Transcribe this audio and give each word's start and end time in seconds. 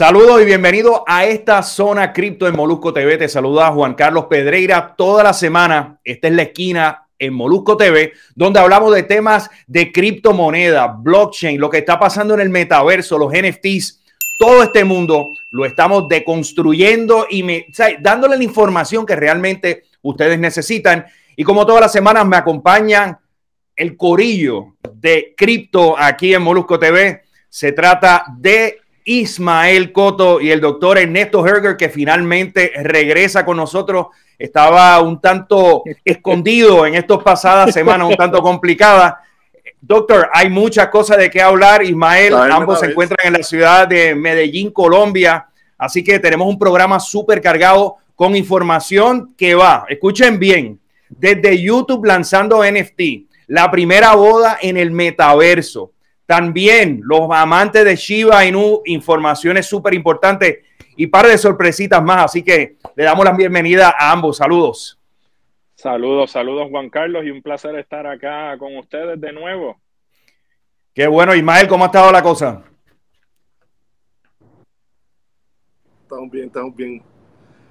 Saludos 0.00 0.40
y 0.40 0.46
bienvenido 0.46 1.04
a 1.06 1.26
esta 1.26 1.62
zona 1.62 2.12
cripto 2.12 2.48
en 2.48 2.56
Molusco 2.56 2.90
TV. 2.90 3.18
Te 3.18 3.28
saluda 3.28 3.70
Juan 3.70 3.92
Carlos 3.92 4.26
Pedreira 4.30 4.94
toda 4.96 5.22
la 5.22 5.34
semana. 5.34 6.00
Esta 6.02 6.28
es 6.28 6.34
la 6.34 6.42
esquina 6.42 7.06
en 7.18 7.34
Molusco 7.34 7.76
TV, 7.76 8.14
donde 8.34 8.60
hablamos 8.60 8.94
de 8.94 9.02
temas 9.02 9.50
de 9.66 9.92
criptomoneda, 9.92 10.86
blockchain, 10.86 11.60
lo 11.60 11.68
que 11.68 11.78
está 11.78 11.98
pasando 11.98 12.32
en 12.32 12.40
el 12.40 12.48
metaverso, 12.48 13.18
los 13.18 13.30
NFTs, 13.30 14.00
todo 14.38 14.62
este 14.62 14.84
mundo 14.84 15.26
lo 15.50 15.66
estamos 15.66 16.08
deconstruyendo 16.08 17.26
y 17.28 17.44
dándole 18.00 18.38
la 18.38 18.44
información 18.44 19.04
que 19.04 19.16
realmente 19.16 19.82
ustedes 20.00 20.38
necesitan. 20.38 21.04
Y 21.36 21.44
como 21.44 21.64
todas 21.66 21.82
las 21.82 21.92
semanas 21.92 22.26
me 22.26 22.36
acompañan 22.36 23.18
el 23.76 23.96
corillo 23.96 24.74
de 24.92 25.34
cripto 25.36 25.96
aquí 25.98 26.34
en 26.34 26.42
Molusco 26.42 26.78
TV. 26.78 27.22
Se 27.48 27.72
trata 27.72 28.24
de 28.36 28.80
Ismael 29.04 29.92
Coto 29.92 30.40
y 30.40 30.50
el 30.50 30.60
doctor 30.60 30.98
Ernesto 30.98 31.46
Herger, 31.46 31.76
que 31.76 31.88
finalmente 31.88 32.72
regresa 32.82 33.44
con 33.44 33.56
nosotros. 33.56 34.08
Estaba 34.38 35.00
un 35.00 35.20
tanto 35.20 35.82
escondido 36.04 36.86
en 36.86 36.94
estas 36.94 37.18
pasadas 37.22 37.72
semanas, 37.72 38.08
un 38.08 38.16
tanto 38.16 38.40
complicada. 38.42 39.22
Doctor, 39.80 40.28
hay 40.32 40.50
muchas 40.50 40.88
cosas 40.88 41.16
de 41.16 41.30
qué 41.30 41.40
hablar. 41.40 41.82
Ismael, 41.82 42.34
ambos 42.34 42.80
se 42.80 42.86
encuentran 42.86 43.26
en 43.26 43.32
la 43.34 43.42
ciudad 43.42 43.88
de 43.88 44.14
Medellín, 44.14 44.70
Colombia. 44.70 45.46
Así 45.78 46.04
que 46.04 46.18
tenemos 46.18 46.46
un 46.46 46.58
programa 46.58 47.00
súper 47.00 47.40
cargado 47.40 47.96
con 48.14 48.36
información 48.36 49.34
que 49.34 49.54
va, 49.54 49.86
escuchen 49.88 50.38
bien, 50.38 50.78
desde 51.10 51.60
YouTube 51.60 52.06
lanzando 52.06 52.64
NFT, 52.64 53.28
la 53.48 53.70
primera 53.70 54.14
boda 54.14 54.58
en 54.62 54.76
el 54.76 54.90
metaverso 54.90 55.92
también 56.30 57.00
los 57.02 57.28
amantes 57.32 57.84
de 57.84 57.96
Shiba 57.96 58.44
Inu, 58.44 58.82
informaciones 58.84 59.66
súper 59.66 59.94
importantes 59.94 60.60
y 60.94 61.08
par 61.08 61.26
de 61.26 61.36
sorpresitas 61.36 62.00
más. 62.04 62.26
Así 62.26 62.44
que 62.44 62.76
le 62.94 63.02
damos 63.02 63.24
la 63.24 63.32
bienvenida 63.32 63.92
a 63.98 64.12
ambos. 64.12 64.36
Saludos. 64.36 64.96
Saludos, 65.74 66.30
saludos 66.30 66.68
Juan 66.70 66.88
Carlos 66.88 67.24
y 67.24 67.32
un 67.32 67.42
placer 67.42 67.74
estar 67.74 68.06
acá 68.06 68.56
con 68.58 68.76
ustedes 68.76 69.20
de 69.20 69.32
nuevo. 69.32 69.80
Qué 70.94 71.08
bueno, 71.08 71.34
Ismael, 71.34 71.66
¿cómo 71.66 71.82
ha 71.82 71.86
estado 71.86 72.12
la 72.12 72.22
cosa? 72.22 72.62
Estamos 76.02 76.30
bien, 76.30 76.46
estamos 76.46 76.76
bien. 76.76 77.02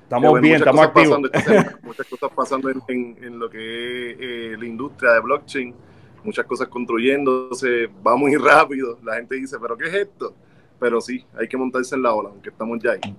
Estamos 0.10 0.42
bien, 0.42 0.56
estamos 0.56 0.82
activos. 0.82 1.20
muchas 1.84 2.08
cosas 2.08 2.32
pasando 2.36 2.70
en, 2.88 3.38
lo 3.38 3.48
que 3.48 4.12
es 4.12 4.18
eh, 4.20 4.56
la 4.58 4.66
industria 4.66 5.12
de 5.14 5.20
blockchain 5.20 5.76
muchas 6.24 6.46
cosas 6.46 6.68
construyéndose, 6.68 7.88
va 8.06 8.16
muy 8.16 8.36
rápido. 8.38 8.98
La 9.04 9.16
gente 9.16 9.36
dice, 9.36 9.58
¿pero 9.60 9.78
qué 9.78 9.88
es 9.88 9.94
esto? 9.94 10.34
Pero 10.80 11.00
sí, 11.02 11.24
hay 11.38 11.48
que 11.48 11.58
montarse 11.58 11.96
en 11.96 12.04
la 12.04 12.14
ola, 12.14 12.30
aunque 12.30 12.50
estamos 12.50 12.80
ya 12.82 12.92
ahí. 12.92 13.16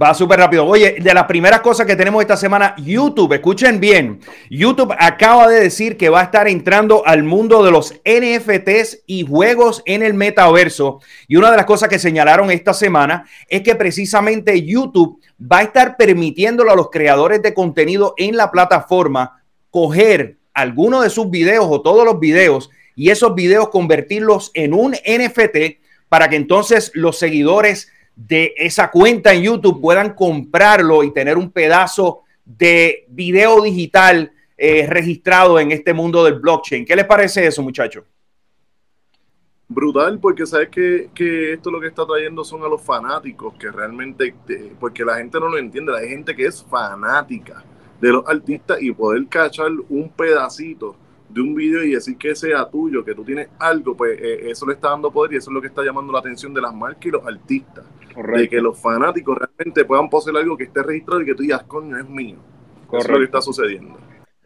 Va 0.00 0.14
súper 0.14 0.38
rápido. 0.38 0.66
Oye, 0.66 0.96
de 1.00 1.14
las 1.14 1.24
primeras 1.24 1.60
cosas 1.62 1.84
que 1.84 1.96
tenemos 1.96 2.22
esta 2.22 2.36
semana, 2.36 2.76
YouTube, 2.78 3.32
escuchen 3.32 3.80
bien, 3.80 4.20
YouTube 4.48 4.94
acaba 4.96 5.48
de 5.48 5.60
decir 5.60 5.96
que 5.96 6.08
va 6.08 6.20
a 6.20 6.24
estar 6.24 6.46
entrando 6.46 7.04
al 7.04 7.24
mundo 7.24 7.64
de 7.64 7.72
los 7.72 7.94
NFTs 8.04 9.02
y 9.06 9.26
juegos 9.26 9.82
en 9.86 10.02
el 10.02 10.14
metaverso. 10.14 11.00
Y 11.26 11.36
una 11.36 11.50
de 11.50 11.56
las 11.56 11.66
cosas 11.66 11.88
que 11.88 11.98
señalaron 11.98 12.52
esta 12.52 12.72
semana 12.72 13.26
es 13.48 13.62
que 13.62 13.74
precisamente 13.74 14.64
YouTube 14.64 15.20
va 15.40 15.58
a 15.58 15.62
estar 15.62 15.96
permitiéndolo 15.96 16.70
a 16.70 16.76
los 16.76 16.90
creadores 16.90 17.42
de 17.42 17.52
contenido 17.52 18.14
en 18.16 18.36
la 18.36 18.52
plataforma 18.52 19.42
coger 19.70 20.38
alguno 20.54 21.00
de 21.00 21.10
sus 21.10 21.30
videos 21.30 21.66
o 21.68 21.82
todos 21.82 22.04
los 22.04 22.20
videos 22.20 22.70
y 22.94 23.10
esos 23.10 23.34
videos 23.34 23.70
convertirlos 23.70 24.52
en 24.54 24.72
un 24.72 24.92
NFT 24.92 25.80
para 26.08 26.28
que 26.28 26.36
entonces 26.36 26.92
los 26.94 27.18
seguidores 27.18 27.90
de 28.26 28.52
esa 28.56 28.90
cuenta 28.90 29.32
en 29.32 29.42
YouTube 29.42 29.80
puedan 29.80 30.12
comprarlo 30.12 31.02
y 31.02 31.10
tener 31.10 31.38
un 31.38 31.50
pedazo 31.50 32.20
de 32.44 33.06
video 33.08 33.62
digital 33.62 34.30
eh, 34.58 34.86
registrado 34.86 35.58
en 35.58 35.70
este 35.72 35.94
mundo 35.94 36.22
del 36.22 36.34
blockchain. 36.34 36.84
¿Qué 36.84 36.94
les 36.94 37.06
parece 37.06 37.46
eso, 37.46 37.62
muchachos? 37.62 38.04
Brutal, 39.68 40.18
porque 40.18 40.44
sabes 40.44 40.68
que, 40.68 41.10
que, 41.14 41.54
esto 41.54 41.70
lo 41.70 41.80
que 41.80 41.86
está 41.86 42.04
trayendo 42.04 42.44
son 42.44 42.62
a 42.62 42.68
los 42.68 42.82
fanáticos, 42.82 43.54
que 43.54 43.70
realmente, 43.70 44.34
porque 44.78 45.04
la 45.04 45.16
gente 45.16 45.40
no 45.40 45.48
lo 45.48 45.56
entiende, 45.56 45.96
hay 45.96 46.08
gente 46.08 46.34
que 46.34 46.44
es 46.44 46.62
fanática 46.64 47.64
de 48.00 48.08
los 48.08 48.28
artistas 48.28 48.82
y 48.82 48.92
poder 48.92 49.26
cachar 49.28 49.70
un 49.88 50.10
pedacito 50.10 50.96
de 51.28 51.40
un 51.40 51.54
video 51.54 51.84
y 51.84 51.92
decir 51.92 52.18
que 52.18 52.34
sea 52.34 52.68
tuyo, 52.68 53.04
que 53.04 53.14
tú 53.14 53.24
tienes 53.24 53.48
algo, 53.58 53.96
pues 53.96 54.18
eh, 54.20 54.50
eso 54.50 54.66
le 54.66 54.74
está 54.74 54.90
dando 54.90 55.10
poder 55.10 55.32
y 55.34 55.36
eso 55.36 55.50
es 55.50 55.54
lo 55.54 55.60
que 55.60 55.68
está 55.68 55.82
llamando 55.82 56.12
la 56.12 56.18
atención 56.18 56.52
de 56.52 56.60
las 56.60 56.74
marcas 56.74 57.06
y 57.06 57.10
los 57.10 57.24
artistas. 57.24 57.84
De 58.16 58.48
que 58.48 58.60
los 58.60 58.80
fanáticos 58.80 59.38
realmente 59.38 59.84
puedan 59.84 60.08
poseer 60.08 60.36
algo 60.36 60.56
que 60.56 60.64
esté 60.64 60.82
registrado 60.82 61.22
y 61.22 61.26
que 61.26 61.34
tú 61.34 61.42
digas, 61.42 61.62
coño, 61.64 61.98
es 61.98 62.08
mío. 62.08 62.36
Eso 62.88 62.98
es 62.98 63.08
lo 63.08 63.18
que 63.18 63.24
está 63.24 63.40
sucediendo. 63.40 63.98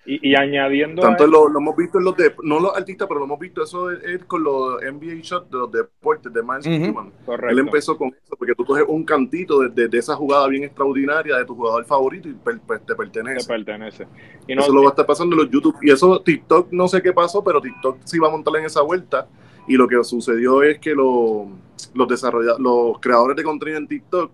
Y, 0.06 0.34
añadiendo. 0.34 1.00
Tanto 1.00 1.26
lo, 1.26 1.48
hemos 1.48 1.74
visto 1.74 1.96
en 1.96 2.04
los 2.04 2.14
de, 2.14 2.34
no 2.42 2.60
los 2.60 2.76
artistas, 2.76 3.08
pero 3.08 3.20
lo 3.20 3.24
hemos 3.24 3.38
visto 3.38 3.62
eso 3.62 3.90
es, 3.90 4.22
con 4.26 4.44
los 4.44 4.74
NBA 4.82 5.22
shots 5.22 5.50
de 5.50 5.56
los 5.56 5.72
deportes 5.72 6.30
de 6.30 6.42
Miles 6.42 6.66
Él 6.66 7.58
empezó 7.58 7.96
con 7.96 8.08
eso, 8.08 8.36
porque 8.36 8.54
tú 8.54 8.66
coges 8.66 8.84
un 8.86 9.02
cantito 9.04 9.60
de, 9.60 9.88
de, 9.88 9.98
esa 9.98 10.14
jugada 10.14 10.46
bien 10.48 10.64
extraordinaria 10.64 11.38
de 11.38 11.46
tu 11.46 11.54
jugador 11.54 11.86
favorito 11.86 12.28
y 12.28 12.34
te 12.34 12.94
pertenece. 12.94 13.46
Te 13.46 13.54
pertenece. 13.54 14.06
Y 14.46 14.58
eso 14.58 14.74
lo 14.74 14.82
va 14.82 14.88
a 14.88 14.90
estar 14.90 15.06
pasando 15.06 15.36
en 15.36 15.42
los 15.42 15.50
YouTube. 15.50 15.76
Y 15.80 15.90
eso 15.90 16.20
TikTok 16.20 16.70
no 16.70 16.86
sé 16.86 17.00
qué 17.00 17.14
pasó, 17.14 17.42
pero 17.42 17.62
TikTok 17.62 18.00
sí 18.04 18.18
va 18.18 18.28
a 18.28 18.30
montar 18.30 18.54
en 18.56 18.66
esa 18.66 18.82
vuelta. 18.82 19.26
Y 19.66 19.74
lo 19.74 19.88
que 19.88 20.02
sucedió 20.04 20.62
es 20.62 20.78
que 20.78 20.94
los, 20.94 21.46
los, 21.94 22.58
los 22.58 22.98
creadores 23.00 23.36
de 23.36 23.42
contenido 23.42 23.78
en 23.78 23.88
TikTok 23.88 24.30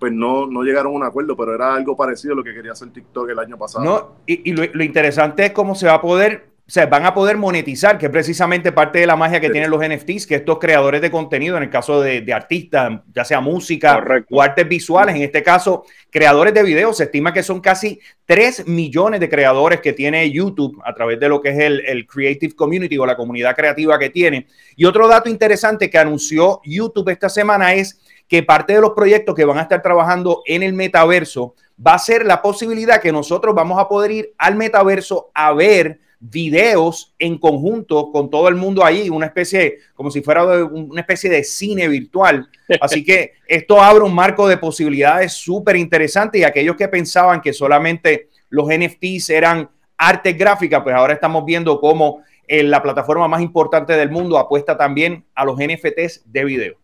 pues 0.00 0.12
no, 0.12 0.46
no 0.46 0.62
llegaron 0.62 0.94
a 0.94 0.96
un 0.96 1.04
acuerdo, 1.04 1.36
pero 1.36 1.54
era 1.54 1.74
algo 1.74 1.94
parecido 1.94 2.32
a 2.32 2.36
lo 2.36 2.42
que 2.42 2.54
quería 2.54 2.72
hacer 2.72 2.90
TikTok 2.90 3.28
el 3.28 3.38
año 3.38 3.58
pasado. 3.58 3.84
No, 3.84 4.12
y, 4.26 4.50
lo, 4.52 4.82
interesante 4.82 5.44
es 5.44 5.52
cómo 5.52 5.74
se 5.74 5.86
va 5.86 5.94
a 5.94 6.00
poder, 6.00 6.49
o 6.70 6.72
sea, 6.72 6.86
van 6.86 7.04
a 7.04 7.12
poder 7.12 7.36
monetizar, 7.36 7.98
que 7.98 8.06
es 8.06 8.12
precisamente 8.12 8.70
parte 8.70 9.00
de 9.00 9.06
la 9.08 9.16
magia 9.16 9.40
que 9.40 9.50
tienen 9.50 9.72
los 9.72 9.84
NFTs, 9.84 10.24
que 10.24 10.36
estos 10.36 10.60
creadores 10.60 11.00
de 11.00 11.10
contenido, 11.10 11.56
en 11.56 11.64
el 11.64 11.68
caso 11.68 12.00
de, 12.00 12.24
artistas, 12.32 13.00
ya 13.12 13.24
sea 13.24 13.40
música 13.40 14.00
o 14.30 14.40
artes 14.40 14.68
visuales, 14.68 15.16
en 15.16 15.22
este 15.22 15.42
caso, 15.42 15.84
creadores 16.10 16.54
de 16.54 16.62
videos, 16.62 16.96
se 16.98 17.04
estima 17.04 17.32
que 17.32 17.42
son 17.42 17.60
casi 17.60 17.98
3 18.24 18.68
millones 18.68 19.18
de 19.18 19.28
creadores 19.28 19.80
que 19.80 19.92
tiene 19.92 20.30
YouTube 20.30 20.80
a 20.84 20.94
través 20.94 21.18
de 21.18 21.28
lo 21.28 21.40
que 21.40 21.48
es 21.48 21.58
el, 21.58 21.80
el 21.80 22.06
Creative 22.06 22.54
Community 22.54 22.96
o 22.98 23.04
la 23.04 23.16
comunidad 23.16 23.56
creativa 23.56 23.98
que 23.98 24.10
tiene. 24.10 24.46
Y 24.76 24.84
otro 24.84 25.08
dato 25.08 25.28
interesante 25.28 25.90
que 25.90 25.98
anunció 25.98 26.60
YouTube 26.64 27.08
esta 27.08 27.28
semana 27.28 27.74
es 27.74 27.98
que 28.28 28.44
parte 28.44 28.74
de 28.74 28.80
los 28.80 28.92
proyectos 28.92 29.34
que 29.34 29.44
van 29.44 29.58
a 29.58 29.62
estar 29.62 29.82
trabajando 29.82 30.44
en 30.46 30.62
el 30.62 30.74
metaverso 30.74 31.56
va 31.84 31.94
a 31.94 31.98
ser 31.98 32.24
la 32.24 32.40
posibilidad 32.40 33.00
que 33.00 33.10
nosotros 33.10 33.56
vamos 33.56 33.80
a 33.80 33.88
poder 33.88 34.12
ir 34.12 34.34
al 34.38 34.54
metaverso 34.54 35.32
a 35.34 35.52
ver 35.52 35.98
videos 36.20 37.14
en 37.18 37.38
conjunto 37.38 38.12
con 38.12 38.28
todo 38.28 38.48
el 38.48 38.54
mundo 38.54 38.84
ahí, 38.84 39.08
una 39.08 39.26
especie, 39.26 39.78
como 39.94 40.10
si 40.10 40.20
fuera 40.20 40.44
una 40.44 41.00
especie 41.00 41.30
de 41.30 41.42
cine 41.42 41.88
virtual. 41.88 42.48
Así 42.80 43.02
que 43.02 43.32
esto 43.46 43.80
abre 43.80 44.04
un 44.04 44.14
marco 44.14 44.46
de 44.46 44.58
posibilidades 44.58 45.32
súper 45.32 45.76
interesante 45.76 46.38
y 46.38 46.44
aquellos 46.44 46.76
que 46.76 46.88
pensaban 46.88 47.40
que 47.40 47.54
solamente 47.54 48.28
los 48.50 48.68
NFTs 48.68 49.30
eran 49.30 49.70
arte 49.96 50.32
gráfica, 50.34 50.82
pues 50.84 50.94
ahora 50.94 51.14
estamos 51.14 51.44
viendo 51.44 51.80
cómo 51.80 52.22
en 52.46 52.66
eh, 52.66 52.68
la 52.68 52.82
plataforma 52.82 53.28
más 53.28 53.40
importante 53.40 53.94
del 53.94 54.10
mundo 54.10 54.38
apuesta 54.38 54.76
también 54.76 55.24
a 55.34 55.44
los 55.44 55.56
NFTs 55.56 56.24
de 56.30 56.44
video. 56.44 56.74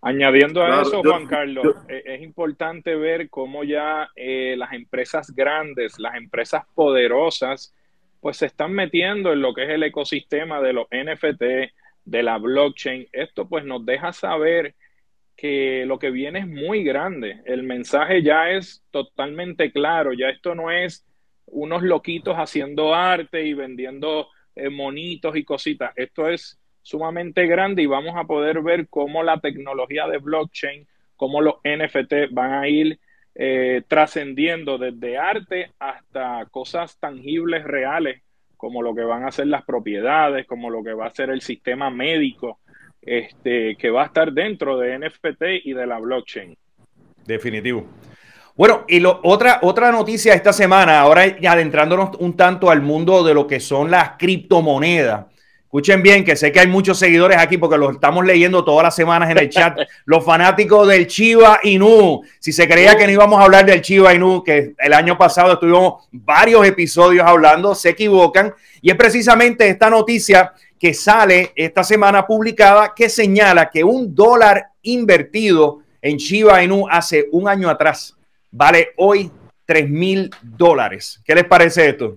Añadiendo 0.00 0.62
a 0.62 0.82
eso, 0.82 1.02
Juan 1.02 1.26
Carlos, 1.26 1.76
eh, 1.88 2.02
es 2.04 2.22
importante 2.22 2.94
ver 2.94 3.28
cómo 3.28 3.64
ya 3.64 4.08
eh, 4.14 4.54
las 4.56 4.72
empresas 4.72 5.34
grandes, 5.34 5.98
las 5.98 6.14
empresas 6.14 6.64
poderosas, 6.74 7.74
pues 8.20 8.38
se 8.38 8.46
están 8.46 8.72
metiendo 8.72 9.32
en 9.32 9.40
lo 9.40 9.54
que 9.54 9.64
es 9.64 9.70
el 9.70 9.82
ecosistema 9.82 10.60
de 10.60 10.72
los 10.72 10.86
NFT, 10.90 11.42
de 12.04 12.22
la 12.22 12.38
blockchain. 12.38 13.08
Esto 13.12 13.48
pues 13.48 13.64
nos 13.64 13.84
deja 13.84 14.12
saber 14.12 14.74
que 15.36 15.84
lo 15.86 15.98
que 15.98 16.10
viene 16.10 16.40
es 16.40 16.48
muy 16.48 16.82
grande. 16.82 17.42
El 17.44 17.62
mensaje 17.62 18.22
ya 18.22 18.50
es 18.50 18.84
totalmente 18.90 19.70
claro. 19.70 20.12
Ya 20.12 20.30
esto 20.30 20.54
no 20.54 20.70
es 20.70 21.06
unos 21.46 21.82
loquitos 21.82 22.36
haciendo 22.36 22.94
arte 22.94 23.44
y 23.44 23.52
vendiendo 23.52 24.28
eh, 24.54 24.70
monitos 24.70 25.36
y 25.36 25.44
cositas. 25.44 25.92
Esto 25.96 26.28
es 26.28 26.58
sumamente 26.82 27.46
grande 27.46 27.82
y 27.82 27.86
vamos 27.86 28.14
a 28.16 28.24
poder 28.24 28.62
ver 28.62 28.88
cómo 28.88 29.22
la 29.22 29.40
tecnología 29.40 30.06
de 30.06 30.18
blockchain, 30.18 30.86
cómo 31.16 31.40
los 31.40 31.56
NFT 31.64 32.30
van 32.32 32.52
a 32.54 32.68
ir 32.68 32.98
eh, 33.38 33.82
trascendiendo 33.86 34.78
desde 34.78 35.18
arte 35.18 35.70
hasta 35.78 36.46
cosas 36.50 36.96
tangibles, 36.98 37.64
reales, 37.64 38.22
como 38.56 38.80
lo 38.80 38.94
que 38.94 39.02
van 39.02 39.24
a 39.24 39.30
ser 39.30 39.48
las 39.48 39.62
propiedades, 39.62 40.46
como 40.46 40.70
lo 40.70 40.82
que 40.82 40.94
va 40.94 41.06
a 41.06 41.10
ser 41.10 41.28
el 41.28 41.42
sistema 41.42 41.90
médico, 41.90 42.60
este, 43.02 43.76
que 43.76 43.90
va 43.90 44.04
a 44.04 44.06
estar 44.06 44.32
dentro 44.32 44.78
de 44.78 44.98
NFT 44.98 45.42
y 45.64 45.74
de 45.74 45.86
la 45.86 45.98
blockchain. 45.98 46.56
Definitivo. 47.26 47.86
Bueno, 48.56 48.84
y 48.88 49.00
lo, 49.00 49.20
otra, 49.22 49.58
otra 49.60 49.92
noticia 49.92 50.32
esta 50.32 50.54
semana, 50.54 51.00
ahora 51.00 51.24
adentrándonos 51.46 52.16
un 52.18 52.38
tanto 52.38 52.70
al 52.70 52.80
mundo 52.80 53.22
de 53.22 53.34
lo 53.34 53.46
que 53.46 53.60
son 53.60 53.90
las 53.90 54.12
criptomonedas. 54.16 55.26
Escuchen 55.76 56.02
bien, 56.02 56.24
que 56.24 56.36
sé 56.36 56.50
que 56.50 56.60
hay 56.60 56.68
muchos 56.68 56.98
seguidores 56.98 57.36
aquí 57.36 57.58
porque 57.58 57.76
los 57.76 57.92
estamos 57.92 58.24
leyendo 58.24 58.64
todas 58.64 58.84
las 58.84 58.96
semanas 58.96 59.30
en 59.30 59.36
el 59.36 59.50
chat. 59.50 59.76
los 60.06 60.24
fanáticos 60.24 60.88
del 60.88 61.06
Chiva 61.06 61.60
Inu. 61.64 62.22
Si 62.38 62.50
se 62.50 62.66
creía 62.66 62.96
que 62.96 63.04
no 63.04 63.12
íbamos 63.12 63.38
a 63.38 63.42
hablar 63.42 63.66
del 63.66 63.82
Chiva 63.82 64.14
Inu, 64.14 64.42
que 64.42 64.72
el 64.78 64.92
año 64.94 65.18
pasado 65.18 65.52
estuvimos 65.52 66.08
varios 66.10 66.66
episodios 66.66 67.26
hablando, 67.26 67.74
se 67.74 67.90
equivocan. 67.90 68.54
Y 68.80 68.88
es 68.88 68.96
precisamente 68.96 69.68
esta 69.68 69.90
noticia 69.90 70.54
que 70.80 70.94
sale 70.94 71.52
esta 71.54 71.84
semana 71.84 72.26
publicada 72.26 72.94
que 72.96 73.10
señala 73.10 73.68
que 73.68 73.84
un 73.84 74.14
dólar 74.14 74.68
invertido 74.80 75.80
en 76.00 76.16
Chiva 76.16 76.62
Inu 76.62 76.88
hace 76.88 77.26
un 77.32 77.50
año 77.50 77.68
atrás 77.68 78.16
vale 78.50 78.94
hoy 78.96 79.30
3 79.66 79.90
mil 79.90 80.30
dólares. 80.40 81.20
¿Qué 81.22 81.34
les 81.34 81.44
parece 81.44 81.90
esto? 81.90 82.16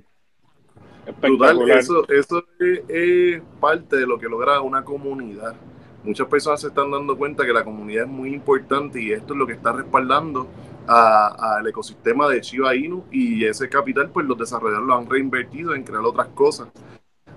Eso, 1.67 2.07
eso 2.09 2.43
es, 2.87 3.41
parte 3.59 3.97
de 3.97 4.07
lo 4.07 4.17
que 4.17 4.27
logra 4.27 4.61
una 4.61 4.83
comunidad. 4.83 5.55
Muchas 6.03 6.27
personas 6.27 6.61
se 6.61 6.67
están 6.67 6.91
dando 6.91 7.17
cuenta 7.17 7.45
que 7.45 7.53
la 7.53 7.63
comunidad 7.63 8.05
es 8.05 8.09
muy 8.09 8.33
importante 8.33 9.01
y 9.01 9.11
esto 9.11 9.33
es 9.33 9.39
lo 9.39 9.45
que 9.45 9.53
está 9.53 9.73
respaldando 9.73 10.47
al 10.87 11.67
ecosistema 11.67 12.27
de 12.27 12.41
Shiba 12.41 12.75
Inu 12.75 13.05
y 13.11 13.45
ese 13.45 13.69
capital 13.69 14.09
pues 14.09 14.25
los 14.25 14.37
desarrolladores 14.37 14.87
lo 14.87 14.95
han 14.95 15.09
reinvertido 15.09 15.75
en 15.75 15.83
crear 15.83 16.03
otras 16.03 16.27
cosas. 16.29 16.69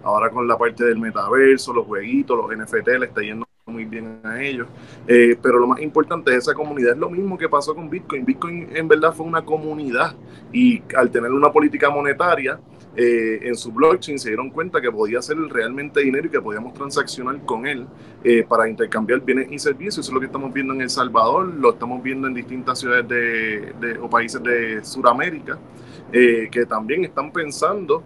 Ahora 0.02 0.30
con 0.30 0.48
la 0.48 0.56
parte 0.56 0.84
del 0.84 0.98
metaverso, 0.98 1.72
los 1.72 1.86
jueguitos, 1.86 2.36
los 2.36 2.56
NFT, 2.56 2.88
le 2.98 3.06
está 3.06 3.20
yendo 3.20 3.46
muy 3.66 3.84
bien 3.84 4.20
a 4.24 4.42
ellos. 4.42 4.68
Eh, 5.06 5.36
pero 5.40 5.58
lo 5.58 5.66
más 5.66 5.80
importante 5.80 6.30
de 6.30 6.38
esa 6.38 6.54
comunidad 6.54 6.92
es 6.92 6.98
lo 6.98 7.10
mismo 7.10 7.38
que 7.38 7.48
pasó 7.48 7.74
con 7.74 7.88
Bitcoin. 7.88 8.24
Bitcoin 8.24 8.68
en 8.74 8.88
verdad 8.88 9.12
fue 9.12 9.26
una 9.26 9.44
comunidad 9.44 10.14
y 10.52 10.82
al 10.96 11.10
tener 11.10 11.30
una 11.30 11.50
política 11.52 11.90
monetaria, 11.90 12.58
eh, 12.94 13.40
en 13.42 13.56
su 13.56 13.72
blockchain 13.72 14.18
se 14.18 14.28
dieron 14.28 14.50
cuenta 14.50 14.80
que 14.80 14.92
podía 14.92 15.22
ser 15.22 15.38
realmente 15.38 16.00
dinero 16.00 16.26
y 16.26 16.30
que 16.30 16.40
podíamos 16.40 16.74
transaccionar 16.74 17.40
con 17.46 17.66
él 17.66 17.86
eh, 18.22 18.44
para 18.46 18.68
intercambiar 18.68 19.20
bienes 19.20 19.50
y 19.50 19.58
servicios. 19.58 19.98
Eso 19.98 20.10
es 20.10 20.14
lo 20.14 20.20
que 20.20 20.26
estamos 20.26 20.52
viendo 20.52 20.74
en 20.74 20.82
El 20.82 20.90
Salvador, 20.90 21.46
lo 21.46 21.70
estamos 21.70 22.02
viendo 22.02 22.28
en 22.28 22.34
distintas 22.34 22.78
ciudades 22.80 23.08
de, 23.08 23.98
o 24.00 24.10
países 24.10 24.42
de 24.42 24.84
Sudamérica, 24.84 25.58
eh, 26.12 26.48
que 26.50 26.66
también 26.66 27.04
están 27.04 27.32
pensando 27.32 28.04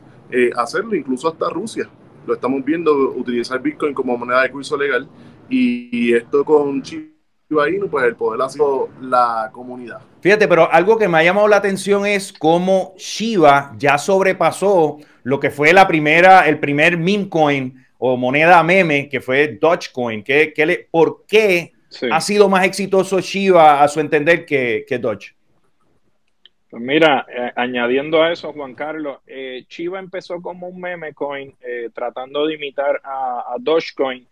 hacerlo, 0.56 0.96
incluso 0.96 1.28
hasta 1.28 1.48
Rusia. 1.48 1.88
Lo 2.26 2.34
estamos 2.34 2.64
viendo 2.64 2.92
utilizar 3.12 3.62
Bitcoin 3.62 3.94
como 3.94 4.18
moneda 4.18 4.42
de 4.42 4.50
curso 4.50 4.76
legal 4.76 5.08
y, 5.48 6.12
esto 6.12 6.44
con 6.44 6.82
Chile 7.48 7.86
pues 7.90 8.04
el 8.04 8.16
poder 8.16 8.40
ha 8.42 8.48
sido 8.48 8.88
la 9.00 9.50
comunidad. 9.52 10.00
Fíjate, 10.20 10.48
pero 10.48 10.70
algo 10.70 10.98
que 10.98 11.08
me 11.08 11.18
ha 11.18 11.22
llamado 11.22 11.46
la 11.46 11.56
atención 11.56 12.04
es 12.06 12.32
cómo 12.32 12.94
Shiba 12.96 13.72
ya 13.76 13.98
sobrepasó 13.98 14.98
lo 15.22 15.38
que 15.38 15.50
fue 15.50 15.72
la 15.72 15.86
primera, 15.86 16.48
el 16.48 16.58
primer 16.58 16.96
meme 16.96 17.28
coin 17.28 17.86
o 17.98 18.16
moneda 18.16 18.62
meme, 18.62 19.08
que 19.08 19.20
fue 19.20 19.58
Dogecoin. 19.60 20.22
¿Qué, 20.22 20.52
qué 20.54 20.66
le, 20.66 20.88
¿Por 20.90 21.24
qué 21.26 21.72
ha 22.10 22.20
sido 22.20 22.48
más 22.48 22.64
exitoso 22.64 23.20
Shiba 23.20 23.82
a 23.82 23.88
su 23.88 24.00
entender 24.00 24.44
que, 24.44 24.84
que 24.86 24.98
Doge? 24.98 25.34
Pues 26.68 26.82
mira, 26.82 27.24
eh, 27.28 27.52
añadiendo 27.54 28.22
a 28.22 28.32
eso, 28.32 28.52
Juan 28.52 28.74
Carlos, 28.74 29.18
eh, 29.26 29.64
Shiba 29.68 30.00
empezó 30.00 30.42
como 30.42 30.68
un 30.68 30.80
meme 30.80 31.14
coin 31.14 31.54
eh, 31.60 31.90
tratando 31.94 32.46
de 32.46 32.54
imitar 32.54 33.00
a, 33.04 33.44
a 33.52 33.56
Dogecoin 33.60 34.26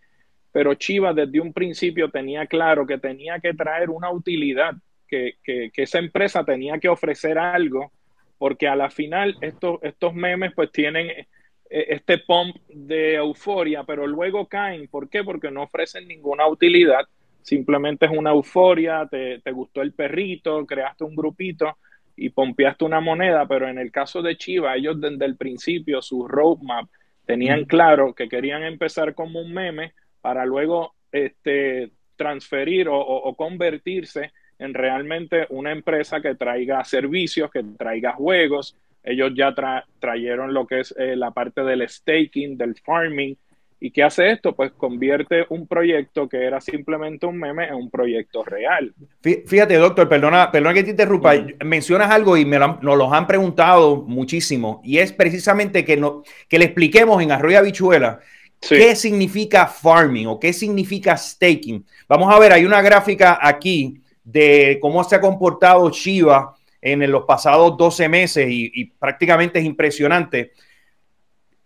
pero 0.55 0.73
Chivas 0.73 1.13
desde 1.13 1.41
un 1.41 1.51
principio 1.51 2.09
tenía 2.09 2.47
claro 2.47 2.87
que 2.87 2.97
tenía 2.97 3.41
que 3.41 3.53
traer 3.53 3.89
una 3.89 4.09
utilidad, 4.09 4.73
que, 5.05 5.35
esa 5.75 5.99
empresa 5.99 6.45
tenía 6.45 6.79
que 6.79 6.87
ofrecer 6.87 7.37
algo, 7.37 7.91
porque 8.37 8.65
a 8.65 8.77
la 8.77 8.89
final 8.89 9.35
estos, 9.41 9.79
estos 9.83 10.13
memes 10.13 10.53
pues 10.55 10.71
tienen 10.71 11.09
eh, 11.09 11.25
este 11.69 12.19
pump 12.19 12.55
de 12.69 13.15
euforia, 13.15 13.83
pero 13.83 14.07
luego 14.07 14.47
caen. 14.47 14.87
¿Por 14.87 15.09
qué? 15.09 15.25
Porque 15.25 15.51
no 15.51 15.63
ofrecen 15.63 16.07
ninguna 16.07 16.47
utilidad, 16.47 17.03
simplemente 17.41 18.05
es 18.05 18.13
una 18.13 18.31
euforia, 18.31 19.05
te, 19.11 19.41
te 19.41 19.51
gustó 19.51 19.81
el 19.81 19.91
perrito, 19.91 20.65
creaste 20.65 21.03
un 21.03 21.17
grupito 21.17 21.77
y 22.15 22.29
pompeaste 22.29 22.85
una 22.85 23.01
moneda, 23.01 23.45
pero 23.45 23.67
en 23.67 23.77
el 23.77 23.91
caso 23.91 24.21
de 24.21 24.37
Chivas, 24.37 24.77
ellos 24.77 25.01
desde 25.01 25.25
el 25.25 25.35
principio, 25.35 26.01
su 26.01 26.25
roadmap, 26.29 26.89
tenían 27.25 27.65
claro 27.65 28.15
que 28.15 28.29
querían 28.29 28.63
empezar 28.63 29.15
como 29.15 29.41
un 29.41 29.53
meme, 29.53 29.91
para 30.25 30.43
luego 30.43 30.95
este, 31.11 31.91
transferir 32.15 32.87
o, 32.89 33.35
convertirse 33.37 34.31
en 34.57 34.73
realmente 34.73 35.45
una 35.51 35.71
empresa 35.71 36.19
que 36.19 36.33
traiga 36.33 36.83
servicios, 36.83 37.51
que 37.51 37.63
traiga 37.77 38.13
juegos. 38.13 38.75
Ellos 39.03 39.33
ya 39.35 39.53
trajeron 39.99 40.51
lo 40.51 40.65
que 40.65 40.79
es 40.79 40.95
eh, 40.97 41.15
la 41.15 41.29
parte 41.29 41.61
del 41.61 41.87
staking, 41.87 42.57
del 42.57 42.73
farming. 42.73 43.37
¿Y 43.79 43.91
qué 43.91 44.01
hace 44.01 44.31
esto? 44.31 44.55
Pues 44.55 44.71
convierte 44.71 45.45
un 45.49 45.67
proyecto 45.67 46.27
que 46.27 46.43
era 46.43 46.59
simplemente 46.59 47.27
un 47.27 47.37
meme 47.37 47.67
en 47.67 47.75
un 47.75 47.91
proyecto 47.91 48.43
real. 48.43 48.95
Fíjate, 49.21 49.75
doctor, 49.75 50.09
perdona, 50.09 50.51
perdona 50.51 50.73
que 50.73 50.85
te 50.85 50.89
interrumpa. 50.89 51.35
Mencionas 51.63 52.09
algo 52.09 52.35
y 52.35 52.45
me 52.45 52.57
lo, 52.57 52.79
nos 52.81 52.97
lo 52.97 53.13
han 53.13 53.27
preguntado 53.27 53.97
muchísimo. 53.97 54.81
Y 54.83 54.97
es 54.97 55.13
precisamente 55.13 55.85
que, 55.85 55.97
no, 55.97 56.23
que 56.49 56.57
le 56.57 56.65
expliquemos 56.65 57.21
en 57.21 57.31
Arroyo 57.31 57.59
Habichuela 57.59 58.21
¿Qué 58.67 58.95
significa 58.95 59.67
farming 59.67 60.27
o 60.27 60.39
qué 60.39 60.53
significa 60.53 61.15
staking? 61.15 61.85
Vamos 62.07 62.33
a 62.33 62.39
ver, 62.39 62.53
hay 62.53 62.65
una 62.65 62.81
gráfica 62.81 63.37
aquí 63.41 64.01
de 64.23 64.79
cómo 64.81 65.03
se 65.03 65.15
ha 65.15 65.21
comportado 65.21 65.89
Shiba 65.89 66.55
en 66.81 67.11
los 67.11 67.25
pasados 67.25 67.77
12 67.77 68.09
meses 68.09 68.47
y, 68.49 68.85
prácticamente 68.99 69.59
es 69.59 69.65
impresionante. 69.65 70.51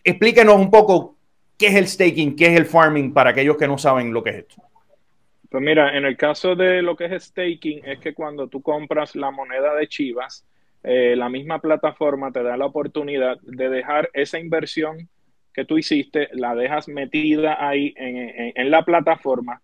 Explíquenos 0.04 0.56
un 0.56 0.72
poco 0.72 1.18
qué 1.57 1.68
es 1.68 1.75
el 1.75 1.88
staking, 1.88 2.36
qué 2.36 2.48
es 2.48 2.57
el 2.57 2.66
farming 2.66 3.13
para 3.13 3.31
aquellos 3.31 3.57
que 3.57 3.68
no 3.68 3.78
saben 3.78 4.13
lo 4.13 4.24
que 4.24 4.30
es 4.30 4.36
esto. 4.38 4.63
Pues 5.50 5.63
mira, 5.63 5.98
en 5.98 6.06
el 6.06 6.16
caso 6.16 6.56
de 6.56 6.81
lo 6.81 6.95
que 6.95 7.06
es 7.06 7.24
staking, 7.24 7.81
es 7.86 8.00
que 8.00 8.13
cuando 8.13 8.48
tú 8.48 8.62
compras 8.62 9.16
la 9.16 9.31
moneda 9.31 9.75
de 9.75 9.88
Chivas, 9.88 10.45
eh, 10.84 11.16
la 11.18 11.28
misma 11.28 11.60
plataforma 11.60 12.31
te 12.31 12.44
da 12.44 12.56
la 12.56 12.66
oportunidad 12.66 13.38
de 13.42 13.69
dejar 13.69 14.10
esa 14.13 14.40
inversión 14.40 15.10
que 15.60 15.66
tú 15.66 15.78
hiciste, 15.78 16.30
la 16.32 16.56
dejas 16.56 16.88
metida 16.88 17.58
ahí 17.60 17.94
en, 17.98 18.72
la 18.72 18.86
plataforma 18.86 19.62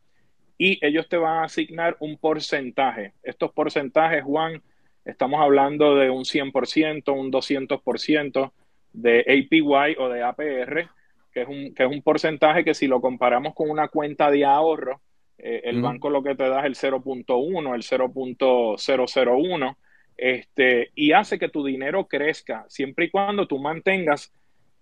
y 0.58 0.78
ellos 0.86 1.08
te 1.08 1.16
van 1.16 1.38
a 1.38 1.44
asignar 1.46 1.96
un 2.02 2.18
porcentaje. 2.18 3.14
Estos 3.24 3.54
porcentajes, 3.54 4.22
Juan, 4.26 4.62
estamos 5.06 5.40
hablando 5.40 5.96
de 5.96 6.10
un 6.10 6.26
100%, 6.26 7.18
un 7.18 7.32
200% 7.32 8.52
de 8.92 9.20
APY 9.22 9.96
o 9.98 10.10
de 10.10 10.22
APR, 10.22 10.90
que 11.32 11.44
es, 11.44 11.48
un, 11.48 11.74
que 11.74 11.84
es 11.84 11.90
un 11.90 12.02
porcentaje 12.02 12.66
que 12.66 12.74
si 12.74 12.88
lo 12.88 13.00
comparamos 13.00 13.54
con 13.56 13.70
una 13.70 13.88
cuenta 13.88 14.30
de 14.30 14.44
ahorro, 14.44 15.00
eh, 15.38 15.62
el 15.64 15.82
banco 15.82 16.10
lo 16.10 16.22
que 16.22 16.36
te 16.36 16.50
da 16.50 16.60
es 16.60 16.66
el 16.66 16.76
0.1, 16.76 17.74
el 17.74 17.84
0.001, 17.84 19.78
este, 20.18 20.92
y 20.94 21.14
hace 21.14 21.40
que 21.40 21.48
tu 21.48 21.64
dinero 21.64 22.06
crezca 22.08 22.66
siempre 22.68 23.06
y 23.06 23.10
cuando 23.12 23.48
tú 23.48 23.60
mantengas 23.60 24.34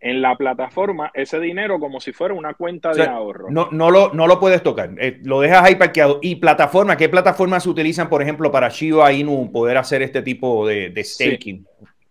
en 0.03 0.21
la 0.21 0.35
plataforma 0.35 1.11
ese 1.13 1.39
dinero 1.39 1.79
como 1.79 2.01
si 2.01 2.11
fuera 2.11 2.33
una 2.33 2.53
cuenta 2.53 2.91
de 2.91 3.03
ahorro. 3.03 3.49
No, 3.49 3.69
no, 3.71 3.89
lo, 3.89 4.13
no 4.13 4.27
lo 4.27 4.37
puedes 4.37 4.61
tocar, 4.61 4.91
eh, 4.99 5.19
lo 5.23 5.39
dejas 5.39 5.63
ahí 5.63 5.75
parqueado. 5.75 6.19
¿Y 6.21 6.35
plataforma? 6.35 6.97
¿Qué 6.97 7.07
plataformas 7.07 7.63
se 7.63 7.69
utilizan, 7.69 8.09
por 8.09 8.21
ejemplo, 8.21 8.51
para 8.51 8.67
Shiba 8.67 9.13
Inu 9.13 9.49
poder 9.51 9.77
hacer 9.77 10.01
este 10.01 10.21
tipo 10.21 10.67
de, 10.67 10.91
staking? 11.03 11.65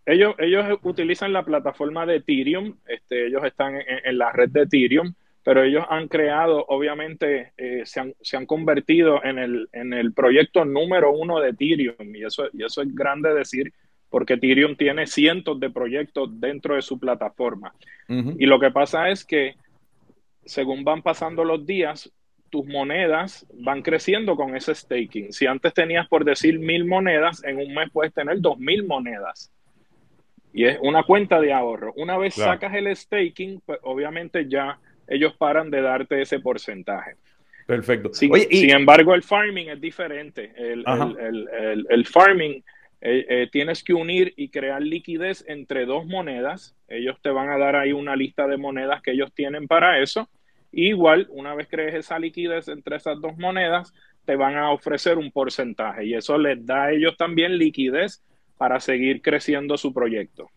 Ellos, 0.07 0.35
ellos 0.39 0.79
utilizan 0.83 1.35
la 1.35 1.45
plataforma 1.45 2.07
de 2.07 2.17
Ethereum, 2.17 2.75
este, 2.87 3.27
ellos 3.27 3.45
están 3.45 3.77
en, 3.77 4.19
la 4.19 4.33
red 4.33 4.49
de 4.49 4.63
Ethereum, 4.63 5.13
pero 5.45 5.63
ellos 5.63 5.85
han 5.91 6.09
creado, 6.09 6.65
obviamente, 6.69 7.53
eh, 7.59 7.83
se, 7.85 8.01
han, 8.01 8.15
se, 8.23 8.39
han, 8.39 8.47
convertido 8.47 9.23
en 9.23 9.39
el, 9.39 9.69
en 9.73 9.93
el 9.93 10.15
proyecto 10.15 10.65
número 10.65 11.13
uno 11.13 11.41
de 11.41 11.51
Ethereum, 11.51 12.17
y 12.17 12.25
eso, 12.25 12.49
y 12.55 12.65
eso 12.65 12.81
es 12.81 12.95
grande 12.95 13.35
decir 13.35 13.71
porque 14.13 14.35
Ethereum 14.35 14.77
tiene 14.77 15.07
cientos 15.07 15.59
de 15.59 15.71
proyectos 15.71 16.39
dentro 16.39 16.77
de 16.77 16.83
su 16.83 17.01
plataforma. 17.01 17.75
Y 18.09 18.45
lo 18.45 18.61
que 18.61 18.71
pasa 18.71 19.09
es 19.09 19.25
que 19.25 19.55
según 20.45 20.85
van 20.85 21.01
pasando 21.01 21.45
los 21.45 21.65
días, 21.65 22.13
tus 22.51 22.67
monedas 22.67 23.47
van 23.55 23.81
creciendo 23.81 24.37
con 24.37 24.55
ese 24.55 24.75
staking. 24.75 25.33
Si 25.33 25.47
antes 25.47 25.73
tenías, 25.73 26.07
por 26.09 26.27
decir, 26.27 26.59
mil 26.59 26.85
monedas, 26.85 27.43
en 27.43 27.57
un 27.57 27.73
mes 27.73 27.89
puedes 27.91 28.13
tener 28.13 28.39
dos 28.43 28.59
mil 28.59 28.85
monedas. 28.87 29.51
Y 30.53 30.67
es 30.67 30.79
una 30.83 31.05
cuenta 31.05 31.41
de 31.41 31.55
ahorro. 31.55 31.95
Una 31.97 32.19
vez 32.19 32.35
sacas 32.35 32.75
el 32.75 32.95
staking, 32.95 33.63
pues 33.65 33.79
obviamente 33.83 34.47
ya 34.47 34.79
ellos 35.09 35.35
paran 35.39 35.71
de 35.71 35.81
darte 35.81 36.21
ese 36.21 36.39
porcentaje. 36.41 37.13
Perfecto. 37.67 38.13
Sin, 38.13 38.35
sin 38.35 38.71
embargo, 38.71 39.15
el 39.15 39.23
farming 39.23 39.71
es 39.71 39.81
diferente. 39.81 40.53
El, 40.55 40.85
el, 41.19 41.87
el 41.89 42.07
farming 42.07 42.63
eh, 43.05 43.27
eh, 43.29 43.49
tienes 43.51 43.83
que 43.83 43.95
unir 43.95 44.33
y 44.37 44.51
crear 44.51 44.81
liquidez 44.81 45.45
entre 45.49 45.87
dos 45.87 46.07
monedas. 46.07 46.77
Ellos 46.87 47.19
te 47.21 47.31
van 47.31 47.51
a 47.51 47.59
dar 47.59 47.75
ahí 47.75 47.93
una 47.93 48.15
lista 48.15 48.47
de 48.47 48.57
monedas 48.57 49.03
que 49.03 49.11
ellos 49.11 49.33
tienen 49.35 49.67
para 49.67 49.99
eso. 50.01 50.31
igual, 50.71 51.27
una 51.31 51.55
vez 51.55 51.67
crees 51.69 51.95
esa 51.95 52.19
liquidez 52.19 52.69
entre 52.69 52.97
esas 52.97 53.21
dos 53.21 53.37
monedas, 53.37 53.93
te 54.25 54.37
van 54.37 54.57
a 54.57 54.71
ofrecer 54.71 55.19
un 55.19 55.33
porcentaje 55.33 56.07
y 56.07 56.15
eso 56.15 56.39
les 56.39 56.65
da 56.65 56.85
a 56.85 56.93
ellos 56.93 57.17
también 57.17 57.59
liquidez 57.59 58.23
para 58.57 58.79
seguir 58.79 59.21
creciendo 59.21 59.77
su 59.77 59.93
proyecto. 59.93 60.49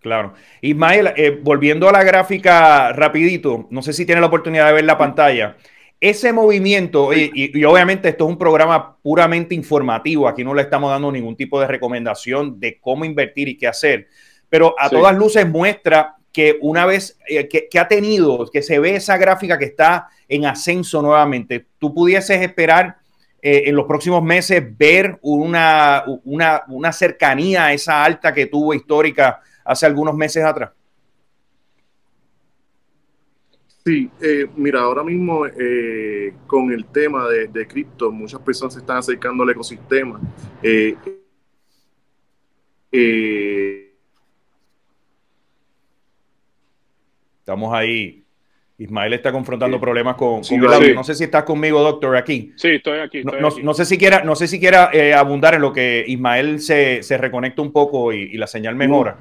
Claro. 0.00 0.32
Ismael, 0.62 1.12
eh, 1.16 1.38
volviendo 1.42 1.88
a 1.88 1.92
la 1.92 2.02
gráfica 2.02 2.92
rapidito, 2.94 3.68
no 3.70 3.82
sé 3.82 3.92
si 3.92 4.06
tiene 4.06 4.22
la 4.22 4.28
oportunidad 4.28 4.68
de 4.68 4.72
ver 4.72 4.84
la 4.84 4.96
pantalla. 4.96 5.56
Ese 6.00 6.32
movimiento, 6.32 7.12
y, 7.12 7.64
obviamente 7.64 8.08
esto 8.10 8.24
es 8.24 8.30
un 8.30 8.38
programa 8.38 8.96
puramente 9.02 9.54
informativo, 9.56 10.28
aquí 10.28 10.44
no 10.44 10.54
le 10.54 10.62
estamos 10.62 10.90
dando 10.90 11.10
ningún 11.10 11.36
tipo 11.36 11.60
de 11.60 11.66
recomendación 11.66 12.60
de 12.60 12.78
cómo 12.78 13.04
invertir 13.04 13.48
y 13.48 13.56
qué 13.56 13.66
hacer, 13.66 14.06
pero 14.48 14.76
a 14.78 14.88
todas 14.88 15.16
luces 15.16 15.48
muestra 15.48 16.14
que 16.32 16.56
una 16.60 16.86
vez 16.86 17.18
eh, 17.26 17.48
que, 17.48 17.78
ha 17.80 17.88
tenido, 17.88 18.48
que 18.52 18.62
se 18.62 18.78
ve 18.78 18.94
esa 18.94 19.16
gráfica 19.16 19.58
que 19.58 19.64
está 19.64 20.08
en 20.28 20.46
ascenso 20.46 21.02
nuevamente, 21.02 21.66
tú 21.78 21.92
pudieses 21.92 22.42
esperar 22.42 22.98
eh, 23.42 23.64
en 23.66 23.74
los 23.74 23.86
próximos 23.86 24.22
meses 24.22 24.62
ver 24.78 25.18
una, 25.22 26.04
una, 26.22 26.62
una 26.68 26.92
cercanía 26.92 27.66
a 27.66 27.72
esa 27.72 28.04
alta 28.04 28.32
que 28.32 28.46
tuvo 28.46 28.72
histórica 28.72 29.40
hace 29.64 29.84
algunos 29.86 30.14
meses 30.14 30.44
atrás. 30.44 30.70
Sí, 33.88 34.10
eh, 34.20 34.46
mira, 34.54 34.80
ahora 34.80 35.02
mismo 35.02 35.46
eh, 35.46 36.34
con 36.46 36.70
el 36.70 36.84
tema 36.84 37.26
de, 37.26 37.66
cripto, 37.66 38.12
muchas 38.12 38.38
personas 38.42 38.74
se 38.74 38.80
están 38.80 38.98
acercando 38.98 39.42
al 39.42 39.48
ecosistema. 39.48 40.20
Eh, 40.62 40.94
Estamos 47.40 47.72
ahí 47.72 48.26
Ismael 48.80 49.12
está 49.12 49.32
confrontando 49.32 49.80
problemas 49.80 50.14
con, 50.14 50.40
audio. 50.44 50.94
No 50.94 51.02
sé 51.02 51.16
si 51.16 51.24
estás 51.24 51.42
conmigo, 51.42 51.80
doctor, 51.80 52.16
aquí. 52.16 52.52
Sí, 52.54 52.68
estoy 52.68 53.00
aquí. 53.00 53.22
no, 53.24 53.74
sé 53.74 53.84
si 53.84 53.98
quiera, 53.98 54.22
no 54.22 54.36
sé 54.36 54.46
si 54.46 54.60
quiera 54.60 54.90
eh, 54.92 55.12
abundar 55.12 55.54
en 55.54 55.62
lo 55.62 55.72
que 55.72 56.04
Ismael 56.06 56.60
se, 56.60 57.02
se 57.02 57.18
reconecta 57.18 57.60
un 57.60 57.72
poco 57.72 58.12
y, 58.12 58.36
la 58.38 58.46
señal 58.46 58.76
mejora. 58.76 59.18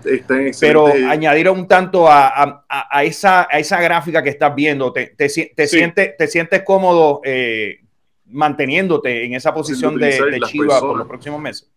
pero 0.60 0.86
añadir 0.86 1.50
un 1.50 1.68
tanto 1.68 2.08
a, 2.08 2.66
esa, 3.04 3.48
a 3.50 3.58
esa 3.58 3.82
gráfica 3.82 4.22
que 4.22 4.30
estás 4.30 4.54
viendo, 4.54 4.94
¿te, 4.94 5.08
te, 5.08 5.28
sientes, 5.28 6.16
te 6.16 6.28
sientes 6.28 6.62
cómodo 6.62 7.22
eh, 7.24 7.80
manteniéndote 8.28 9.26
en 9.26 9.34
esa 9.34 9.56
posición 9.56 9.98
de, 9.98 10.22
de 10.22 10.40
Chiva 10.42 10.80
por 10.80 11.00
los 11.00 11.08
próximos 11.08 11.42
meses? 11.42 11.72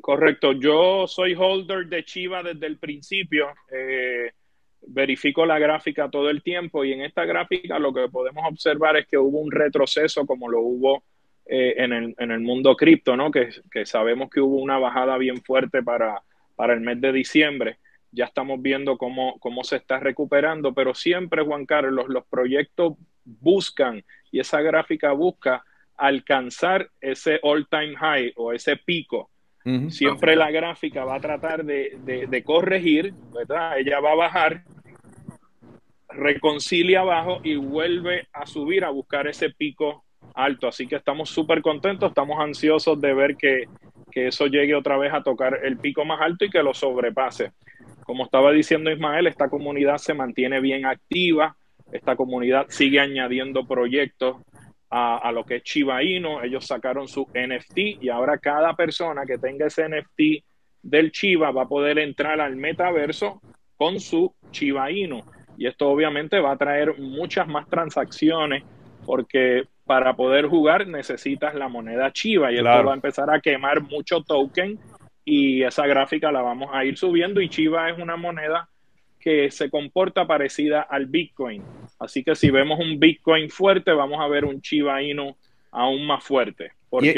Correcto. 0.00 0.52
Yo 0.52 1.08
soy 1.08 1.34
holder 1.34 1.86
de 1.86 2.04
Chiva 2.04 2.44
desde 2.44 2.66
el 2.66 2.76
principio. 2.76 3.48
Eh, 3.72 4.30
verifico 4.86 5.46
la 5.46 5.58
gráfica 5.58 6.10
todo 6.10 6.30
el 6.30 6.42
tiempo 6.42 6.84
y 6.84 6.92
en 6.92 7.02
esta 7.02 7.24
gráfica 7.24 7.78
lo 7.78 7.92
que 7.92 8.08
podemos 8.08 8.44
observar 8.48 8.96
es 8.96 9.06
que 9.06 9.18
hubo 9.18 9.40
un 9.40 9.50
retroceso 9.50 10.26
como 10.26 10.48
lo 10.48 10.60
hubo 10.60 11.02
eh, 11.46 11.74
en, 11.76 11.92
el, 11.92 12.14
en, 12.18 12.30
el, 12.30 12.40
mundo 12.40 12.74
cripto, 12.74 13.16
¿no? 13.16 13.30
Que, 13.30 13.50
que, 13.70 13.84
sabemos 13.84 14.30
que 14.30 14.40
hubo 14.40 14.56
una 14.56 14.78
bajada 14.78 15.18
bien 15.18 15.42
fuerte 15.42 15.82
para, 15.82 16.22
para 16.56 16.72
el 16.72 16.80
mes 16.80 17.00
de 17.02 17.12
diciembre. 17.12 17.76
Ya 18.12 18.24
estamos 18.24 18.62
viendo 18.62 18.96
cómo, 18.96 19.38
cómo 19.40 19.62
se 19.62 19.76
está 19.76 20.00
recuperando, 20.00 20.72
pero 20.72 20.94
siempre, 20.94 21.42
Juan 21.42 21.66
Carlos, 21.66 22.06
los 22.08 22.24
proyectos 22.26 22.94
buscan 23.24 24.04
y 24.30 24.40
esa 24.40 24.62
gráfica 24.62 25.12
busca 25.12 25.64
alcanzar 25.96 26.90
ese 27.00 27.40
all-time 27.42 27.94
high 27.96 28.32
o 28.36 28.52
ese 28.52 28.76
pico. 28.76 29.30
Siempre 29.88 30.36
la 30.36 30.50
gráfica 30.50 31.06
va 31.06 31.14
a 31.14 31.20
tratar 31.20 31.64
de, 31.64 31.96
de, 32.04 32.26
de 32.26 32.44
corregir, 32.44 33.14
¿verdad? 33.32 33.78
Ella 33.78 33.98
va 33.98 34.12
a 34.12 34.16
bajar 34.16 34.62
reconcilia 36.16 37.00
abajo 37.00 37.40
y 37.42 37.56
vuelve 37.56 38.28
a 38.32 38.46
subir 38.46 38.84
a 38.84 38.90
buscar 38.90 39.26
ese 39.26 39.50
pico 39.50 40.04
alto. 40.34 40.68
Así 40.68 40.86
que 40.86 40.96
estamos 40.96 41.30
súper 41.30 41.62
contentos, 41.62 42.08
estamos 42.08 42.40
ansiosos 42.40 43.00
de 43.00 43.14
ver 43.14 43.36
que, 43.36 43.64
eso 44.14 44.46
llegue 44.46 44.76
otra 44.76 44.96
vez 44.96 45.12
a 45.12 45.24
tocar 45.24 45.58
el 45.64 45.76
pico 45.76 46.04
más 46.04 46.20
alto 46.20 46.44
y 46.44 46.50
que 46.50 46.62
lo 46.62 46.72
sobrepase. 46.72 47.50
Como 48.04 48.24
estaba 48.24 48.52
diciendo 48.52 48.92
Ismael, 48.92 49.26
esta 49.26 49.48
comunidad 49.48 49.98
se 49.98 50.14
mantiene 50.14 50.60
bien 50.60 50.86
activa, 50.86 51.56
esta 51.90 52.14
comunidad 52.14 52.66
sigue 52.68 53.00
añadiendo 53.00 53.66
proyectos 53.66 54.36
a, 54.88 55.32
lo 55.32 55.44
que 55.44 55.56
es 55.56 55.64
Chiba. 55.64 56.00
Ellos 56.00 56.64
sacaron 56.64 57.08
su 57.08 57.26
NFT 57.34 58.02
y 58.02 58.08
ahora 58.08 58.38
cada 58.38 58.76
persona 58.76 59.24
que 59.26 59.38
tenga 59.38 59.66
ese 59.66 59.88
NFT 59.88 60.44
del 60.80 61.10
Chiba 61.10 61.50
va 61.50 61.62
a 61.62 61.68
poder 61.68 61.98
entrar 61.98 62.40
al 62.40 62.54
metaverso 62.54 63.40
con 63.76 63.98
su 63.98 64.32
Chiba. 64.52 64.92
Y 65.56 65.66
esto 65.66 65.88
obviamente 65.88 66.40
va 66.40 66.52
a 66.52 66.56
traer 66.56 66.98
muchas 66.98 67.46
más 67.48 67.68
transacciones 67.68 68.64
porque 69.04 69.64
para 69.84 70.14
poder 70.14 70.46
jugar 70.46 70.86
necesitas 70.86 71.54
la 71.54 71.68
moneda 71.68 72.12
Chiva 72.12 72.50
y 72.50 72.56
esto 72.56 72.84
va 72.84 72.92
a 72.92 72.94
empezar 72.94 73.30
a 73.30 73.40
quemar 73.40 73.82
mucho 73.82 74.22
token 74.22 74.78
y 75.24 75.62
esa 75.62 75.86
gráfica 75.86 76.32
la 76.32 76.42
vamos 76.42 76.70
a 76.72 76.84
ir 76.84 76.96
subiendo 76.96 77.40
y 77.40 77.48
Chiva 77.48 77.90
es 77.90 77.98
una 77.98 78.16
moneda 78.16 78.68
que 79.20 79.50
se 79.50 79.70
comporta 79.70 80.26
parecida 80.26 80.82
al 80.82 81.06
Bitcoin. 81.06 81.62
Así 81.98 82.22
que 82.22 82.34
si 82.34 82.50
vemos 82.50 82.78
un 82.78 83.00
Bitcoin 83.00 83.48
fuerte, 83.48 83.92
vamos 83.92 84.20
a 84.20 84.28
ver 84.28 84.44
un 84.44 84.60
Chiva 84.60 85.02
Inu 85.02 85.34
aún 85.70 86.06
más 86.06 86.22
fuerte. 86.22 86.72
Y, 87.00 87.08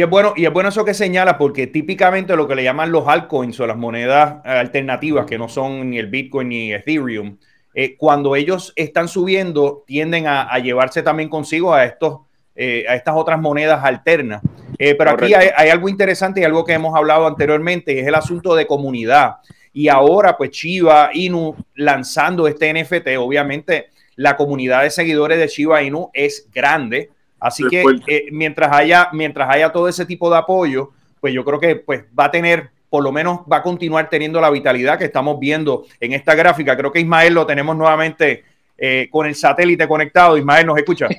es 0.00 0.10
bueno, 0.10 0.32
y 0.34 0.46
es 0.46 0.52
bueno 0.52 0.70
eso 0.70 0.84
que 0.84 0.94
señala, 0.94 1.38
porque 1.38 1.66
típicamente 1.66 2.34
lo 2.36 2.48
que 2.48 2.56
le 2.56 2.64
llaman 2.64 2.90
los 2.90 3.06
altcoins 3.06 3.60
o 3.60 3.66
las 3.66 3.76
monedas 3.76 4.44
alternativas, 4.44 5.26
que 5.26 5.38
no 5.38 5.48
son 5.48 5.90
ni 5.90 5.98
el 5.98 6.08
Bitcoin 6.08 6.48
ni 6.48 6.72
Ethereum, 6.72 7.36
eh, 7.74 7.96
cuando 7.96 8.36
ellos 8.36 8.72
están 8.76 9.08
subiendo, 9.08 9.84
tienden 9.86 10.26
a, 10.26 10.58
llevarse 10.58 11.02
también 11.02 11.28
consigo 11.28 11.72
a, 11.72 11.84
estos, 11.84 12.20
eh, 12.54 12.84
a 12.88 12.94
estas 12.94 13.14
otras 13.16 13.40
monedas 13.40 13.82
alternas. 13.82 14.42
Eh, 14.78 14.94
pero 14.94 15.12
aquí 15.12 15.32
hay, 15.32 15.70
algo 15.70 15.88
interesante 15.88 16.40
y 16.40 16.44
algo 16.44 16.64
que 16.64 16.74
hemos 16.74 16.94
hablado 16.94 17.26
anteriormente, 17.26 17.98
es 17.98 18.06
el 18.06 18.14
asunto 18.14 18.54
de 18.54 18.66
comunidad. 18.66 19.36
Y 19.72 19.88
ahora, 19.88 20.36
pues 20.36 20.50
Chiva 20.50 21.10
Inu 21.14 21.56
lanzando 21.74 22.46
este 22.46 22.72
NFT, 22.72 23.16
obviamente 23.18 23.86
la 24.16 24.36
comunidad 24.36 24.82
de 24.82 24.90
seguidores 24.90 25.38
de 25.38 25.48
Chiva 25.48 25.82
Inu 25.82 26.10
es 26.12 26.48
grande. 26.52 27.10
Así 27.40 27.64
que 27.68 27.82
mientras, 28.30 28.70
haya, 28.72 29.08
mientras 29.12 29.48
haya 29.50 29.72
todo 29.72 29.88
ese 29.88 30.04
tipo 30.04 30.30
de 30.30 30.36
apoyo, 30.36 30.90
pues 31.20 31.32
yo 31.32 31.44
creo 31.44 31.58
que 31.58 31.76
pues, 31.76 32.04
va 32.18 32.26
a 32.26 32.30
tener 32.30 32.70
por 32.92 33.02
lo 33.02 33.10
menos 33.10 33.40
va 33.50 33.56
a 33.56 33.62
continuar 33.62 34.10
teniendo 34.10 34.38
la 34.38 34.50
vitalidad 34.50 34.98
que 34.98 35.06
estamos 35.06 35.40
viendo 35.40 35.86
en 35.98 36.12
esta 36.12 36.34
gráfica. 36.34 36.76
Creo 36.76 36.92
que 36.92 37.00
Ismael 37.00 37.32
lo 37.32 37.46
tenemos 37.46 37.74
nuevamente 37.74 38.44
eh, 38.76 39.08
con 39.10 39.26
el 39.26 39.34
satélite 39.34 39.88
conectado. 39.88 40.36
Ismael, 40.36 40.66
¿nos 40.66 40.76
escucha? 40.76 41.08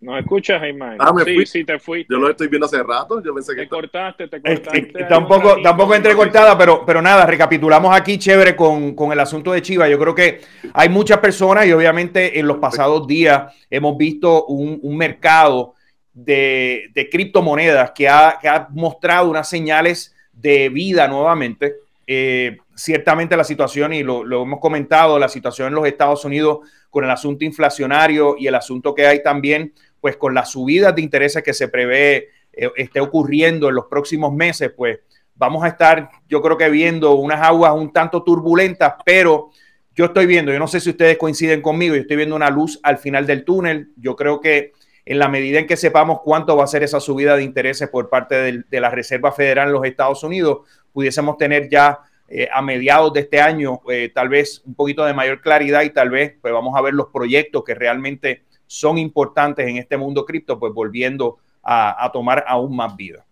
¿Nos 0.00 0.20
escuchas, 0.20 0.62
Ismael? 0.64 0.98
Ah, 1.00 1.12
me 1.12 1.24
sí, 1.24 1.44
sí, 1.44 1.64
te 1.64 1.80
fui. 1.80 2.06
Yo 2.08 2.18
lo 2.18 2.30
estoy 2.30 2.46
viendo 2.46 2.66
hace 2.66 2.84
rato. 2.84 3.20
Yo 3.20 3.34
pensé 3.34 3.56
que. 3.56 3.62
Te 3.62 3.68
cortaste, 3.68 4.28
te 4.28 4.40
cortaste. 4.40 5.06
tampoco, 5.08 5.60
tampoco 5.60 5.96
entrecortada, 5.96 6.56
pero, 6.56 6.86
pero 6.86 7.02
nada, 7.02 7.26
recapitulamos 7.26 7.92
aquí 7.92 8.16
chévere 8.16 8.54
con, 8.54 8.94
con, 8.94 9.10
el 9.10 9.18
asunto 9.18 9.50
de 9.50 9.60
Chiva. 9.60 9.88
Yo 9.88 9.98
creo 9.98 10.14
que 10.14 10.40
hay 10.72 10.88
muchas 10.88 11.18
personas 11.18 11.66
y 11.66 11.72
obviamente 11.72 12.38
en 12.38 12.46
los 12.46 12.58
pasados 12.58 13.08
días 13.08 13.52
hemos 13.68 13.96
visto 13.96 14.44
un, 14.44 14.78
un 14.80 14.96
mercado 14.96 15.73
de, 16.14 17.08
criptomonedas 17.10 17.90
que 17.90 18.08
ha, 18.08 18.68
mostrado 18.70 19.28
unas 19.28 19.48
señales 19.48 20.14
de 20.32 20.68
vida 20.68 21.08
nuevamente. 21.08 21.74
Eh, 22.06 22.58
ciertamente 22.74 23.36
la 23.36 23.44
situación, 23.44 23.92
y 23.92 24.02
lo, 24.02 24.24
hemos 24.42 24.60
comentado, 24.60 25.18
la 25.18 25.28
situación 25.28 25.68
en 25.68 25.74
los 25.74 25.86
Estados 25.86 26.24
Unidos 26.24 26.60
con 26.90 27.04
el 27.04 27.10
asunto 27.10 27.44
inflacionario 27.44 28.36
y 28.38 28.46
el 28.46 28.54
asunto 28.54 28.94
que 28.94 29.06
hay 29.06 29.22
también, 29.22 29.72
pues 30.00 30.16
con 30.16 30.34
las 30.34 30.50
subidas 30.50 30.94
de 30.94 31.02
intereses 31.02 31.42
que 31.42 31.54
se 31.54 31.68
prevé 31.68 32.28
eh, 32.52 32.70
esté 32.76 33.00
ocurriendo 33.00 33.68
en 33.68 33.74
los 33.74 33.86
próximos 33.86 34.32
meses, 34.32 34.72
pues 34.76 35.00
vamos 35.34 35.64
a 35.64 35.68
estar, 35.68 36.10
yo 36.28 36.40
creo 36.40 36.56
que 36.56 36.68
viendo 36.68 37.14
unas 37.14 37.40
aguas 37.40 37.72
un 37.74 37.92
tanto 37.92 38.22
turbulentas, 38.22 38.94
pero 39.04 39.50
yo 39.96 40.06
estoy 40.06 40.26
viendo, 40.26 40.52
yo 40.52 40.58
no 40.58 40.68
sé 40.68 40.80
si 40.80 40.90
ustedes 40.90 41.18
coinciden 41.18 41.62
conmigo, 41.62 41.94
yo 41.94 42.02
estoy 42.02 42.16
viendo 42.16 42.36
una 42.36 42.50
luz 42.50 42.78
al 42.82 42.98
final 42.98 43.26
del 43.26 43.44
túnel, 43.44 43.88
yo 43.96 44.14
creo 44.14 44.40
que 44.40 44.72
en 45.06 45.18
la 45.18 45.28
medida 45.28 45.58
en 45.58 45.66
que 45.66 45.76
sepamos 45.76 46.20
cuánto 46.22 46.56
va 46.56 46.64
a 46.64 46.68
ser 46.68 46.82
esa 46.82 47.00
subida 47.00 47.36
de 47.36 47.42
intereses 47.42 47.88
por 47.88 48.08
parte 48.08 48.64
de, 48.68 48.80
la 48.80 48.90
Reserva 48.90 49.32
Federal 49.32 49.68
en 49.68 49.74
los 49.74 49.84
Estados 49.84 50.22
Unidos, 50.24 50.66
pudiésemos 50.92 51.36
tener 51.36 51.68
ya 51.68 52.00
eh, 52.28 52.48
a 52.52 52.62
mediados 52.62 53.12
de 53.12 53.20
este 53.20 53.40
año 53.40 53.80
eh, 53.88 54.10
tal 54.14 54.30
vez 54.30 54.62
un 54.64 54.74
poquito 54.74 55.04
de 55.04 55.12
mayor 55.12 55.42
claridad 55.42 55.82
y 55.82 55.90
tal 55.90 56.08
vez 56.08 56.36
pues 56.40 56.54
vamos 56.54 56.74
a 56.74 56.80
ver 56.80 56.94
los 56.94 57.08
proyectos 57.08 57.62
que 57.64 57.74
realmente 57.74 58.44
son 58.66 58.96
importantes 58.96 59.68
en 59.68 59.76
este 59.76 59.98
mundo 59.98 60.24
cripto, 60.24 60.58
pues 60.58 60.72
volviendo 60.72 61.38
a, 61.62 62.10
tomar 62.12 62.44
aún 62.46 62.74
más 62.74 62.96
vida. 62.96 63.24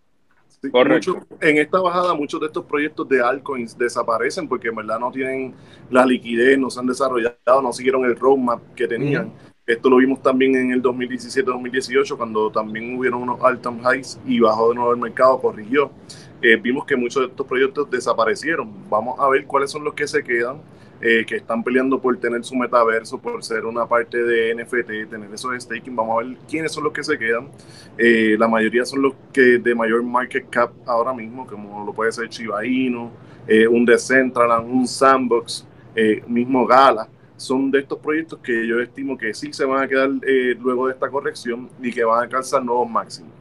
en 1.41 1.57
esta 1.57 1.79
bajada 1.79 2.13
muchos 2.13 2.39
de 2.39 2.47
estos 2.47 2.65
proyectos 2.65 3.07
de 3.09 3.21
altcoins 3.21 3.77
desaparecen 3.77 4.47
porque 4.47 4.69
en 4.69 4.75
verdad 4.75 4.99
no 4.99 5.11
tienen 5.11 5.53
la 5.89 6.05
liquidez, 6.05 6.57
no 6.57 6.69
se 6.69 6.79
han 6.79 6.87
desarrollado, 6.87 7.61
no 7.61 7.73
siguieron 7.73 8.05
el 8.05 8.15
roadmap 8.15 8.61
que 8.75 8.87
tenían. 8.87 9.33
Esto 9.65 9.89
lo 9.89 9.95
vimos 9.95 10.21
también 10.21 10.55
en 10.55 10.71
el 10.71 10.81
2017-2018, 10.83 12.17
cuando 12.17 12.51
también 12.51 12.97
hubieron 12.97 13.21
unos 13.21 13.39
all-time 13.41 13.79
highs 13.81 14.19
y 14.25 14.41
bajó 14.41 14.69
de 14.69 14.75
nuevo 14.75 14.91
el 14.91 14.99
mercado, 14.99 15.39
corrigió. 15.39 15.89
eh, 16.41 16.57
vimos 16.57 16.85
que 16.85 16.97
muchos 16.97 17.21
de 17.23 17.29
estos 17.29 17.47
proyectos 17.47 17.89
desaparecieron. 17.89 18.69
Vamos 18.89 19.17
a 19.21 19.29
ver 19.29 19.45
cuáles 19.45 19.71
son 19.71 19.85
los 19.85 19.93
que 19.93 20.05
se 20.05 20.21
quedan, 20.21 20.57
eh, 20.99 21.23
que 21.25 21.37
están 21.37 21.63
peleando 21.63 22.01
por 22.01 22.17
tener 22.17 22.43
su 22.43 22.55
metaverso, 22.57 23.17
por 23.19 23.41
ser 23.41 23.65
una 23.65 23.85
parte 23.87 24.17
de 24.17 24.53
NFT, 24.53 25.09
tener 25.09 25.33
esos 25.33 25.55
staking. 25.63 25.95
Vamos 25.95 26.21
a 26.21 26.27
ver 26.27 26.37
quiénes 26.49 26.73
son 26.73 26.83
los 26.83 26.91
que 26.91 27.03
se 27.03 27.17
quedan. 27.17 27.47
Eh, 27.97 28.35
la 28.37 28.49
mayoría 28.49 28.83
son 28.83 29.01
los 29.01 29.13
que 29.31 29.59
de 29.59 29.73
mayor 29.75 30.03
market 30.03 30.49
cap 30.49 30.73
ahora 30.85 31.13
mismo, 31.13 31.47
como 31.47 31.85
lo 31.85 31.93
puede 31.93 32.11
ser 32.11 32.27
Chiba 32.27 32.65
Inu, 32.65 33.09
un 33.71 33.85
Decentraland, 33.85 34.69
un 34.69 34.85
Sandbox, 34.85 35.65
mismo 36.27 36.65
Gala 36.67 37.07
son 37.37 37.71
de 37.71 37.79
estos 37.79 37.99
proyectos 37.99 38.39
que 38.39 38.67
yo 38.67 38.79
estimo 38.79 39.17
que 39.17 39.33
sí 39.33 39.51
se 39.51 39.65
van 39.65 39.83
a 39.83 39.87
quedar 39.87 40.09
luego 40.59 40.87
de 40.87 40.93
esta 40.93 41.09
corrección 41.09 41.69
y 41.81 41.91
que 41.91 42.03
van 42.03 42.19
a 42.19 42.21
alcanzar 42.23 42.63
nuevos 42.63 42.89
máximos. 42.89 43.31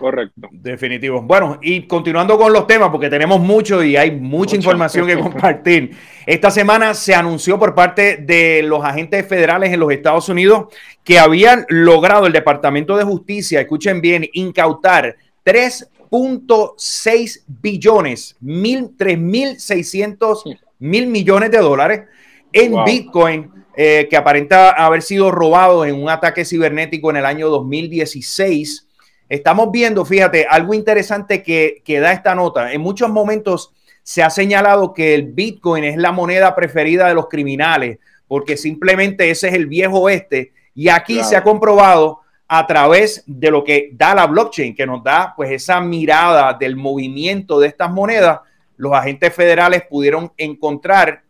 Correcto. 0.00 0.48
Definitivo. 0.50 1.20
Bueno, 1.20 1.58
y 1.60 1.82
continuando 1.82 2.38
con 2.38 2.54
los 2.54 2.66
temas, 2.66 2.88
porque 2.88 3.10
tenemos 3.10 3.38
mucho 3.38 3.84
y 3.84 3.96
hay 3.96 4.10
mucha 4.12 4.56
información 4.56 5.06
que 5.06 5.18
compartir. 5.20 5.94
Esta 6.24 6.50
semana 6.50 6.94
se 6.94 7.14
anunció 7.14 7.58
por 7.58 7.74
parte 7.74 8.16
de 8.16 8.62
los 8.62 8.82
agentes 8.82 9.26
federales 9.26 9.70
en 9.70 9.78
los 9.78 9.92
Estados 9.92 10.30
Unidos 10.30 10.68
que 11.04 11.18
habían 11.18 11.66
logrado 11.68 12.26
el 12.26 12.32
Departamento 12.32 12.96
de 12.96 13.04
Justicia, 13.04 13.60
escuchen 13.60 14.00
bien, 14.00 14.26
incautar 14.32 15.16
3.6 15.44 17.42
billones, 17.46 18.36
mil, 18.40 18.96
3.600 18.96 20.58
mil 20.78 21.06
millones 21.08 21.50
de 21.50 21.58
dólares 21.58 22.04
en 22.52 22.84
Bitcoin. 22.84 23.50
Eh, 23.76 24.08
que 24.10 24.16
aparenta 24.16 24.70
haber 24.72 25.00
sido 25.00 25.30
robado 25.30 25.86
en 25.86 25.94
un 25.94 26.10
ataque 26.10 26.44
cibernético 26.44 27.08
en 27.08 27.18
el 27.18 27.24
año 27.24 27.48
2016 27.48 28.88
Estamos 29.30 29.70
viendo, 29.70 30.04
fíjate, 30.04 30.44
algo 30.44 30.74
interesante 30.74 31.44
que, 31.44 32.00
da 32.00 32.10
esta 32.10 32.34
nota. 32.34 32.72
En 32.72 32.80
muchos 32.80 33.08
momentos 33.10 33.72
se 34.02 34.24
ha 34.24 34.28
señalado 34.28 34.92
que 34.92 35.14
el 35.14 35.22
Bitcoin 35.22 35.84
es 35.84 35.96
la 35.96 36.10
moneda 36.10 36.52
preferida 36.56 37.06
de 37.06 37.14
los 37.14 37.28
criminales, 37.28 38.00
porque 38.26 38.56
simplemente 38.56 39.30
ese 39.30 39.46
es 39.46 39.54
el 39.54 39.68
viejo 39.68 40.00
oeste. 40.00 40.52
Y 40.74 40.88
aquí 40.88 41.22
se 41.22 41.36
ha 41.36 41.44
comprobado 41.44 42.22
a 42.48 42.66
través 42.66 43.22
de 43.24 43.52
lo 43.52 43.62
que 43.62 43.90
da 43.92 44.16
la 44.16 44.26
blockchain, 44.26 44.74
que 44.74 44.84
nos 44.84 45.04
da 45.04 45.32
pues 45.36 45.52
esa 45.52 45.80
mirada 45.80 46.52
del 46.54 46.74
movimiento 46.74 47.60
de 47.60 47.68
estas 47.68 47.92
monedas. 47.92 48.40
Los 48.76 48.92
agentes 48.94 49.32
federales 49.32 49.84
pudieron 49.88 50.32
encontrar 50.36 51.22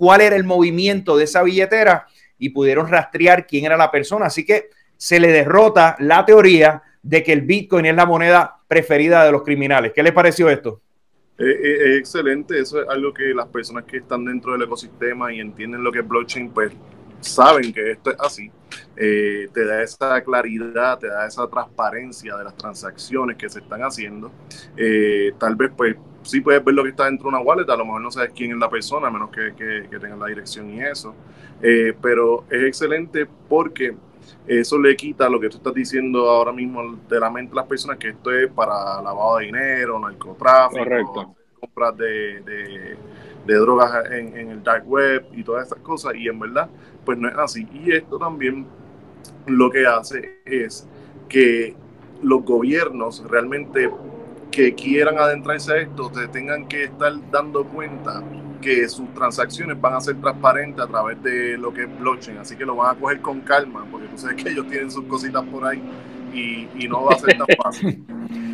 cuál 0.00 0.22
era 0.22 0.34
el 0.34 0.44
movimiento 0.44 1.18
de 1.18 1.24
esa 1.24 1.42
billetera 1.42 2.06
y 2.38 2.48
pudieron 2.48 2.88
rastrear 2.88 3.46
quién 3.46 3.66
era 3.66 3.76
la 3.76 3.90
persona. 3.90 4.24
Así 4.24 4.46
que 4.46 4.70
se 4.96 5.20
le 5.20 5.28
derrota 5.28 5.94
la 5.98 6.24
teoría 6.24 6.82
de 7.02 7.22
que 7.22 7.34
el 7.34 7.42
Bitcoin 7.42 7.84
es 7.84 7.94
la 7.94 8.06
moneda 8.06 8.60
preferida 8.66 9.26
de 9.26 9.30
los 9.30 9.42
criminales. 9.42 9.92
¿Qué 9.94 10.02
le 10.02 10.12
pareció 10.12 10.48
esto? 10.48 10.80
Eh, 11.36 11.44
eh, 11.44 11.92
es 11.92 11.98
excelente, 11.98 12.58
eso 12.58 12.80
es 12.80 12.88
algo 12.88 13.12
que 13.12 13.34
las 13.34 13.48
personas 13.48 13.84
que 13.84 13.98
están 13.98 14.24
dentro 14.24 14.52
del 14.52 14.62
ecosistema 14.62 15.34
y 15.34 15.40
entienden 15.40 15.84
lo 15.84 15.92
que 15.92 15.98
es 15.98 16.08
blockchain, 16.08 16.48
pues 16.48 16.72
saben 17.20 17.70
que 17.70 17.90
esto 17.90 18.10
es 18.12 18.16
así. 18.20 18.50
Eh, 18.96 19.50
te 19.52 19.66
da 19.66 19.82
esa 19.82 20.22
claridad, 20.22 20.98
te 20.98 21.08
da 21.08 21.26
esa 21.26 21.46
transparencia 21.46 22.36
de 22.36 22.44
las 22.44 22.56
transacciones 22.56 23.36
que 23.36 23.50
se 23.50 23.58
están 23.58 23.82
haciendo. 23.82 24.32
tal 25.38 25.56
vez, 25.56 25.70
pues, 25.76 25.94
sí 26.22 26.40
puedes 26.40 26.64
ver 26.64 26.74
lo 26.74 26.82
que 26.82 26.90
está 26.90 27.06
dentro 27.06 27.24
de 27.24 27.36
una 27.36 27.40
wallet, 27.40 27.68
a 27.68 27.76
lo 27.76 27.84
mejor 27.84 28.02
no 28.02 28.10
sabes 28.10 28.32
quién 28.34 28.52
es 28.52 28.58
la 28.58 28.68
persona, 28.68 29.08
a 29.08 29.10
menos 29.10 29.30
que, 29.30 29.54
que, 29.54 29.88
que 29.90 29.98
tengan 29.98 30.18
la 30.18 30.26
dirección 30.26 30.70
y 30.70 30.80
eso. 30.80 31.14
pero 32.00 32.44
es 32.50 32.62
excelente 32.62 33.26
porque 33.48 33.94
eso 34.46 34.78
le 34.78 34.96
quita 34.96 35.28
lo 35.28 35.38
que 35.40 35.48
tú 35.48 35.58
estás 35.58 35.74
diciendo 35.74 36.28
ahora 36.28 36.52
mismo 36.52 36.96
de 37.08 37.20
la 37.20 37.30
mente 37.30 37.50
de 37.50 37.56
las 37.56 37.66
personas, 37.66 37.98
que 37.98 38.08
esto 38.08 38.32
es 38.32 38.50
para 38.50 39.00
lavado 39.02 39.38
de 39.38 39.46
dinero, 39.46 39.98
narcotráfico, 39.98 41.36
compras 41.60 41.96
de, 41.96 42.96
de, 43.46 43.54
drogas 43.54 44.10
en, 44.10 44.36
en, 44.36 44.50
el 44.50 44.62
dark 44.62 44.88
web 44.88 45.26
y 45.32 45.42
todas 45.42 45.66
esas 45.66 45.78
cosas. 45.80 46.14
Y 46.14 46.28
en 46.28 46.38
verdad, 46.38 46.68
pues 47.04 47.18
no 47.18 47.28
es 47.28 47.36
así. 47.36 47.66
Y 47.72 47.92
esto 47.92 48.18
también 48.18 48.66
lo 49.46 49.70
que 49.70 49.86
hace 49.86 50.40
es 50.44 50.88
que 51.28 51.74
los 52.22 52.44
gobiernos 52.44 53.24
realmente 53.28 53.90
que 54.50 54.74
quieran 54.74 55.18
adentrarse 55.18 55.72
a 55.72 55.76
esto 55.76 56.10
te 56.10 56.28
tengan 56.28 56.66
que 56.66 56.84
estar 56.84 57.12
dando 57.30 57.64
cuenta 57.64 58.22
que 58.60 58.88
sus 58.88 59.12
transacciones 59.14 59.80
van 59.80 59.94
a 59.94 60.00
ser 60.00 60.20
transparentes 60.20 60.84
a 60.84 60.86
través 60.86 61.22
de 61.22 61.56
lo 61.56 61.72
que 61.72 61.82
es 61.82 61.98
blockchain, 61.98 62.38
así 62.38 62.56
que 62.56 62.64
lo 62.64 62.76
van 62.76 62.96
a 62.96 63.00
coger 63.00 63.20
con 63.20 63.40
calma, 63.40 63.86
porque 63.90 64.08
tú 64.08 64.18
sabes 64.18 64.42
que 64.42 64.50
ellos 64.50 64.68
tienen 64.68 64.90
sus 64.90 65.04
cositas 65.06 65.42
por 65.44 65.66
ahí 65.66 65.82
y, 66.32 66.86
no 66.88 67.04
va 67.04 67.14
a 67.14 67.18
ser 67.18 67.38
tan 67.38 67.46
fácil. 67.62 68.04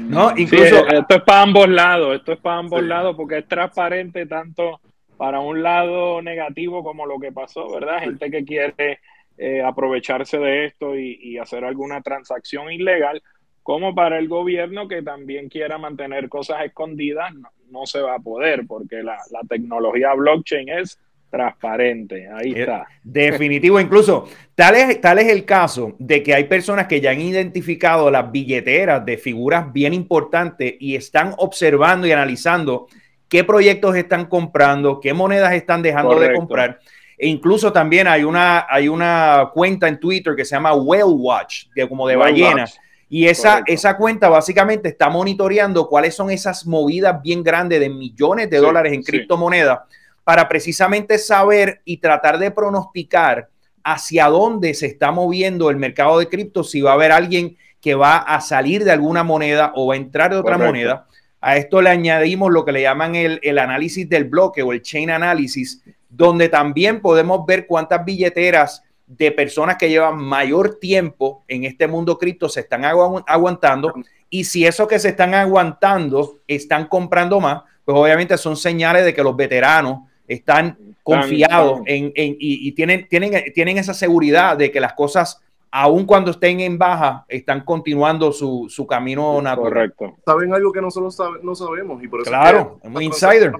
no, 0.09 0.33
incluso 0.37 0.87
esto 0.87 1.17
es 1.17 1.23
para 1.23 1.43
ambos 1.43 1.69
lados, 1.69 2.17
esto 2.17 2.33
es 2.33 2.39
para 2.39 2.59
ambos 2.59 2.83
lados 2.83 3.17
porque 3.17 3.39
es 3.39 3.49
transparente 3.49 4.27
tanto 4.27 4.81
para 5.17 5.41
un 5.41 5.63
lado 5.63 6.23
negativo 6.23 6.85
como 6.85 7.07
lo 7.07 7.19
que 7.19 7.33
pasó, 7.33 7.71
¿verdad? 7.71 8.01
Gente 8.01 8.31
que 8.31 8.45
quiere 8.45 9.01
eh, 9.39 9.63
aprovecharse 9.63 10.39
de 10.39 10.67
esto 10.67 10.95
y 10.95 11.39
hacer 11.39 11.65
alguna 11.65 12.03
transacción 12.03 12.71
ilegal, 12.71 13.23
como 13.67 13.97
para 13.97 14.21
el 14.21 14.29
gobierno 14.29 14.87
que 14.87 15.03
también 15.03 15.49
quiera 15.49 15.77
mantener 15.77 16.29
cosas 16.29 16.65
escondidas, 16.65 17.35
no, 17.69 17.85
se 17.85 18.01
va 18.01 18.15
a 18.15 18.21
poder 18.21 18.65
porque 18.65 19.03
la, 19.03 19.19
tecnología 19.49 20.15
blockchain 20.15 20.69
es 20.69 21.01
transparente. 21.31 22.29
Ahí 22.33 22.53
eh, 22.53 22.61
está. 22.61 22.87
Definitivo, 23.03 23.81
incluso 23.81 24.29
tal 24.55 24.77
es, 24.77 25.01
tal 25.01 25.19
es 25.19 25.27
el 25.27 25.45
caso 25.45 25.97
de 25.99 26.23
que 26.23 26.33
hay 26.33 26.45
personas 26.45 26.87
que 26.87 27.01
ya 27.01 27.11
han 27.11 27.21
identificado 27.21 28.09
las 28.09 28.31
billeteras 28.31 29.05
de 29.05 29.19
figuras 29.19 29.73
bien 29.73 29.95
importantes 29.95 30.75
y 30.79 30.95
están 30.95 31.35
observando 31.37 32.07
y 32.07 32.13
analizando 32.13 32.87
qué 33.29 33.43
proyectos 33.43 33.97
están 33.97 34.27
comprando, 34.27 35.01
qué 35.01 35.13
monedas 35.13 35.53
están 35.55 35.83
dejando 35.83 36.21
de 36.21 36.33
comprar. 36.35 36.79
E 37.19 37.27
incluso 37.27 37.73
también 37.73 38.07
hay 38.07 38.23
una, 38.23 38.65
hay 38.71 38.87
una 38.87 39.51
cuenta 39.53 39.89
en 39.89 39.99
Twitter 39.99 40.37
que 40.37 40.45
se 40.45 40.55
llama 40.55 40.73
Whale 40.73 41.03
Watch, 41.03 41.65
que 41.75 41.89
como 41.89 42.07
de 42.07 42.15
ballena. 42.15 42.69
Y 43.09 43.29
esa, 43.29 43.63
esa 43.67 43.97
cuenta 43.97 44.29
básicamente 44.29 44.89
está 44.89 45.09
monitoreando 45.09 45.89
cuáles 45.89 46.15
son 46.15 46.31
esas 46.31 46.67
movidas 46.67 47.23
bien 47.23 47.43
grandes 47.43 47.79
de 47.79 47.89
millones 47.89 48.51
de 48.51 48.59
dólares 48.59 48.93
en 48.93 49.03
criptomonedas 49.03 49.81
para 50.25 50.49
precisamente 50.49 51.19
saber 51.19 51.83
y 51.85 51.99
tratar 51.99 52.39
de 52.39 52.51
pronosticar 52.51 53.49
hacia 53.85 54.27
dónde 54.27 54.75
se 54.75 54.87
está 54.87 55.13
moviendo 55.13 55.71
el 55.71 55.77
mercado 55.77 56.19
de 56.19 56.29
cripto, 56.29 56.65
si 56.65 56.81
va 56.81 56.91
a 56.91 56.95
haber 56.95 57.13
alguien 57.13 57.57
que 57.81 57.95
va 57.95 58.17
a 58.17 58.41
salir 58.41 58.83
de 58.83 58.91
alguna 58.91 59.23
moneda 59.23 59.71
o 59.77 59.87
va 59.87 59.95
a 59.95 59.97
entrar 59.97 60.33
de 60.33 60.39
otra 60.39 60.59
moneda. 60.59 61.07
A 61.41 61.57
esto 61.57 61.81
le 61.81 61.91
añadimos 61.91 62.51
lo 62.51 62.65
que 62.65 62.73
le 62.73 62.83
llaman 62.83 63.15
el, 63.15 63.39
el 63.45 63.61
análisis 63.61 64.09
del 64.09 64.25
bloque 64.25 64.65
o 64.65 64.73
el 64.73 64.83
chain 64.83 65.11
analysis, 65.11 65.85
donde 66.09 66.49
también 66.49 67.01
podemos 67.01 67.47
ver 67.47 67.69
cuántas 67.69 68.05
billeteras 68.05 68.83
de 69.07 69.31
personas 69.31 69.77
que 69.77 69.89
llevan 69.89 70.19
mayor 70.19 70.79
tiempo 70.81 71.45
en 71.47 71.65
este 71.65 71.87
mundo 71.87 72.19
cripto 72.19 72.49
se 72.49 72.61
están 72.61 72.85
aguantando 72.85 73.95
y 74.29 74.45
si 74.45 74.67
eso 74.67 74.89
que 74.89 74.99
se 74.99 75.11
están 75.11 75.35
aguantando 75.35 76.39
están 76.49 76.89
comprando 76.89 77.41
más, 77.41 77.63
pues 77.85 77.97
obviamente 77.97 78.37
son 78.37 78.57
señales 78.57 79.05
de 79.05 79.15
que 79.15 79.23
los 79.23 79.37
veteranos 79.37 80.01
están 80.27 80.77
confiados 81.05 81.83
en, 81.87 82.13
y, 82.17 82.73
tienen, 82.73 83.07
tienen, 83.09 83.53
tienen 83.55 83.79
esa 83.79 83.95
seguridad 83.95 84.57
de 84.57 84.73
que 84.73 84.81
las 84.81 84.95
cosas, 84.95 85.41
aun 85.71 86.05
cuando 86.05 86.33
estén 86.33 86.59
en 86.59 86.77
baja, 86.77 87.25
están 87.29 87.65
continuando 87.65 88.33
su, 88.33 88.87
camino 88.89 89.41
natural. 89.41 89.93
Correcto. 89.95 90.17
Saben 90.25 90.53
algo 90.53 90.73
que 90.73 90.81
nosotros 90.81 91.17
no 91.43 91.55
sabemos 91.55 92.03
y 92.03 92.09
por 92.09 92.23
eso 92.23 92.31
claro, 92.31 92.81
es 92.83 92.91
un 92.91 93.03
insider. 93.03 93.53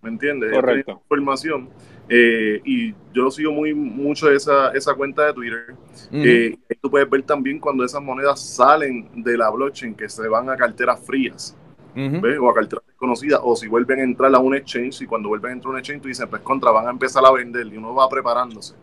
¿Me 0.00 0.08
entiendes? 0.08 0.52
Correcto. 0.52 1.00
información 1.04 1.70
eh, 2.14 2.60
y 2.66 2.94
yo 3.14 3.30
sigo 3.30 3.52
muy 3.52 3.72
mucho 3.72 4.30
esa, 4.30 4.70
esa 4.72 4.92
cuenta 4.92 5.28
de 5.28 5.32
Twitter. 5.32 5.74
Eh, 6.12 6.58
tú 6.82 6.90
puedes 6.90 7.08
ver 7.08 7.22
también 7.22 7.58
cuando 7.58 7.86
esas 7.86 8.02
monedas 8.02 8.38
salen 8.38 9.08
de 9.14 9.38
la 9.38 9.48
blockchain, 9.48 9.94
que 9.94 10.10
se 10.10 10.28
van 10.28 10.50
a 10.50 10.56
carteras 10.58 11.00
frías. 11.06 11.56
O 11.96 12.50
a 12.50 12.54
carteras 12.54 12.86
desconocidas, 12.86 13.40
o 13.42 13.56
si 13.56 13.66
vuelven 13.66 14.00
a 14.00 14.02
entrar 14.02 14.34
a 14.34 14.38
un 14.38 14.54
exchange, 14.54 15.00
y 15.00 15.06
cuando 15.06 15.30
vuelven 15.30 15.52
a 15.52 15.54
entrar 15.54 15.70
a 15.70 15.72
un 15.72 15.78
exchange, 15.78 16.02
tú 16.02 16.08
dices, 16.08 16.26
pues 16.26 16.42
contra, 16.42 16.70
van 16.70 16.86
a 16.86 16.90
empezar 16.90 17.24
a 17.24 17.30
vender, 17.32 17.66
y 17.66 17.78
uno 17.78 17.94
va 17.94 18.06
preparándose. 18.10 18.74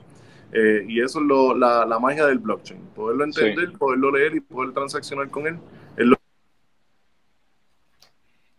Eh, 0.52 0.86
y 0.88 1.00
eso 1.00 1.20
es 1.20 1.26
lo, 1.28 1.56
la, 1.56 1.86
la, 1.86 2.00
magia 2.00 2.26
del 2.26 2.40
blockchain, 2.40 2.80
poderlo 2.96 3.26
entender, 3.26 3.74
poderlo 3.74 4.12
leer 4.12 4.36
y 4.36 4.40
poder 4.40 4.74
transaccionar 4.74 5.30
con 5.30 5.46
él, 5.46 5.60
es 5.96 6.08
lo 6.08 6.18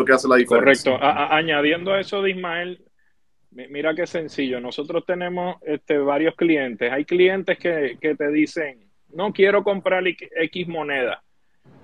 que 0.05 0.13
hace 0.13 0.29
la 0.29 0.37
diferencia. 0.37 0.93
Correcto. 0.93 1.35
añadiendo 1.35 1.93
a 1.93 2.01
eso 2.01 2.23
de 2.23 2.31
Ismael, 2.31 2.85
Mira 3.51 3.95
qué 3.95 4.07
sencillo. 4.07 4.61
Nosotros 4.61 5.05
tenemos 5.05 5.57
este, 5.63 5.99
varios 5.99 6.37
clientes. 6.37 6.91
Hay 6.93 7.05
clientes 7.05 7.59
que, 7.59 7.97
te 8.01 8.29
dicen, 8.31 8.89
no 9.13 9.33
quiero 9.33 9.65
comprar 9.65 10.05
X 10.07 10.69
moneda. 10.69 11.23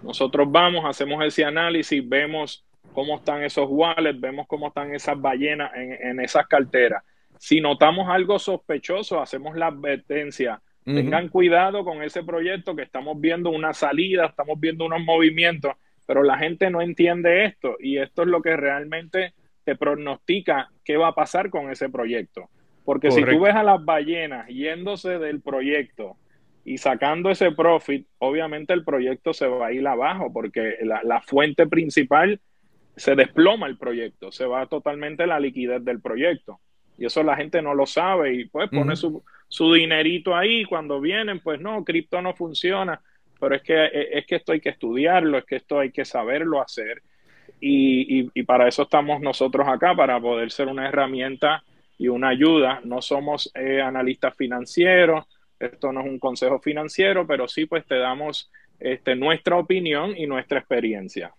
Nosotros 0.03 0.47
vamos, 0.51 0.85
hacemos 0.85 1.25
ese 1.25 1.45
análisis, 1.45 2.07
vemos 2.09 2.65
cómo 2.93 3.17
están 3.17 3.43
esos 3.43 3.67
wallets, 3.69 4.21
vemos 4.21 4.47
cómo 4.47 4.69
están 4.69 4.95
esas 4.95 5.21
ballenas 5.21 5.73
en, 5.75 6.21
esas 6.21 6.47
carteras. 6.47 7.03
Si 7.39 7.61
notamos 7.61 8.09
algo 8.09 8.39
sospechoso, 8.39 9.21
hacemos 9.21 9.57
la 9.57 9.67
advertencia. 9.67 10.61
Tengan 10.85 11.29
cuidado 11.29 11.85
con 11.85 12.01
ese 12.01 12.23
proyecto 12.23 12.77
que 12.77 12.83
estamos 12.83 13.21
viendo 13.21 13.51
una 13.51 13.73
salida, 13.73 14.27
estamos 14.27 14.61
viendo 14.61 14.85
unos 14.85 15.01
movimientos 15.01 15.73
pero 16.07 16.23
la 16.23 16.39
gente 16.39 16.71
no 16.71 16.81
entiende 16.81 17.45
esto 17.45 17.77
y 17.81 17.99
esto 17.99 18.23
es 18.23 18.29
lo 18.29 18.41
que 18.41 18.57
realmente 18.57 19.35
te 19.67 19.75
pronostica 19.75 20.71
qué 20.85 20.97
va 20.97 21.09
a 21.09 21.15
pasar 21.15 21.51
con 21.51 21.71
ese 21.71 21.91
proyecto. 21.91 22.49
Porque 22.85 23.11
si 23.11 23.25
tú 23.25 23.41
ves 23.41 23.55
a 23.55 23.65
las 23.65 23.85
ballenas 23.85 24.47
yéndose 24.47 25.19
del 25.19 25.41
proyecto 25.41 26.17
y 26.65 26.79
sacando 26.79 27.31
ese 27.31 27.51
profit, 27.51 28.07
obviamente 28.19 28.73
el 28.73 28.85
proyecto 28.85 29.35
se 29.35 29.49
va 29.49 29.67
a 29.67 29.73
ir 29.73 29.87
abajo 29.87 30.33
porque 30.33 30.77
la, 30.83 31.21
fuente 31.21 31.67
principal 31.67 32.41
se 32.95 33.17
desploma 33.17 33.67
el 33.67 33.77
proyecto, 33.77 34.31
se 34.31 34.47
va 34.47 34.67
totalmente 34.67 35.27
la 35.27 35.41
liquidez 35.41 35.85
del 35.85 36.01
proyecto. 36.01 36.61
Y 36.97 37.07
eso 37.07 37.25
la 37.25 37.37
gente 37.37 37.61
no 37.61 37.75
lo 37.75 37.87
sabe 37.87 38.35
y 38.35 38.45
pues 38.45 38.71
pone 38.71 38.95
su, 38.95 39.25
su 39.49 39.75
dinerito 39.75 40.37
ahí. 40.37 40.65
Cuando 40.65 41.01
vienen, 41.01 41.41
pues 41.41 41.61
no, 41.61 41.85
cripto 41.85 42.23
no 42.23 42.35
funciona 42.35 43.03
pero 43.39 43.55
es 43.55 43.63
que, 43.63 43.91
es 44.13 44.27
que 44.27 44.37
esto 44.37 44.53
hay 44.53 44.61
que 44.61 44.71
estudiarlo, 44.71 45.39
es 45.39 45.45
que 45.45 45.57
esto 45.57 45.79
hay 45.79 45.91
que 45.91 46.05
saberlo 46.05 46.61
hacer. 46.61 47.03
Y, 47.61 48.31
y, 48.35 48.43
para 48.43 48.69
eso 48.69 48.83
estamos 48.83 49.21
nosotros 49.21 49.67
acá, 49.67 49.95
para 49.95 50.21
poder 50.21 50.51
ser 50.51 50.69
una 50.69 50.89
herramienta 50.89 51.63
y 51.99 52.09
una 52.09 52.29
ayuda. 52.29 52.81
No 52.85 53.01
somos 53.01 53.51
eh, 53.55 53.81
analistas 53.81 54.35
financieros, 54.37 55.25
esto 55.59 55.93
no 55.93 56.01
es 56.01 56.07
un 56.07 56.19
consejo 56.19 56.59
financiero, 56.59 57.27
pero 57.27 57.49
sí 57.49 57.65
pues 57.65 57.87
te 57.87 57.99
damos 57.99 58.51
este, 58.79 59.17
nuestra 59.17 59.57
opinión 59.57 60.15
y 60.17 60.27
nuestra 60.27 60.59
experiencia. 60.59 61.33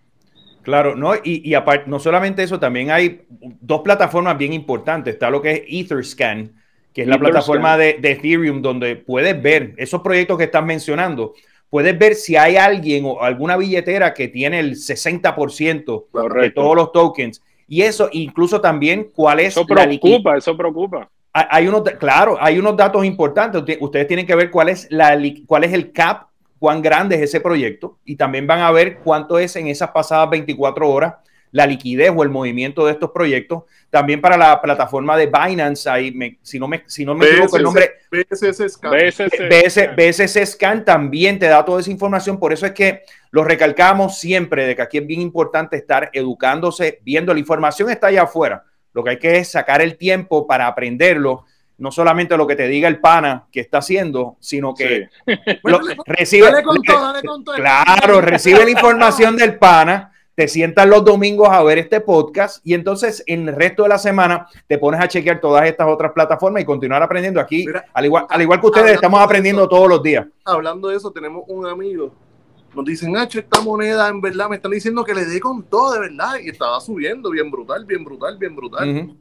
Claro, 0.63 0.95
no, 0.95 1.15
y, 1.15 1.47
y 1.47 1.53
aparte, 1.53 1.89
no 1.89 1.99
solamente 1.99 2.43
eso, 2.43 2.59
también 2.59 2.91
hay 2.91 3.21
dos 3.29 3.81
plataformas 3.81 4.37
bien 4.37 4.53
importantes. 4.53 5.13
Está 5.13 5.29
lo 5.29 5.41
que 5.41 5.51
es 5.51 5.61
Etherscan, 5.67 6.51
que 6.93 7.03
es 7.03 7.07
la 7.07 7.19
plataforma 7.19 7.77
de, 7.77 7.99
de, 8.01 8.11
Ethereum, 8.11 8.61
donde 8.61 8.95
puedes 8.95 9.39
ver 9.41 9.75
esos 9.77 10.01
proyectos 10.01 10.37
que 10.37 10.45
estás 10.45 10.65
mencionando 10.65 11.35
puedes 11.69 11.97
ver 11.97 12.15
si 12.15 12.35
hay 12.35 12.55
alguien 12.55 13.05
o 13.05 13.21
alguna 13.21 13.57
billetera 13.57 14.13
que 14.13 14.27
tiene 14.27 14.59
el 14.59 14.75
60% 14.75 16.41
de 16.41 16.51
todos 16.51 16.75
los 16.75 16.91
tokens. 16.91 17.41
Y 17.67 17.81
eso 17.81 18.09
incluso 18.11 18.61
también 18.61 19.11
cuál 19.13 19.41
es... 19.41 19.49
Eso 19.49 19.65
preocupa, 19.65 20.37
eso 20.37 20.55
preocupa. 20.55 21.09
Hay 21.33 21.67
unos, 21.67 21.83
claro, 21.99 22.37
hay 22.39 22.57
unos 22.57 22.75
datos 22.75 23.05
importantes. 23.05 23.61
Ustedes 23.79 24.07
tienen 24.07 24.25
que 24.25 24.35
ver 24.35 24.49
cuál 24.49 24.69
es, 24.69 24.87
la, 24.89 25.19
cuál 25.45 25.65
es 25.65 25.73
el 25.73 25.91
cap, 25.91 26.27
cuán 26.59 26.81
grande 26.81 27.15
es 27.15 27.21
ese 27.21 27.41
proyecto 27.41 27.97
y 28.05 28.15
también 28.15 28.47
van 28.47 28.61
a 28.61 28.71
ver 28.71 28.99
cuánto 29.03 29.37
es 29.37 29.55
en 29.55 29.67
esas 29.67 29.91
pasadas 29.91 30.29
24 30.29 30.89
horas 30.89 31.15
la 31.51 31.65
liquidez 31.65 32.11
o 32.15 32.23
el 32.23 32.29
movimiento 32.29 32.85
de 32.85 32.93
estos 32.93 33.11
proyectos. 33.11 33.63
También 33.89 34.21
para 34.21 34.37
la 34.37 34.61
plataforma 34.61 35.15
de 35.17 35.27
Binance, 35.27 35.89
ahí 35.89 36.37
si 36.41 36.59
no 36.59 36.67
me, 36.67 36.83
si 36.87 37.05
no 37.05 37.15
me 37.15 37.25
equivoco 37.25 37.57
el 37.57 37.63
nombre, 37.63 37.91
BSC 38.11 38.69
Scan. 38.69 38.91
BSC, 39.97 40.45
Scan 40.45 40.85
también 40.85 41.39
te 41.39 41.47
da 41.47 41.63
toda 41.63 41.81
esa 41.81 41.91
información. 41.91 42.39
Por 42.39 42.53
eso 42.53 42.65
es 42.65 42.73
que 42.73 43.03
lo 43.31 43.43
recalcamos 43.43 44.19
siempre 44.19 44.65
de 44.65 44.75
que 44.75 44.81
aquí 44.81 44.97
es 44.97 45.07
bien 45.07 45.21
importante 45.21 45.77
estar 45.77 46.09
educándose, 46.13 46.99
viendo 47.03 47.33
la 47.33 47.39
información 47.39 47.89
está 47.89 48.07
allá 48.07 48.23
afuera. 48.23 48.63
Lo 48.93 49.03
que 49.03 49.11
hay 49.11 49.19
que 49.19 49.37
es 49.37 49.51
sacar 49.51 49.81
el 49.81 49.97
tiempo 49.97 50.47
para 50.47 50.67
aprenderlo 50.67 51.45
no 51.77 51.91
solamente 51.91 52.35
lo 52.37 52.47
que 52.47 52.55
te 52.55 52.67
diga 52.67 52.87
el 52.87 52.99
pana 52.99 53.45
que 53.51 53.59
está 53.59 53.79
haciendo, 53.79 54.37
sino 54.39 54.73
que 54.73 55.09
recibe, 56.05 56.49
claro, 57.55 58.21
recibe 58.21 58.63
la 58.63 58.71
información 58.71 59.35
del 59.35 59.57
pana, 59.57 60.11
te 60.37 60.47
sientas 60.47 60.87
los 60.87 61.03
domingos 61.03 61.49
a 61.49 61.63
ver 61.63 61.79
este 61.79 61.99
podcast 61.99 62.59
y 62.63 62.75
entonces 62.75 63.23
en 63.25 63.49
el 63.49 63.55
resto 63.55 63.81
de 63.81 63.89
la 63.89 63.97
semana 63.97 64.47
te 64.67 64.77
pones 64.77 65.01
a 65.01 65.07
chequear 65.07 65.41
todas 65.41 65.65
estas 65.65 65.87
otras 65.87 66.11
plataformas 66.11 66.61
y 66.61 66.65
continuar 66.65 67.01
aprendiendo 67.01 67.41
aquí. 67.41 67.65
al, 67.91 68.05
igual, 68.05 68.27
al 68.29 68.43
igual 68.43 68.61
que 68.61 68.67
ustedes, 68.67 68.91
estamos 68.91 69.19
aprendiendo 69.19 69.67
todos 69.67 69.89
los 69.89 70.03
días. 70.03 70.27
Hablando 70.45 70.89
de 70.89 70.97
eso, 70.97 71.09
tenemos 71.09 71.43
un 71.47 71.65
amigo. 71.65 72.13
Nos 72.75 72.85
dicen, 72.85 73.13
Nacho, 73.13 73.39
esta 73.39 73.61
moneda 73.61 74.07
en 74.09 74.21
verdad 74.21 74.47
me 74.47 74.57
están 74.57 74.73
diciendo 74.73 75.03
que 75.03 75.15
le 75.15 75.25
dé 75.25 75.39
con 75.39 75.63
todo, 75.63 75.93
de 75.93 76.01
verdad. 76.01 76.35
Y 76.39 76.49
estaba 76.49 76.79
subiendo, 76.81 77.31
bien 77.31 77.49
brutal, 77.49 77.83
bien 77.85 78.03
brutal, 78.03 78.37
bien 78.37 78.55
brutal. 78.55 79.17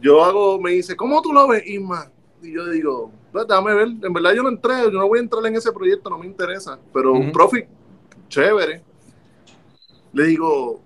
Yo 0.00 0.22
hago, 0.22 0.60
me 0.60 0.70
dice, 0.70 0.94
¿cómo 0.94 1.20
tú 1.22 1.32
lo 1.32 1.48
ves, 1.48 1.66
Isma? 1.66 2.08
Y 2.40 2.52
yo 2.52 2.66
digo, 2.68 3.10
pues, 3.32 3.48
déjame 3.48 3.74
ver. 3.74 3.88
En 4.00 4.12
verdad 4.12 4.32
yo 4.32 4.44
no 4.44 4.50
entré, 4.50 4.74
yo 4.84 4.92
no 4.92 5.08
voy 5.08 5.18
a 5.18 5.22
entrar 5.22 5.44
en 5.44 5.56
ese 5.56 5.72
proyecto, 5.72 6.08
no 6.08 6.18
me 6.18 6.26
interesa. 6.26 6.78
Pero 6.92 7.14
un 7.14 7.32
profit, 7.32 7.66
chévere 8.28 8.89
le 10.12 10.24
digo, 10.24 10.80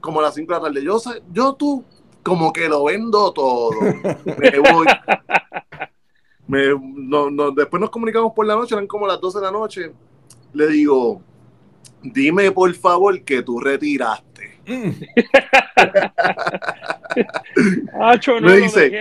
como 0.00 0.20
a 0.20 0.24
las 0.24 0.34
5 0.34 0.52
de 0.52 0.58
la 0.58 0.64
tarde, 0.66 0.84
yo, 0.84 1.00
yo 1.32 1.54
tú 1.54 1.84
como 2.22 2.52
que 2.52 2.68
lo 2.68 2.84
vendo 2.84 3.32
todo. 3.32 3.70
Me 4.38 4.58
voy. 4.58 4.86
después 7.56 7.80
nos 7.80 7.90
comunicamos 7.90 8.32
por 8.34 8.46
la 8.46 8.54
noche, 8.54 8.74
eran 8.74 8.86
como 8.86 9.06
las 9.06 9.20
12 9.20 9.38
de 9.38 9.44
la 9.44 9.50
noche. 9.50 9.92
Le 10.52 10.66
digo, 10.68 11.22
dime 12.02 12.50
por 12.52 12.72
favor 12.74 13.22
que 13.22 13.42
tú 13.42 13.60
retiraste. 13.60 14.58
me 18.42 18.56
dice, 18.56 18.92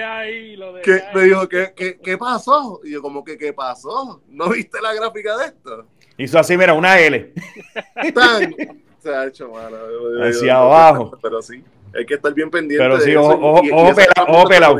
me 1.13 1.23
dijo, 1.23 1.49
¿qué, 1.49 1.99
¿qué, 2.01 2.17
pasó? 2.17 2.79
Y 2.83 2.91
yo 2.91 3.01
como 3.01 3.23
que, 3.23 3.37
¿qué 3.37 3.51
pasó? 3.51 4.21
¿No 4.29 4.49
viste 4.49 4.79
la 4.81 4.93
gráfica 4.93 5.37
de 5.37 5.45
esto? 5.47 5.85
Hizo 6.17 6.39
así, 6.39 6.55
mira, 6.57 6.73
una 6.73 6.97
L. 6.99 7.33
Tan, 8.13 8.55
se 8.99 9.09
ha 9.09 9.25
hecho, 9.25 9.51
Hacia 10.21 10.57
abajo. 10.57 11.11
Pero 11.21 11.41
sí, 11.41 11.63
hay 11.95 12.05
que 12.05 12.15
estar 12.15 12.33
bien 12.33 12.49
pendiente. 12.49 12.83
Pero 12.83 12.99
sí, 12.99 13.15
ojo, 13.15 13.61
pelado, 14.47 14.79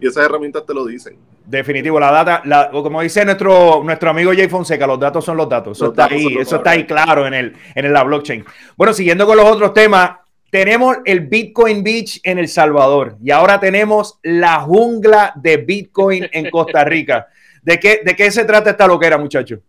Y 0.00 0.06
esas 0.06 0.24
herramientas 0.24 0.64
te 0.66 0.74
lo 0.74 0.86
dicen. 0.86 1.16
Definitivo, 1.46 1.98
la 1.98 2.12
data, 2.12 2.42
la, 2.44 2.70
como 2.70 3.02
dice 3.02 3.24
nuestro, 3.24 3.82
nuestro 3.82 4.10
amigo 4.10 4.32
Jay 4.32 4.48
Fonseca, 4.48 4.86
los 4.86 5.00
datos 5.00 5.24
son 5.24 5.36
los 5.36 5.48
datos. 5.48 5.76
Eso 5.78 5.88
está 5.88 6.04
ahí, 6.04 6.36
eso 6.38 6.56
está 6.56 6.70
ahí 6.70 6.86
claro 6.86 7.26
en, 7.26 7.34
el, 7.34 7.56
en 7.74 7.92
la 7.92 8.04
blockchain. 8.04 8.44
Bueno, 8.76 8.92
siguiendo 8.92 9.26
con 9.26 9.36
los 9.36 9.46
otros 9.46 9.74
temas, 9.74 10.12
tenemos 10.50 10.98
el 11.04 11.20
Bitcoin 11.20 11.82
Beach 11.82 12.20
en 12.22 12.38
El 12.38 12.48
Salvador 12.48 13.16
y 13.22 13.30
ahora 13.30 13.58
tenemos 13.58 14.18
la 14.22 14.60
jungla 14.60 15.32
de 15.36 15.56
Bitcoin 15.56 16.28
en 16.30 16.50
Costa 16.50 16.84
Rica. 16.84 17.28
¿De 17.62 17.78
qué, 17.78 18.00
de 18.04 18.16
qué 18.16 18.30
se 18.30 18.44
trata 18.44 18.70
esta 18.70 18.86
loquera, 18.86 19.18
muchachos? 19.18 19.60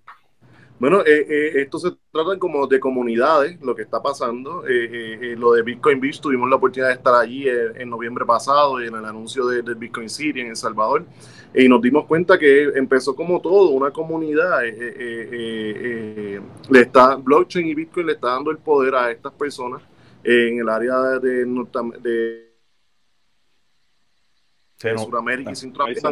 Bueno, 0.81 1.01
eh, 1.01 1.27
eh, 1.29 1.61
esto 1.61 1.77
se 1.77 1.91
trata 2.11 2.39
como 2.39 2.65
de 2.65 2.79
comunidades, 2.79 3.61
lo 3.61 3.75
que 3.75 3.83
está 3.83 4.01
pasando. 4.01 4.63
Eh, 4.67 5.35
lo 5.37 5.51
de 5.53 5.61
Bitcoin 5.61 5.99
Beach, 5.99 6.19
tuvimos 6.19 6.49
la 6.49 6.55
oportunidad 6.55 6.87
de 6.87 6.95
estar 6.95 7.13
allí 7.13 7.47
en 7.47 7.87
noviembre 7.87 8.25
pasado 8.25 8.81
en 8.81 8.95
el 8.95 9.05
anuncio 9.05 9.45
del 9.45 9.75
Bitcoin 9.75 10.09
City 10.09 10.41
en 10.41 10.47
El 10.47 10.55
Salvador. 10.55 11.05
Y 11.53 11.69
nos 11.69 11.83
dimos 11.83 12.07
cuenta 12.07 12.39
que 12.39 12.63
empezó 12.73 13.15
como 13.15 13.39
todo, 13.39 13.69
una 13.69 13.91
comunidad. 13.91 14.63
le 14.63 16.41
está, 16.71 17.13
blockchain 17.13 17.67
y 17.67 17.75
Bitcoin 17.75 18.07
le 18.07 18.13
está 18.13 18.29
dando 18.29 18.49
el 18.49 18.57
poder 18.57 18.95
a 18.95 19.11
estas 19.11 19.33
personas 19.33 19.83
en 20.23 20.61
el 20.61 20.67
área 20.67 20.97
de, 21.19 21.45
de, 21.45 22.49
de 24.79 24.97
Sudamérica 24.97 25.51
y 25.51 25.55
Centroamérica, 25.55 26.09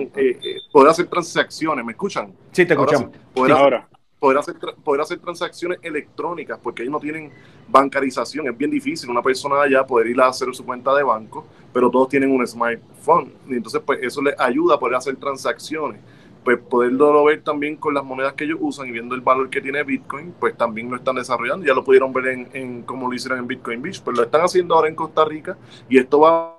poder 0.71 0.91
hacer 0.91 1.07
transacciones. 1.07 1.83
¿Me 1.83 1.93
escuchan? 1.93 2.35
Sí, 2.51 2.67
te 2.67 2.73
escuchamos. 2.73 3.09
ahora 3.35 3.89
poder 3.89 3.89
hacer, 4.37 4.55
poder 4.83 5.01
hacer 5.01 5.19
transacciones 5.19 5.79
electrónicas, 5.81 6.59
porque 6.61 6.81
ellos 6.83 6.91
no 6.91 6.99
tienen 6.99 7.31
bancarización, 7.67 8.47
es 8.47 8.57
bien 8.57 8.71
difícil 8.71 9.09
una 9.09 9.21
persona 9.21 9.61
allá 9.61 9.85
poder 9.85 10.07
ir 10.07 10.19
a 10.21 10.27
hacer 10.27 10.53
su 10.53 10.65
cuenta 10.65 10.93
de 10.95 11.03
banco, 11.03 11.45
pero 11.73 11.89
todos 11.89 12.09
tienen 12.09 12.31
un 12.31 12.45
smartphone, 12.45 13.33
y 13.47 13.55
entonces 13.55 13.81
pues 13.85 13.99
eso 14.01 14.21
les 14.21 14.39
ayuda 14.39 14.75
a 14.75 14.79
poder 14.79 14.95
hacer 14.95 15.15
transacciones. 15.15 16.01
Pues 16.43 16.57
poderlo 16.57 17.25
ver 17.25 17.43
también 17.43 17.75
con 17.75 17.93
las 17.93 18.03
monedas 18.03 18.33
que 18.33 18.45
ellos 18.45 18.59
usan 18.61 18.87
y 18.87 18.91
viendo 18.91 19.13
el 19.13 19.19
valor 19.19 19.49
que 19.49 19.59
tiene 19.59 19.83
Bitcoin, 19.83 20.33
pues 20.39 20.55
también 20.55 20.89
lo 20.89 20.95
están 20.95 21.15
desarrollando. 21.15 21.65
Ya 21.65 21.73
lo 21.73 21.83
pudieron 21.83 22.13
ver 22.13 22.27
en, 22.27 22.49
en 22.53 22.81
cómo 22.83 23.09
lo 23.09 23.13
hicieron 23.13 23.39
en 23.39 23.47
Bitcoin 23.47 23.81
Beach, 23.81 24.01
pues 24.01 24.17
lo 24.17 24.23
están 24.23 24.41
haciendo 24.41 24.73
ahora 24.73 24.87
en 24.87 24.95
Costa 24.95 25.25
Rica 25.25 25.57
y 25.89 25.97
esto 25.97 26.21
va 26.21 26.57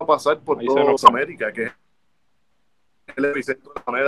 a 0.00 0.06
pasar 0.06 0.40
por 0.40 0.58
toda 0.62 0.94
América, 1.08 1.52
que 1.52 1.62
es 1.62 1.72
el 3.16 3.24
epicentro 3.26 3.72
de 3.86 4.02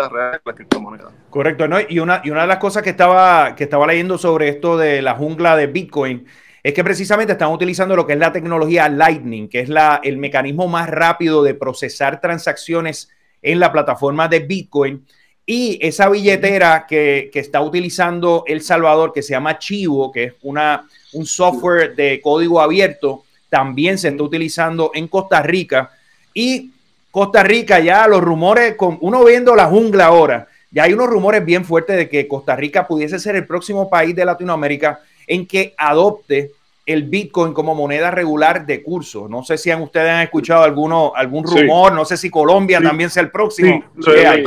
la 0.45 0.53
criptomoneda. 0.55 1.11
Correcto, 1.31 1.69
¿no? 1.69 1.79
Y 1.81 1.99
una, 1.99 2.23
y 2.25 2.31
una 2.31 2.43
de 2.43 2.47
las 2.47 2.59
cosas 2.59 2.83
que 2.83 2.91
estaba, 2.91 3.55
que 3.55 3.65
estaba 3.65 3.87
leyendo 3.87 4.19
sobre 4.19 4.49
esto 4.49 4.77
de 4.77 5.03
la 5.03 5.15
jungla 5.15 5.57
de 5.57 5.67
Bitcoin 5.67 6.27
es 6.63 6.75
que 6.75 6.83
precisamente 6.83 7.33
están 7.33 7.53
utilizando 7.53 7.95
lo 7.95 8.07
que 8.07 8.15
es 8.15 8.19
la 8.19 8.33
tecnología 8.33 8.89
Lightning, 8.89 9.49
que 9.49 9.61
es 9.61 9.69
la, 9.69 10.01
el 10.03 10.17
mecanismo 10.17 10.67
más 10.67 10.89
rápido 10.89 11.45
de 11.45 11.55
procesar 11.55 12.21
transacciones 12.21 13.09
en 13.41 13.61
la 13.61 13.71
plataforma 13.71 14.27
de 14.27 14.41
Bitcoin. 14.41 15.07
Y 15.45 15.79
esa 15.81 16.09
billetera 16.09 16.85
que, 16.89 17.31
que, 17.33 17.39
está 17.39 17.61
utilizando 17.61 18.43
El 18.49 18.63
Salvador, 18.63 19.13
que 19.13 19.23
se 19.23 19.31
llama 19.31 19.61
Chivo, 19.61 20.11
que 20.11 20.25
es 20.25 20.35
una, 20.43 20.89
un 21.13 21.25
software 21.25 21.95
de 21.95 22.21
código 22.21 22.61
abierto, 22.61 23.23
también 23.49 23.97
se 23.97 24.09
está 24.09 24.25
utilizando 24.25 24.91
en 24.93 25.07
Costa 25.07 25.41
Rica. 25.43 25.93
Y 26.35 26.73
Costa 27.17 27.43
Rica 27.43 27.81
ya 27.81 28.07
los 28.07 28.21
rumores, 28.21 28.75
con 28.77 28.99
uno 29.01 29.25
viendo 29.25 29.57
la 29.57 29.65
jungla 29.65 30.05
ahora, 30.05 30.49
ya 30.71 30.83
hay 30.83 30.93
unos 30.93 31.09
rumores 31.09 31.43
bien 31.43 31.65
fuertes 31.65 31.97
de 31.97 32.11
que 32.11 32.29
Costa 32.29 32.55
Rica 32.55 32.87
pudiese 32.87 33.19
ser 33.19 33.37
el 33.37 33.47
próximo 33.47 33.89
país 33.89 34.15
de 34.15 34.27
Latinoamérica 34.27 35.01
en 35.27 35.47
que 35.47 35.75
adopte 35.79 36.53
el 36.87 37.03
Bitcoin 37.03 37.53
como 37.53 37.75
moneda 37.75 38.13
regular 38.13 38.65
de 38.65 38.81
curso. 38.81 39.27
No 39.29 39.43
sé 39.43 39.59
si 39.59 39.73
han, 39.73 39.83
ustedes 39.83 40.09
han 40.09 40.23
escuchado 40.23 40.63
alguno, 40.63 41.13
algún 41.17 41.43
rumor, 41.43 41.93
no 41.93 42.05
sé 42.05 42.17
si 42.17 42.31
Colombia 42.31 42.81
también 42.81 43.11
sea 43.11 43.25
el 43.25 43.31
próximo. 43.33 43.83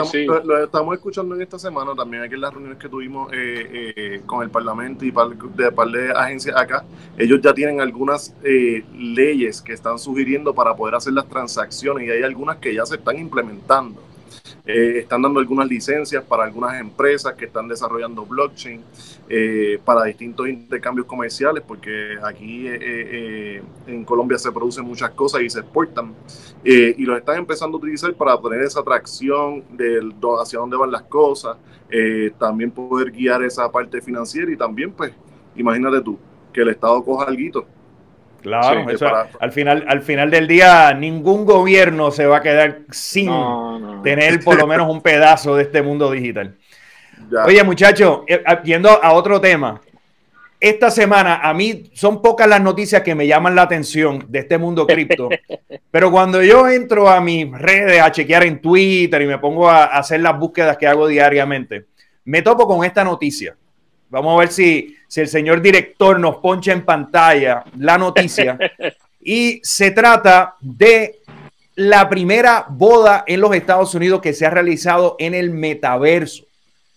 Sí, 0.09 0.25
lo, 0.25 0.63
estamos, 0.63 0.95
escuchando 0.95 1.35
en 1.35 1.41
esta 1.41 1.59
semana 1.59 1.93
también 1.93 2.23
aquí 2.23 2.35
en 2.35 2.41
las 2.41 2.53
reuniones 2.53 2.79
que 2.79 2.87
tuvimos 2.87 3.29
eh, 3.33 3.93
eh, 3.95 4.21
con 4.25 4.41
el 4.41 4.49
Parlamento 4.49 5.03
y 5.03 5.11
par 5.11 5.29
de, 5.35 5.71
par 5.73 5.89
de 5.89 6.11
agencias 6.11 6.55
acá. 6.55 6.85
Ellos 7.17 7.41
ya 7.41 7.53
tienen 7.53 7.81
algunas 7.81 8.33
eh, 8.43 8.85
leyes 8.97 9.61
que 9.61 9.73
están 9.73 9.99
sugiriendo 9.99 10.55
para 10.55 10.75
poder 10.77 10.95
hacer 10.95 11.11
las 11.11 11.27
transacciones 11.27 12.07
y 12.07 12.11
hay 12.11 12.23
algunas 12.23 12.57
que 12.57 12.73
ya 12.73 12.85
se 12.85 12.95
están 12.95 13.19
implementando. 13.19 14.08
Eh, 14.65 14.99
están 14.99 15.21
dando 15.21 15.39
algunas 15.39 15.67
licencias 15.67 16.23
para 16.23 16.43
algunas 16.43 16.79
empresas 16.79 17.33
que 17.33 17.45
están 17.45 17.67
desarrollando 17.67 18.25
blockchain 18.25 18.81
eh, 19.27 19.79
para 19.83 20.03
distintos 20.03 20.47
intercambios 20.47 21.07
comerciales, 21.07 21.63
porque 21.65 22.17
aquí 22.23 22.65
eh, 22.67 23.61
en 23.87 24.05
Colombia 24.05 24.37
se 24.37 24.51
producen 24.51 24.85
muchas 24.85 25.11
cosas 25.11 25.41
y 25.41 25.49
se 25.49 25.59
exportan, 25.59 26.13
y 26.63 27.03
los 27.03 27.17
están 27.17 27.37
empezando 27.37 27.77
a 27.77 27.79
utilizar 27.79 28.13
para 28.13 28.39
tener 28.41 28.61
esa 28.61 28.81
atracción 28.81 29.63
de 29.71 29.99
hacia 30.41 30.59
dónde 30.59 30.77
van 30.77 30.91
las 30.91 31.03
cosas, 31.03 31.57
también 32.37 32.71
poder 32.71 33.11
guiar 33.11 33.43
esa 33.43 33.71
parte 33.71 34.01
financiera 34.01 34.51
y 34.51 34.57
también, 34.57 34.91
pues, 34.91 35.11
imagínate 35.55 36.01
tú, 36.01 36.17
que 36.51 36.61
el 36.61 36.69
Estado 36.69 37.03
coja 37.03 37.25
algo 37.25 37.65
Claro, 38.41 38.85
al, 39.39 39.51
final, 39.51 39.85
al 39.87 40.01
final 40.01 40.31
del 40.31 40.47
día 40.47 40.93
ningún 40.93 41.45
gobierno 41.45 42.11
se 42.11 42.25
va 42.25 42.37
a 42.37 42.41
quedar 42.41 42.79
sin 42.89 43.31
tener 44.03 44.43
por 44.43 44.57
lo 44.57 44.65
menos 44.65 44.89
un 44.89 45.01
pedazo 45.01 45.55
de 45.55 45.63
este 45.63 45.81
mundo 45.81 46.11
digital. 46.11 46.55
Oye 47.45 47.63
muchachos, 47.63 48.21
eh, 48.27 48.41
ah, 48.45 48.61
yendo 48.63 48.89
a 48.89 49.11
otro 49.13 49.41
tema, 49.41 49.81
esta 50.59 50.91
semana 50.91 51.35
a 51.35 51.53
mí 51.53 51.89
son 51.93 52.21
pocas 52.21 52.47
las 52.47 52.61
noticias 52.61 53.01
que 53.01 53.15
me 53.15 53.27
llaman 53.27 53.55
la 53.55 53.63
atención 53.63 54.25
de 54.27 54.39
este 54.39 54.57
mundo 54.57 54.87
cripto, 54.87 55.29
pero 55.91 56.11
cuando 56.11 56.41
yo 56.43 56.67
entro 56.67 57.09
a 57.09 57.21
mis 57.21 57.51
redes 57.51 58.01
a 58.01 58.11
chequear 58.11 58.43
en 58.43 58.61
Twitter 58.61 59.21
y 59.21 59.27
me 59.27 59.37
pongo 59.37 59.69
a 59.69 59.85
hacer 59.85 60.19
las 60.21 60.37
búsquedas 60.37 60.77
que 60.77 60.87
hago 60.87 61.07
diariamente, 61.07 61.85
me 62.25 62.41
topo 62.41 62.67
con 62.67 62.83
esta 62.83 63.03
noticia. 63.03 63.55
Vamos 64.09 64.35
a 64.35 64.39
ver 64.39 64.51
si, 64.51 64.95
si 65.07 65.21
el 65.21 65.27
señor 65.27 65.61
director 65.61 66.19
nos 66.19 66.37
poncha 66.37 66.71
en 66.71 66.83
pantalla 66.83 67.63
la 67.77 67.97
noticia. 67.97 68.57
y 69.21 69.59
se 69.63 69.91
trata 69.91 70.55
de 70.59 71.19
la 71.75 72.09
primera 72.09 72.65
boda 72.67 73.23
en 73.27 73.39
los 73.39 73.55
Estados 73.55 73.93
Unidos 73.95 74.21
que 74.21 74.33
se 74.33 74.45
ha 74.45 74.49
realizado 74.49 75.15
en 75.19 75.33
el 75.33 75.51
metaverso. 75.51 76.43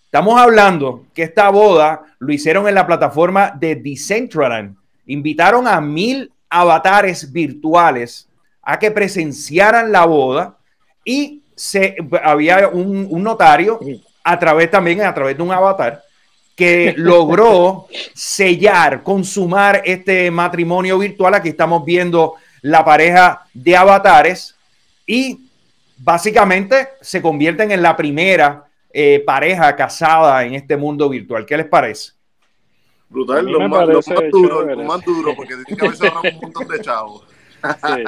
Estamos 0.05 0.39
hablando 0.39 1.05
que 1.13 1.23
esta 1.23 1.49
boda 1.49 2.03
lo 2.19 2.33
hicieron 2.33 2.67
en 2.67 2.75
la 2.75 2.85
plataforma 2.85 3.51
de 3.57 3.75
Decentraland. 3.75 4.75
Invitaron 5.05 5.67
a 5.67 5.79
mil 5.81 6.31
avatares 6.49 7.31
virtuales 7.31 8.27
a 8.61 8.77
que 8.77 8.91
presenciaran 8.91 9.91
la 9.91 10.05
boda 10.05 10.57
y 11.03 11.41
se, 11.55 11.95
había 12.23 12.67
un, 12.67 13.07
un 13.09 13.23
notario 13.23 13.79
a 14.23 14.39
través 14.39 14.69
también, 14.69 15.01
a 15.01 15.13
través 15.13 15.35
de 15.35 15.43
un 15.43 15.51
avatar, 15.51 16.03
que 16.55 16.93
logró 16.97 17.87
sellar, 18.13 19.03
consumar 19.03 19.81
este 19.85 20.29
matrimonio 20.29 20.99
virtual. 20.99 21.33
Aquí 21.35 21.49
estamos 21.49 21.83
viendo 21.83 22.35
la 22.61 22.85
pareja 22.85 23.47
de 23.53 23.75
avatares 23.75 24.55
y 25.05 25.49
básicamente 25.97 26.89
se 27.01 27.21
convierten 27.21 27.71
en 27.71 27.81
la 27.81 27.95
primera 27.95 28.65
eh, 28.91 29.23
pareja 29.25 29.75
casada 29.75 30.43
en 30.43 30.53
este 30.53 30.77
mundo 30.77 31.09
virtual. 31.09 31.45
¿Qué 31.45 31.57
les 31.57 31.67
parece? 31.67 32.11
Brutal, 33.09 33.45
lo 33.45 33.67
más, 33.69 33.87
duro, 34.31 34.65
lo 34.65 34.83
más 34.83 35.05
duro, 35.05 35.35
porque 35.35 35.53
tiene 35.67 35.97
que 35.97 36.07
haber 36.07 36.33
un 36.33 36.41
montón 36.41 36.67
de 36.67 36.81
chavos. 36.81 37.25
Sí. 37.63 38.03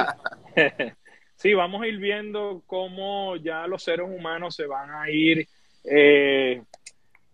sí. 1.35 1.53
vamos 1.53 1.81
a 1.81 1.87
ir 1.87 1.97
viendo 1.97 2.63
cómo 2.65 3.35
ya 3.35 3.67
los 3.67 3.83
seres 3.83 4.07
humanos 4.09 4.55
se 4.55 4.65
van 4.65 4.89
a 4.91 5.09
ir 5.09 5.47
eh, 5.83 6.61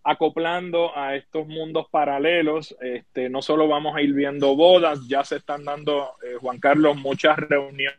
acoplando 0.03 0.97
a 0.97 1.15
estos 1.15 1.47
mundos 1.47 1.87
paralelos. 1.89 2.75
Este, 2.81 3.29
no 3.29 3.41
solo 3.41 3.67
vamos 3.67 3.95
a 3.95 4.01
ir 4.01 4.13
viendo 4.13 4.55
bodas, 4.55 5.07
ya 5.07 5.23
se 5.23 5.37
están 5.37 5.63
dando, 5.65 6.11
eh, 6.23 6.35
Juan 6.39 6.59
Carlos, 6.59 6.97
muchas 6.97 7.37
reuniones 7.37 7.95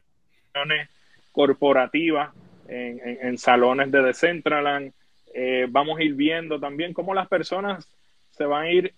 corporativas 1.31 2.31
en, 2.69 3.39
salones 3.39 3.91
de 3.91 4.03
Decentraland. 4.03 4.93
Eh, 5.35 5.67
vamos 5.69 5.99
a 5.99 6.03
ir 6.03 6.15
viendo 6.15 6.59
también 6.59 6.93
cómo 6.93 7.15
las 7.15 7.29
personas 7.29 7.87
se 8.31 8.45
van 8.45 8.65
a 8.65 8.71
ir 8.71 8.95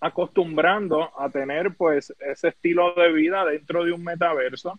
acostumbrando 0.00 1.10
a 1.18 1.30
tener 1.30 1.74
pues 1.74 2.14
ese 2.20 2.48
estilo 2.48 2.92
de 2.94 3.10
vida 3.10 3.44
dentro 3.44 3.84
de 3.84 3.92
un 3.92 4.04
metaverso. 4.04 4.78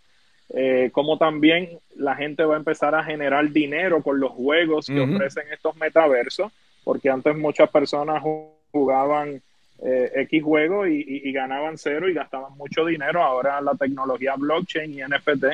Eh, 0.54 0.90
como 0.92 1.18
también 1.18 1.80
la 1.96 2.16
gente 2.16 2.44
va 2.44 2.56
a 2.56 2.60
empezar 2.60 2.94
a 2.94 3.04
generar 3.04 3.50
dinero 3.50 4.04
con 4.04 4.20
los 4.20 4.32
juegos 4.32 4.86
que 4.86 5.00
ofrecen 5.00 5.46
estos 5.52 5.78
metaversos 5.78 6.52
porque 6.84 7.10
antes 7.10 7.36
muchas 7.36 7.70
personas 7.70 8.24
jugaban 8.72 9.42
eh, 9.84 10.12
X 10.16 10.44
juego 10.44 10.86
y, 10.86 11.32
ganaban 11.32 11.78
cero 11.78 12.08
y 12.10 12.14
gastaban 12.14 12.56
mucho 12.58 12.86
dinero. 12.86 13.24
Ahora 13.24 13.62
la 13.62 13.76
tecnología 13.76 14.36
blockchain 14.38 14.94
y 14.94 15.02
NFT 15.02 15.46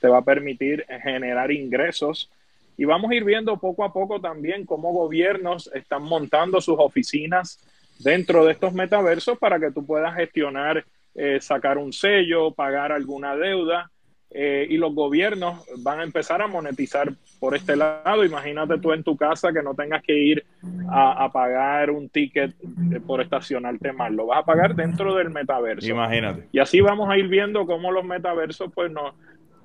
te 0.00 0.08
va 0.08 0.18
a 0.18 0.24
permitir 0.24 0.84
generar 1.02 1.50
ingresos. 1.52 2.30
Y 2.76 2.84
vamos 2.84 3.10
a 3.10 3.14
ir 3.14 3.24
viendo 3.24 3.56
poco 3.56 3.84
a 3.84 3.92
poco 3.92 4.20
también 4.20 4.66
cómo 4.66 4.92
gobiernos 4.92 5.70
están 5.74 6.02
montando 6.02 6.60
sus 6.60 6.76
oficinas 6.78 7.58
dentro 7.98 8.44
de 8.44 8.52
estos 8.52 8.74
metaversos 8.74 9.38
para 9.38 9.58
que 9.58 9.70
tú 9.70 9.86
puedas 9.86 10.14
gestionar, 10.14 10.84
eh, 11.14 11.38
sacar 11.40 11.78
un 11.78 11.92
sello, 11.92 12.50
pagar 12.50 12.92
alguna 12.92 13.34
deuda 13.36 13.90
eh, 14.30 14.66
y 14.68 14.76
los 14.76 14.94
gobiernos 14.94 15.64
van 15.78 16.00
a 16.00 16.02
empezar 16.02 16.42
a 16.42 16.46
monetizar 16.46 17.12
por 17.38 17.54
este 17.54 17.76
lado. 17.76 18.24
Imagínate 18.24 18.78
tú 18.78 18.92
en 18.92 19.02
tu 19.02 19.16
casa 19.16 19.52
que 19.52 19.62
no 19.62 19.74
tengas 19.74 20.02
que 20.02 20.16
ir 20.16 20.44
a, 20.90 21.30
pagar 21.32 21.90
un 21.90 22.08
ticket 22.08 22.54
eh, 22.92 23.00
por 23.04 23.20
estacionarte 23.20 23.92
mal, 23.92 24.14
lo 24.14 24.26
vas 24.26 24.40
a 24.40 24.44
pagar 24.44 24.74
dentro 24.74 25.14
del 25.14 25.30
metaverso. 25.30 25.88
Imagínate. 25.88 26.48
Y 26.52 26.58
así 26.58 26.80
vamos 26.80 27.10
a 27.10 27.16
ir 27.18 27.28
viendo 27.28 27.66
cómo 27.66 27.90
los 27.90 28.04
metaversos, 28.04 28.72
pues 28.72 28.90
no, 28.90 29.14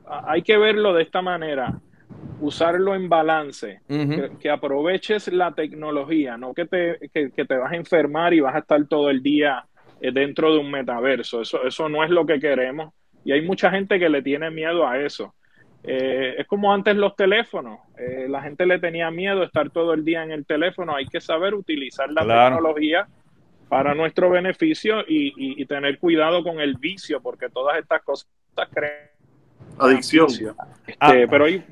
hay 0.06 0.42
que 0.42 0.58
verlo 0.58 0.94
de 0.94 1.04
esta 1.04 1.22
manera, 1.22 1.80
usarlo 2.40 2.96
en 2.96 3.08
balance, 3.08 3.82
que, 4.40 4.50
aproveches 4.50 5.32
la 5.32 5.54
tecnología, 5.54 6.38
no 6.38 6.54
que 6.54 6.66
te, 6.66 6.98
que, 7.14 7.30
te 7.30 7.58
vas 7.58 7.72
a 7.72 7.76
enfermar 7.76 8.34
y 8.34 8.40
vas 8.40 8.56
a 8.56 8.60
estar 8.60 8.86
todo 8.88 9.10
el 9.10 9.22
día 9.22 9.66
eh, 10.02 10.12
dentro 10.12 10.52
de 10.54 10.60
un 10.60 10.72
metaverso. 10.72 11.42
Eso, 11.42 11.64
eso 11.64 11.88
no 11.88 12.04
es 12.04 12.10
lo 12.10 12.26
que 12.26 12.40
queremos 12.40 12.94
y 13.24 13.32
hay 13.32 13.42
mucha 13.42 13.70
gente 13.72 14.00
que 14.00 14.10
le 14.10 14.22
tiene 14.22 14.50
miedo 14.50 14.88
a 14.88 15.00
eso. 15.00 15.34
Eh, 15.84 16.36
es 16.38 16.48
como 16.48 16.74
antes 16.74 16.96
los 16.96 17.16
teléfonos. 17.16 17.80
Eh, 17.98 18.28
la 18.30 18.42
gente 18.42 18.66
le 18.66 18.80
tenía 18.80 19.10
miedo 19.10 19.42
a 19.42 19.46
estar 19.46 19.70
todo 19.70 19.94
el 19.94 20.06
día 20.06 20.24
en 20.24 20.32
el 20.32 20.46
teléfono. 20.46 20.96
Hay 20.96 21.08
que 21.08 21.22
saber 21.22 21.54
utilizar 21.54 22.12
la 22.12 22.22
tecnología 22.22 23.08
para 23.68 23.96
nuestro 23.96 24.30
beneficio 24.30 25.04
y, 25.08 25.66
tener 25.66 25.98
cuidado 25.98 26.44
con 26.44 26.60
el 26.60 26.76
vicio, 26.76 27.22
porque 27.22 27.50
todas 27.50 27.80
estas 27.80 28.02
cosas 28.04 28.28
crean 28.74 28.94
adicción. 29.80 30.28
Este, 30.86 30.96
ah. 31.00 31.14
Pero 31.30 31.46
hay 31.46 31.64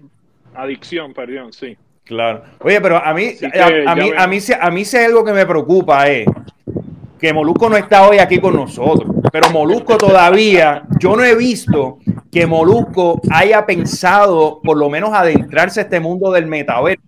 adicción, 0.56 1.13
perdón, 1.13 1.52
sí. 1.52 1.78
Claro. 2.06 2.43
Oye, 2.62 2.80
pero 2.82 2.98
a 2.98 3.13
mí, 3.13 3.34
a, 3.43 3.69
mí, 3.69 3.84
a, 3.86 3.95
mí, 4.28 4.41
a 4.60 4.72
mí, 4.72 4.86
si 4.86 4.98
hay 4.98 5.06
algo 5.06 5.24
que 5.24 5.34
me 5.34 5.45
preocupa 5.45 6.08
es 6.08 6.26
que 7.19 7.34
Molusco 7.34 7.69
no 7.69 7.76
está 7.76 8.08
hoy 8.08 8.17
aquí 8.17 8.39
con 8.39 8.56
nosotros, 8.56 9.13
pero 9.32 9.50
Molusco 9.52 9.98
todavía, 9.98 10.84
yo 11.00 11.15
no 11.15 11.24
he 11.24 11.36
visto 11.36 12.00
que 12.32 12.46
Molusco 12.46 13.22
haya 13.32 13.65
pensado 13.65 14.62
por 14.63 14.78
lo 14.78 14.89
menos 14.89 15.12
adentrarse 15.13 15.80
a 15.80 15.84
este 15.84 16.00
mundo 16.00 16.32
del 16.32 16.46
metaverso. 16.48 17.02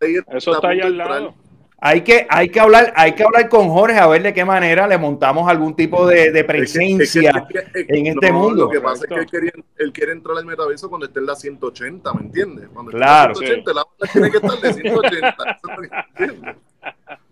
Eso 0.00 0.52
está 0.52 0.68
ahí 0.68 0.80
al 0.80 0.96
lado. 0.96 1.34
Hay 1.80 2.00
que, 2.00 2.26
hay, 2.28 2.48
que 2.48 2.58
hablar, 2.58 2.92
hay 2.96 3.12
que 3.12 3.22
hablar 3.22 3.48
con 3.48 3.68
Jorge 3.68 3.96
a 3.98 4.08
ver 4.08 4.20
de 4.24 4.34
qué 4.34 4.44
manera 4.44 4.88
le 4.88 4.98
montamos 4.98 5.48
algún 5.48 5.76
tipo 5.76 6.08
de, 6.08 6.42
presencia 6.42 7.46
en 7.74 8.06
este 8.08 8.32
mundo. 8.32 8.64
Lo 8.64 8.70
que 8.70 8.80
pasa 8.80 9.04
es 9.04 9.08
que 9.30 9.38
él 9.76 9.92
quiere, 9.92 10.12
entrar 10.12 10.38
al 10.38 10.44
metaverso 10.44 10.88
cuando 10.88 11.06
esté 11.06 11.20
en 11.20 11.26
la 11.26 11.36
180, 11.36 12.14
¿me 12.14 12.20
entiendes? 12.22 12.68
Cuando 12.74 12.90
claro. 12.90 13.32
esté 13.32 13.54
en 13.54 13.64
la 13.64 13.84
180, 13.96 13.96
la 14.00 14.12
tiene 14.12 14.30
que 14.30 14.36
estar 14.38 14.60
de 14.60 14.72
180. 14.72 16.56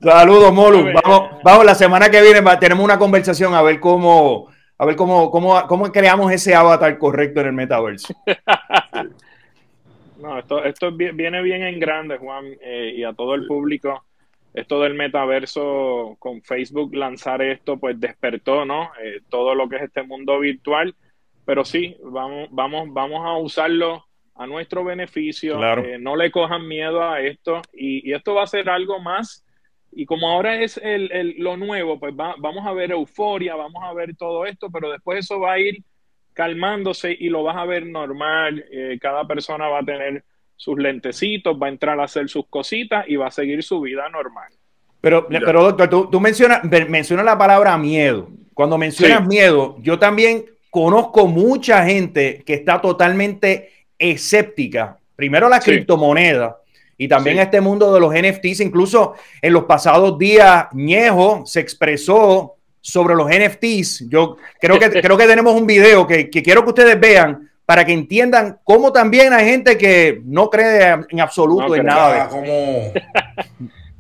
Saludos, 0.01 0.53
Molu. 0.53 0.93
Vamos, 0.93 1.31
vamos, 1.43 1.65
la 1.65 1.75
semana 1.75 2.09
que 2.09 2.23
viene 2.23 2.41
tenemos 2.61 2.85
una 2.85 3.01
conversación 3.01 3.53
a 3.53 3.63
ver 3.63 3.81
cómo, 3.81 4.49
a 4.79 4.85
ver 4.85 4.97
cómo, 4.97 5.31
cómo, 5.31 5.67
cómo 5.67 5.91
creamos 5.91 6.33
ese 6.33 6.55
avatar 6.55 6.99
correcto 6.99 7.41
en 7.41 7.47
el 7.47 7.53
metaverso. 7.53 8.15
No, 10.19 10.39
esto, 10.39 10.65
esto 10.65 10.93
viene 10.93 11.43
bien 11.43 11.63
en 11.63 11.79
grande, 11.79 12.17
Juan, 12.19 12.47
eh, 12.61 12.95
y 12.97 13.05
a 13.05 13.13
todo 13.13 13.35
el 13.35 13.47
público. 13.47 14.05
Esto 14.55 14.81
del 14.81 14.95
metaverso 14.95 16.17
con 16.19 16.41
Facebook 16.43 16.95
lanzar 16.95 17.43
esto, 17.43 17.77
pues 17.77 18.01
despertó, 18.01 18.65
¿no? 18.65 18.91
Eh, 19.03 19.21
todo 19.29 19.55
lo 19.55 19.69
que 19.69 19.77
es 19.77 19.83
este 19.83 20.03
mundo 20.03 20.39
virtual. 20.41 20.95
Pero 21.45 21.65
sí, 21.65 21.97
vamos, 22.03 22.49
vamos, 22.51 22.89
vamos 22.93 23.27
a 23.27 23.37
usarlo 23.37 24.07
a 24.35 24.47
nuestro 24.47 24.83
beneficio. 24.83 25.63
Eh, 25.85 25.99
no 26.01 26.17
le 26.17 26.31
cojan 26.31 26.67
miedo 26.67 27.03
a 27.03 27.21
esto. 27.21 27.61
Y, 27.73 28.09
y 28.09 28.15
esto 28.15 28.35
va 28.35 28.45
a 28.45 28.49
ser 28.49 28.69
algo 28.71 28.99
más 28.99 29.46
y 29.99 30.05
como 30.05 30.29
ahora 30.29 30.61
es 30.61 30.79
el, 30.83 31.37
lo 31.39 31.57
nuevo, 31.57 31.99
pues 31.99 32.15
vamos 32.15 32.67
a 32.67 32.73
ver 32.75 32.91
euforia, 32.91 33.55
vamos 33.55 33.83
a 33.83 33.95
ver 33.95 34.15
todo 34.15 34.45
esto, 34.45 34.71
pero 34.71 34.93
después 34.93 35.21
eso 35.21 35.41
va 35.41 35.55
a 35.55 35.59
ir 35.59 35.83
calmándose 36.35 37.17
y 37.19 37.31
lo 37.31 37.43
vas 37.43 37.57
a 37.57 37.65
ver 37.65 37.87
normal. 37.87 38.63
Eh, 38.71 38.99
cada 39.01 39.27
persona 39.27 39.69
va 39.69 39.79
a 39.79 39.85
tener 39.85 40.23
sus 40.55 40.79
lentecitos, 40.79 41.57
va 41.61 41.69
a 41.69 41.71
entrar 41.71 41.99
a 41.99 42.05
hacer 42.05 42.29
sus 42.29 42.47
cositas 42.47 43.07
y 43.09 43.17
va 43.17 43.29
a 43.29 43.31
seguir 43.31 43.63
su 43.63 43.81
vida 43.81 44.07
normal. 44.11 44.53
Pero, 45.01 45.27
pero 45.29 45.63
doctor, 45.63 45.89
tú, 45.89 46.11
tú 46.11 46.21
mencionas, 46.21 46.63
mencionas 46.65 47.25
la 47.25 47.39
palabra 47.39 47.79
miedo. 47.79 48.29
Cuando 48.53 48.77
mencionas 48.77 49.27
miedo, 49.27 49.79
yo 49.81 49.99
también 49.99 50.45
conozco 50.69 51.27
mucha 51.27 51.87
gente 51.87 52.43
que 52.45 52.53
está 52.53 52.83
totalmente 52.83 53.71
escéptica. 53.99 54.99
Primero 55.17 55.49
la 55.49 55.59
criptomoneda 55.59 56.59
y 56.99 57.09
también 57.09 57.39
este 57.39 57.61
mundo 57.61 57.93
de 57.93 58.01
los 58.01 58.13
NFTs. 58.13 58.61
Incluso 58.61 59.15
en 59.43 59.53
los 59.53 59.65
pasados 59.65 60.19
días, 60.19 60.67
Ñejo 60.73 61.45
se 61.47 61.61
expresó 61.61 62.57
sobre 62.81 63.15
los 63.15 63.29
NFTs. 63.29 64.09
Yo 64.09 64.37
creo 64.61 64.79
que, 64.79 64.89
creo 65.03 65.17
que 65.17 65.27
tenemos 65.27 65.55
un 65.55 65.67
video 65.67 66.07
que, 66.07 66.31
quiero 66.31 66.63
que 66.63 66.71
ustedes 66.71 66.99
vean 66.99 67.51
para 67.65 67.85
que 67.85 67.93
entiendan 67.93 68.61
cómo 68.63 68.93
también 68.93 69.33
hay 69.33 69.45
gente 69.45 69.77
que 69.77 70.23
no 70.25 70.49
cree 70.49 70.97
en 71.09 71.21
absoluto 71.21 71.75
en 71.75 71.87
nada. 71.87 72.29
Como 72.29 72.45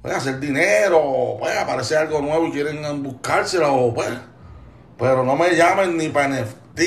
puede 0.02 0.14
hacer 0.14 0.38
dinero, 0.38 1.36
puede 1.38 1.58
aparecer 1.58 1.98
algo 1.98 2.20
nuevo 2.20 2.46
y 2.46 2.52
quieren 2.52 3.02
buscárselo, 3.02 3.92
pues. 3.94 4.08
Pero 4.98 5.24
no 5.24 5.36
me 5.36 5.54
llamen 5.54 5.96
ni 5.96 6.08
para 6.08 6.28
NFT 6.28 6.80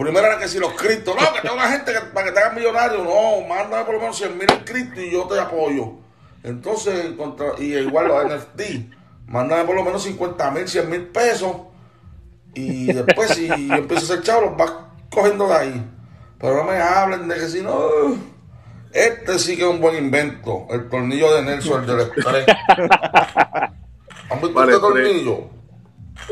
Primero 0.00 0.28
era 0.28 0.38
que 0.38 0.48
si 0.48 0.58
los 0.58 0.72
criptos, 0.72 1.14
no, 1.14 1.34
que 1.34 1.42
tengo 1.42 1.56
una 1.56 1.70
gente 1.70 1.92
que, 1.92 2.00
para 2.00 2.28
que 2.28 2.32
te 2.32 2.40
hagan 2.40 2.54
millonario, 2.54 3.04
no, 3.04 3.46
mándame 3.46 3.84
por 3.84 3.96
lo 3.96 4.00
menos 4.00 4.16
100 4.16 4.38
mil 4.38 4.48
criptos 4.64 5.04
y 5.04 5.10
yo 5.10 5.24
te 5.24 5.38
apoyo. 5.38 5.92
Entonces, 6.42 7.12
y 7.58 7.74
igual 7.76 8.08
los 8.08 8.24
NFT, 8.24 8.62
mándame 9.26 9.64
por 9.64 9.76
lo 9.76 9.84
menos 9.84 10.02
50 10.04 10.50
mil, 10.52 10.66
100 10.66 10.88
mil 10.88 11.02
pesos 11.08 11.54
y 12.54 12.90
después 12.90 13.32
si 13.32 13.48
yo 13.48 13.74
empiezo 13.74 14.00
a 14.00 14.14
hacer 14.14 14.22
chavo, 14.22 14.40
los 14.46 14.56
vas 14.56 14.72
cogiendo 15.10 15.46
de 15.48 15.54
ahí. 15.54 15.86
Pero 16.38 16.56
no 16.56 16.64
me 16.64 16.78
hablen 16.78 17.28
de 17.28 17.34
que 17.34 17.48
si 17.48 17.60
no, 17.60 17.78
este 18.94 19.38
sí 19.38 19.54
que 19.54 19.64
es 19.64 19.68
un 19.68 19.82
buen 19.82 19.96
invento, 19.96 20.66
el 20.70 20.88
tornillo 20.88 21.34
de 21.34 21.42
Nelson, 21.42 21.82
el 21.82 21.86
del 21.86 22.00
Express. 22.06 22.46
¿Han 24.30 24.40
visto 24.40 24.64
este 24.64 24.80
tornillo? 24.80 25.59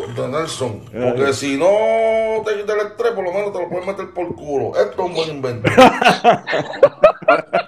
De 0.06 0.28
Nelson. 0.28 0.80
Porque 0.92 1.32
si 1.32 1.56
no 1.56 2.42
te 2.44 2.61
quita 2.61 2.74
el 2.74 2.80
estrés, 2.88 3.12
por 3.12 3.24
lo 3.24 3.32
menos 3.32 3.52
te 3.52 3.61
lo 3.61 3.68
puedes 3.68 3.87
meter 3.87 4.12
por 4.12 4.34
culo. 4.34 4.76
Esto 4.76 4.92
es 4.92 4.98
un 4.98 5.14
buen 5.14 5.30
invento. 5.30 5.70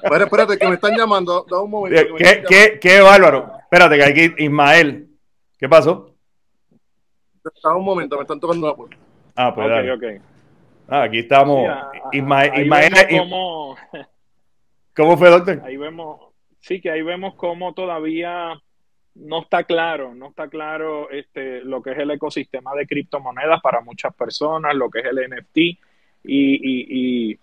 Espera, 0.02 0.24
espérate, 0.24 0.58
que 0.58 0.68
me 0.68 0.74
están 0.74 0.96
llamando. 0.96 1.44
Da 1.48 1.60
un 1.60 1.70
momento. 1.70 2.14
¿Qué, 2.16 2.42
qué, 2.48 2.78
qué, 2.80 3.00
bárbaro? 3.00 3.52
Espérate, 3.60 3.96
que 3.96 4.04
aquí 4.04 4.44
Ismael. 4.44 5.08
¿Qué 5.58 5.68
pasó? 5.68 6.14
Da 7.62 7.76
un 7.76 7.84
momento, 7.84 8.16
me 8.16 8.22
están 8.22 8.40
tocando 8.40 8.66
la 8.68 8.74
puerta. 8.74 8.96
Ah, 9.36 9.54
pues 9.54 9.66
okay, 9.66 9.90
okay. 9.90 10.18
Ah, 10.88 11.02
aquí 11.02 11.20
estamos. 11.20 11.68
Ismael. 12.12 12.62
Ismael 12.62 12.92
cómo... 13.10 13.76
¿Cómo 14.96 15.16
fue, 15.16 15.30
doctor? 15.30 15.62
Ahí 15.64 15.76
vemos. 15.76 16.20
Sí, 16.60 16.80
que 16.80 16.90
ahí 16.90 17.02
vemos 17.02 17.34
cómo 17.36 17.72
todavía 17.74 18.60
no 19.20 19.42
está 19.42 19.64
claro, 19.64 20.14
no 20.14 20.28
está 20.28 20.48
claro 20.48 21.10
este, 21.10 21.62
lo 21.62 21.82
que 21.82 21.92
es 21.92 21.98
el 21.98 22.10
ecosistema 22.10 22.74
de 22.74 22.86
criptomonedas 22.86 23.60
para 23.60 23.80
muchas 23.80 24.14
personas, 24.14 24.74
lo 24.74 24.90
que 24.90 25.00
es 25.00 25.06
el 25.06 25.18
NFT, 25.30 25.56
y, 25.56 25.78
y, 26.24 27.38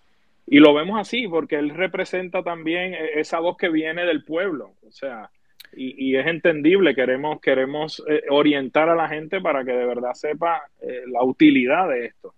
y, 0.47 0.59
lo 0.59 0.73
vemos 0.73 0.99
así, 0.99 1.27
porque 1.27 1.55
él 1.55 1.71
representa 1.71 2.43
también 2.43 2.93
e, 2.93 3.19
esa 3.19 3.39
voz 3.39 3.57
que 3.57 3.69
viene 3.69 4.05
del 4.05 4.23
pueblo, 4.23 4.73
o 4.87 4.91
sea, 4.91 5.29
y, 5.73 6.15
es 6.15 6.25
entendible, 6.25 6.95
queremos, 6.95 7.39
queremos 7.41 8.03
eh, 8.07 8.23
orientar 8.29 8.89
a 8.89 8.95
la 8.95 9.07
gente 9.07 9.41
para 9.41 9.63
que 9.63 9.73
de 9.73 9.85
verdad 9.85 10.13
sepa 10.13 10.63
eh, 10.81 11.03
la 11.07 11.23
utilidad 11.23 11.89
de 11.89 12.05
esto. 12.05 12.33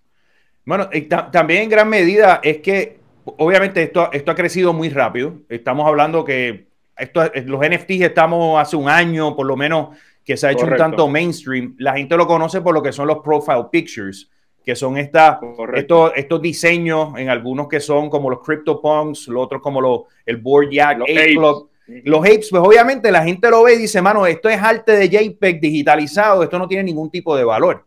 Bueno, 0.65 0.89
y 0.91 1.01
también 1.01 1.63
en 1.63 1.69
gran 1.69 1.89
medida 1.89 2.41
es 2.43 2.57
que, 2.57 2.97
obviamente, 3.23 3.83
esto, 3.83 4.11
esto 4.11 4.31
ha 4.31 4.35
crecido 4.35 4.73
muy 4.73 4.89
rápido, 4.89 5.41
estamos 5.47 5.87
hablando 5.87 6.25
que 6.25 6.68
esto, 6.99 7.23
los 7.45 7.61
NFTs 7.61 8.01
estamos 8.01 8.61
hace 8.61 8.75
un 8.75 8.89
año, 8.89 9.35
por 9.35 9.45
lo 9.45 9.55
menos, 9.55 9.97
que 10.23 10.37
se 10.37 10.47
ha 10.47 10.51
hecho 10.51 10.65
un 10.65 10.75
tanto 10.75 11.07
mainstream. 11.07 11.75
La 11.79 11.93
gente 11.93 12.15
lo 12.15 12.27
conoce 12.27 12.61
por 12.61 12.73
lo 12.73 12.83
que 12.83 12.91
son 12.91 13.07
los 13.07 13.19
profile 13.19 13.65
pictures, 13.71 14.29
que 14.63 14.75
son 14.75 14.97
esta, 14.97 15.39
estos, 15.73 16.11
estos 16.15 16.41
diseños, 16.41 17.17
en 17.17 17.29
algunos 17.29 17.67
que 17.67 17.79
son 17.79 18.09
como 18.09 18.29
los 18.29 18.39
CryptoPunks, 18.41 19.27
los 19.29 19.43
otros 19.43 19.61
como 19.61 19.81
los, 19.81 20.01
el 20.25 20.37
Board 20.37 20.69
Yak, 20.69 20.99
los 20.99 21.09
apes. 21.09 21.35
Club. 21.35 21.69
Los 22.03 22.19
apes, 22.19 22.49
pues 22.51 22.61
obviamente 22.63 23.11
la 23.11 23.23
gente 23.23 23.49
lo 23.49 23.63
ve 23.63 23.73
y 23.73 23.77
dice, 23.79 23.99
mano, 24.01 24.27
esto 24.27 24.47
es 24.47 24.61
arte 24.61 24.91
de 24.91 25.09
JPEG 25.09 25.59
digitalizado, 25.59 26.43
esto 26.43 26.59
no 26.59 26.67
tiene 26.67 26.83
ningún 26.83 27.09
tipo 27.09 27.35
de 27.35 27.43
valor. 27.43 27.83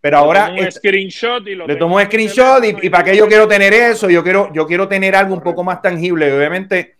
Pero 0.00 0.18
ahora 0.18 0.54
un 0.56 0.70
screenshot 0.70 1.46
y 1.46 1.54
lo 1.56 1.66
le 1.66 1.76
tomo 1.76 1.96
un 1.96 2.04
screenshot 2.04 2.64
y, 2.64 2.86
y, 2.86 2.88
para 2.88 3.04
qué 3.04 3.16
yo 3.16 3.26
quiero 3.26 3.48
tener 3.48 3.72
eso, 3.72 4.08
yo 4.08 4.22
quiero, 4.22 4.50
yo 4.52 4.66
quiero 4.66 4.88
tener 4.88 5.14
algo 5.16 5.34
un 5.34 5.42
poco 5.42 5.64
más 5.64 5.82
tangible. 5.82 6.32
Obviamente, 6.32 6.99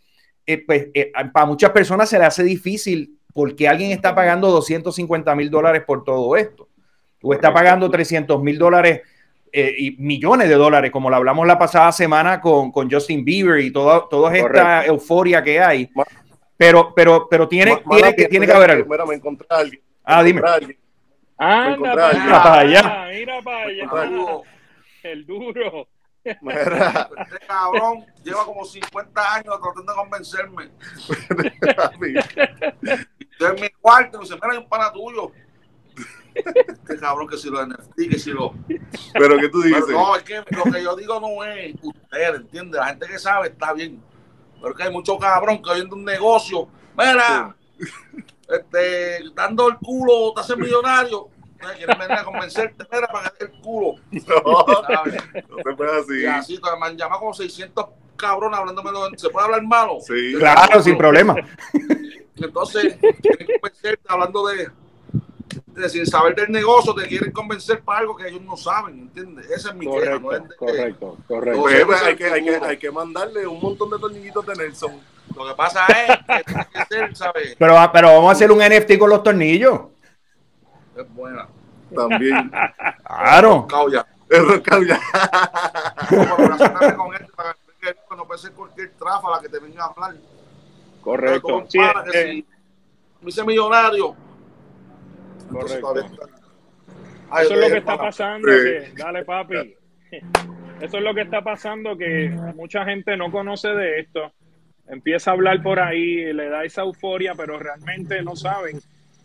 eh, 0.52 0.64
pues 0.66 0.88
eh, 0.94 1.12
para 1.32 1.46
muchas 1.46 1.70
personas 1.70 2.08
se 2.08 2.18
le 2.18 2.24
hace 2.24 2.42
difícil 2.42 3.18
porque 3.32 3.68
alguien 3.68 3.92
está 3.92 4.14
pagando 4.14 4.48
250 4.50 5.34
mil 5.34 5.50
dólares 5.50 5.82
por 5.86 6.02
todo 6.02 6.36
esto. 6.36 6.68
Tú 7.20 7.32
estás 7.32 7.52
pagando 7.52 7.90
300 7.90 8.42
mil 8.42 8.58
dólares 8.58 9.02
eh, 9.52 9.74
y 9.78 9.90
millones 9.98 10.48
de 10.48 10.54
dólares, 10.54 10.90
como 10.90 11.10
lo 11.10 11.16
hablamos 11.16 11.46
la 11.46 11.58
pasada 11.58 11.92
semana 11.92 12.40
con, 12.40 12.72
con 12.72 12.90
Justin 12.90 13.24
Bieber 13.24 13.60
y 13.60 13.70
toda, 13.70 14.08
toda 14.08 14.34
esta 14.36 14.84
euforia 14.86 15.42
que 15.42 15.60
hay. 15.60 15.88
Pero, 16.56 16.92
pero, 16.94 17.28
pero 17.30 17.46
tiene, 17.46 17.82
tiene, 17.88 18.14
que, 18.14 18.26
tiene 18.26 18.46
que 18.46 18.52
haber 18.52 18.72
algo. 18.72 18.90
Mira, 18.90 19.06
me 19.06 19.14
encontré 19.14 19.46
a 19.50 19.56
alguien. 19.56 19.82
Ah, 20.04 20.22
dime. 20.22 20.42
Anda, 21.36 21.94
para 21.94 22.58
allá. 22.58 23.06
Mira 23.10 23.40
para 23.42 23.64
allá. 23.66 23.88
El 25.02 25.26
duro. 25.26 25.86
Este 26.24 27.46
cabrón 27.46 28.04
lleva 28.22 28.44
como 28.44 28.64
50 28.64 29.34
años 29.34 29.58
tratando 29.60 29.92
de 29.92 29.98
convencerme. 29.98 30.70
Estoy 33.30 33.56
en 33.56 33.60
mi 33.60 33.68
cuarto 33.80 34.18
y 34.18 34.20
dice, 34.22 34.34
mira, 34.34 34.48
hay 34.52 34.58
un 34.58 34.68
pana 34.68 34.92
tuyo. 34.92 35.32
Este 36.34 36.98
cabrón 36.98 37.26
que 37.26 37.36
si 37.36 37.50
lo 37.50 37.66
NFT, 37.66 37.96
que 38.10 38.18
si 38.18 38.30
lo... 38.30 38.54
Pero 39.12 39.38
que 39.38 39.48
tú 39.48 39.62
dices. 39.62 39.88
no, 39.88 40.14
es 40.14 40.22
que 40.22 40.42
lo 40.50 40.64
que 40.64 40.82
yo 40.82 40.94
digo 40.94 41.20
no 41.20 41.44
es 41.44 41.74
usted, 41.82 42.34
¿entiende? 42.34 42.78
La 42.78 42.86
gente 42.86 43.06
que 43.06 43.18
sabe 43.18 43.48
está 43.48 43.72
bien. 43.72 44.02
Pero 44.60 44.74
que 44.74 44.82
hay 44.82 44.92
mucho 44.92 45.18
cabrón 45.18 45.62
que 45.62 45.70
oyendo 45.70 45.96
un 45.96 46.04
negocio. 46.04 46.68
Mira, 46.96 47.56
este, 48.48 49.24
dando 49.34 49.68
el 49.68 49.76
culo, 49.78 50.32
te 50.34 50.42
hace 50.42 50.56
millonario 50.56 51.30
quieren 51.76 51.98
venir 51.98 52.12
a 52.12 52.24
convencerte, 52.24 52.84
para 52.84 53.06
ganar 53.06 53.34
el 53.40 53.50
culo. 53.60 54.00
No, 54.10 54.20
no 55.48 55.56
se 55.56 55.76
puede 55.76 56.00
así. 56.00 56.20
Y 56.20 56.26
así, 56.26 56.60
me 56.80 56.86
han 56.86 56.96
llamado 56.96 57.20
como 57.20 57.34
600 57.34 57.86
cabrones 58.16 58.58
hablándome, 58.58 58.90
¿se 59.16 59.30
puede 59.30 59.46
hablar 59.46 59.62
malo? 59.62 59.98
Sí. 60.00 60.34
Claro, 60.38 60.82
sin 60.82 60.96
problema. 60.96 61.34
Entonces, 62.36 62.96
quieren 63.20 63.46
convencerte 63.60 64.04
hablando 64.08 64.46
de, 64.46 64.70
de, 65.66 65.88
sin 65.88 66.06
saber 66.06 66.34
del 66.34 66.50
negocio, 66.50 66.94
te 66.94 67.06
quieren 67.06 67.32
convencer 67.32 67.80
para 67.80 68.00
algo 68.00 68.16
que 68.16 68.28
ellos 68.28 68.40
no 68.42 68.56
saben, 68.56 69.00
¿entiendes? 69.00 69.50
Esa 69.50 69.70
es 69.70 69.74
mi 69.74 69.86
correcto, 69.86 70.10
queja, 70.10 70.20
no 70.20 70.32
es 70.32 70.48
de, 70.48 70.56
correcto, 70.56 71.18
correcto. 71.28 71.60
Pues, 71.60 71.84
pues, 71.84 72.02
hay, 72.02 72.16
que, 72.16 72.24
hay, 72.26 72.44
que, 72.44 72.56
hay 72.56 72.76
que 72.78 72.90
mandarle 72.90 73.46
un 73.46 73.60
montón 73.60 73.90
de 73.90 73.98
tornillitos 73.98 74.46
de 74.46 74.54
Nelson. 74.54 75.00
Lo 75.36 75.46
que 75.46 75.54
pasa 75.54 75.86
es 75.86 76.18
que 76.26 76.44
tiene 76.44 76.66
que 76.72 76.84
ser, 76.86 77.16
¿sabes? 77.16 77.56
Pero, 77.58 77.90
pero 77.92 78.08
vamos 78.08 78.28
a 78.30 78.32
hacer 78.32 78.50
un 78.50 78.58
NFT 78.58 78.98
con 78.98 79.10
los 79.10 79.22
tornillos 79.22 79.80
es 81.02 81.14
buena. 81.14 81.48
También. 81.94 82.50
Claro. 83.04 83.66
Es 84.28 84.42
rocauya. 84.46 85.00
con 86.96 87.14
él 87.14 87.26
para 87.34 87.56
que 87.80 87.96
no 88.16 88.26
puede 88.26 88.38
ser 88.38 88.52
cualquier 88.52 88.90
trafa 88.92 89.30
la 89.30 89.40
que 89.40 89.48
te 89.48 89.58
venga 89.58 89.84
a 89.84 89.88
hablar. 89.88 90.14
Correcto. 91.00 91.64
Sí, 91.68 91.78
que 92.12 92.20
eh, 92.20 92.32
si 92.32 92.46
me 93.22 93.28
hice 93.28 93.44
millonario. 93.44 94.14
Correcto. 95.50 95.94
Eso 95.96 97.54
es 97.54 97.60
lo 97.60 97.66
que 97.68 97.78
está 97.78 97.98
pasando. 97.98 98.48
Que, 98.48 98.92
dale, 98.96 99.24
papi. 99.24 99.76
Eso 100.80 100.96
es 100.96 101.02
lo 101.02 101.14
que 101.14 101.22
está 101.22 101.42
pasando, 101.42 101.96
que 101.96 102.30
mucha 102.54 102.84
gente 102.84 103.16
no 103.16 103.30
conoce 103.30 103.68
de 103.68 104.00
esto. 104.00 104.32
Empieza 104.88 105.30
a 105.30 105.34
hablar 105.34 105.62
por 105.62 105.78
ahí, 105.78 106.32
le 106.32 106.48
da 106.48 106.64
esa 106.64 106.82
euforia, 106.82 107.34
pero 107.34 107.58
realmente 107.58 108.22
no 108.22 108.34
saben 108.34 108.80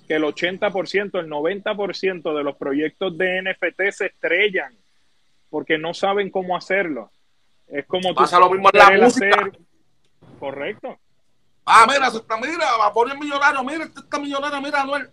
que 0.08 0.16
el 0.16 0.24
80%, 0.24 1.20
el 1.20 1.30
90% 1.30 2.38
de 2.38 2.44
los 2.44 2.56
proyectos 2.56 3.18
de 3.18 3.42
NFT 3.42 3.92
se 3.92 4.06
estrellan 4.08 4.76
porque 5.50 5.78
no 5.78 5.94
saben 5.94 6.30
cómo 6.30 6.56
hacerlo. 6.56 7.12
Es 7.68 7.86
como 7.86 8.14
Pasa 8.14 8.40
lo 8.40 8.50
mismo 8.50 8.70
en 8.72 8.80
la 8.80 9.06
música. 9.06 9.52
Correcto. 10.40 10.98
Ah, 11.66 11.88
mira, 11.88 12.12
se 12.12 12.18
está, 12.18 12.38
mira, 12.38 12.78
va 12.78 12.88
a 12.88 12.94
poner 12.94 13.18
millonario, 13.18 13.64
mira, 13.64 13.86
este 13.86 14.02
está 14.02 14.20
millonario, 14.20 14.62
mira, 14.62 14.82
Anuel. 14.82 15.10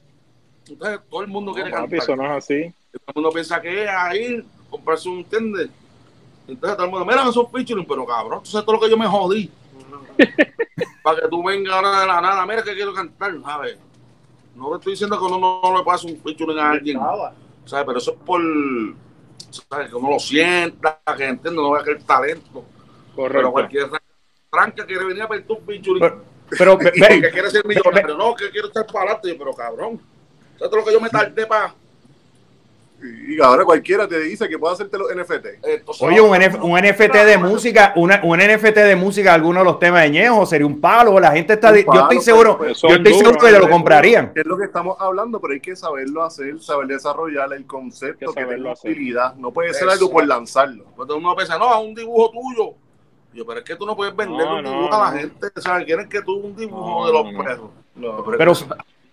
Entonces, 0.69 1.01
todo 1.09 1.23
el 1.23 1.29
mundo 1.29 1.53
quiere 1.53 1.71
cantar. 1.71 1.99
Eso 1.99 2.15
no 2.15 2.25
es 2.25 2.31
así. 2.31 2.75
Todo 2.93 3.05
el 3.07 3.15
mundo 3.15 3.31
piensa 3.31 3.61
que 3.61 3.85
es 3.85 3.89
ahí, 3.89 4.45
comprarse 4.69 5.09
un 5.09 5.25
tender. 5.25 5.71
Entonces 6.47 6.77
todo 6.77 6.87
el 6.87 6.91
mundo, 6.91 7.07
mira, 7.07 7.29
esos 7.29 7.51
featuring, 7.51 7.87
pero 7.87 8.05
cabrón, 8.05 8.43
tú 8.43 8.51
sabes 8.51 8.67
todo 8.67 8.77
lo 8.77 8.83
que 8.83 8.91
yo 8.91 8.99
me 8.99 9.07
jodí. 9.07 9.51
para 11.03 11.21
que 11.21 11.29
tú 11.29 11.43
vengas 11.43 11.73
ahora 11.73 12.01
de 12.01 12.07
la 12.07 12.21
nada, 12.21 12.47
mira 12.47 12.63
que 12.63 12.75
quiero 12.75 12.93
cantar, 12.93 13.33
¿sabes? 13.43 13.79
No 14.71 14.77
estoy 14.77 14.93
diciendo 14.93 15.19
que 15.19 15.25
uno 15.25 15.61
no, 15.63 15.77
le 15.77 15.85
pase 15.85 16.07
un 16.07 16.17
featuring 16.21 16.59
a 16.59 16.71
alguien, 16.71 16.99
¿sabes? 17.65 17.87
Pero 17.87 17.99
eso 17.99 18.13
es 18.13 18.17
por, 18.19 18.41
¿sabes? 19.51 19.89
Que 19.89 19.97
uno 19.97 20.11
lo 20.11 20.19
sienta, 20.19 21.01
que 21.17 21.25
entienda, 21.25 21.61
no 21.63 21.73
vea 21.73 21.83
que 21.83 21.91
el 21.91 22.05
talento. 22.05 22.65
Correcto. 23.15 23.39
Pero 23.39 23.53
cualquier 23.53 23.91
tranca 24.51 24.87
quiere 24.87 25.05
venir 25.05 25.23
a 25.23 25.29
pedir 25.29 25.47
tu 25.47 25.57
featuring. 25.57 26.01
Pero, 26.01 26.25
pero, 26.51 26.79
que 26.79 26.91
quiere 26.93 27.51
ser 27.51 27.67
millonario, 27.67 28.17
no, 28.17 28.35
que 28.35 28.51
quiere 28.51 28.69
estar 28.69 28.87
para 28.87 29.13
adelante, 29.13 29.35
pero 29.39 29.53
cabrón. 29.53 30.01
¿Sabes 30.59 30.75
lo 30.75 30.85
que 30.85 30.93
yo 30.93 31.01
me 31.01 31.11
tardé 31.11 31.47
para 31.47 31.75
y 33.03 33.41
ahora 33.41 33.65
cualquiera 33.65 34.07
te 34.07 34.19
dice 34.21 34.49
que 34.49 34.59
puede 34.59 34.75
hacerte 34.75 34.97
los 34.99 35.09
NFT. 35.15 35.47
Oye, 36.01 36.21
un, 36.21 36.31
un 36.63 36.81
NFT 36.81 37.15
de 37.15 37.39
música, 37.39 37.93
una, 37.97 38.21
un 38.23 38.39
NFT 38.39 38.77
de 38.77 38.97
música, 38.97 39.35
algunos 39.35 39.63
de 39.63 39.65
los 39.65 39.79
temas 39.79 40.03
de 40.03 40.11
Ñejo, 40.11 40.47
sería 40.47 40.67
un 40.67 40.81
palo. 40.81 41.19
La 41.19 41.33
gente 41.33 41.55
está. 41.55 41.75
yo 41.75 41.81
estoy 41.81 42.21
seguro, 42.21 42.59
pues, 42.59 42.81
yo 42.81 42.89
estoy 42.89 43.15
seguro 43.15 43.39
que 43.39 43.51
lo 43.51 43.69
comprarían. 43.69 44.33
Es 44.35 44.47
lo 44.47 44.57
que 44.57 44.65
estamos 44.65 44.97
hablando, 45.01 45.41
pero 45.41 45.55
hay 45.55 45.61
que 45.61 45.75
saberlo 45.77 46.23
hacer, 46.23 46.61
saber 46.61 46.87
desarrollar 46.87 47.53
el 47.53 47.67
concepto, 47.67 48.33
que, 48.33 48.45
tenga 48.45 48.73
utilidad. 48.73 49.35
No 49.35 49.53
puede 49.53 49.75
ser 49.75 49.89
algo 49.89 50.11
por 50.11 50.27
lanzarlo. 50.27 50.85
Cuando 50.97 51.17
uno 51.17 51.35
piensa, 51.35 51.59
no, 51.59 51.73
es 51.73 51.87
un 51.87 51.95
dibujo 51.95 52.31
tuyo. 52.31 52.75
Yo, 53.35 53.47
pero 53.47 53.61
es 53.61 53.65
que 53.65 53.77
tú 53.77 53.87
no 53.87 53.97
puedes 53.97 54.15
vender 54.15 54.47
un 54.47 54.65
dibujo 54.65 54.95
a 54.95 55.11
la 55.11 55.19
gente. 55.19 55.47
O 55.57 55.61
sea, 55.61 55.85
quieren 55.85 56.09
que 56.09 56.21
tú 56.23 56.35
un 56.37 56.55
dibujo 56.55 57.07
de 57.07 57.13
los 57.13 57.45
perros. 57.45 57.71
pero, 57.95 58.37
pero 58.39 58.53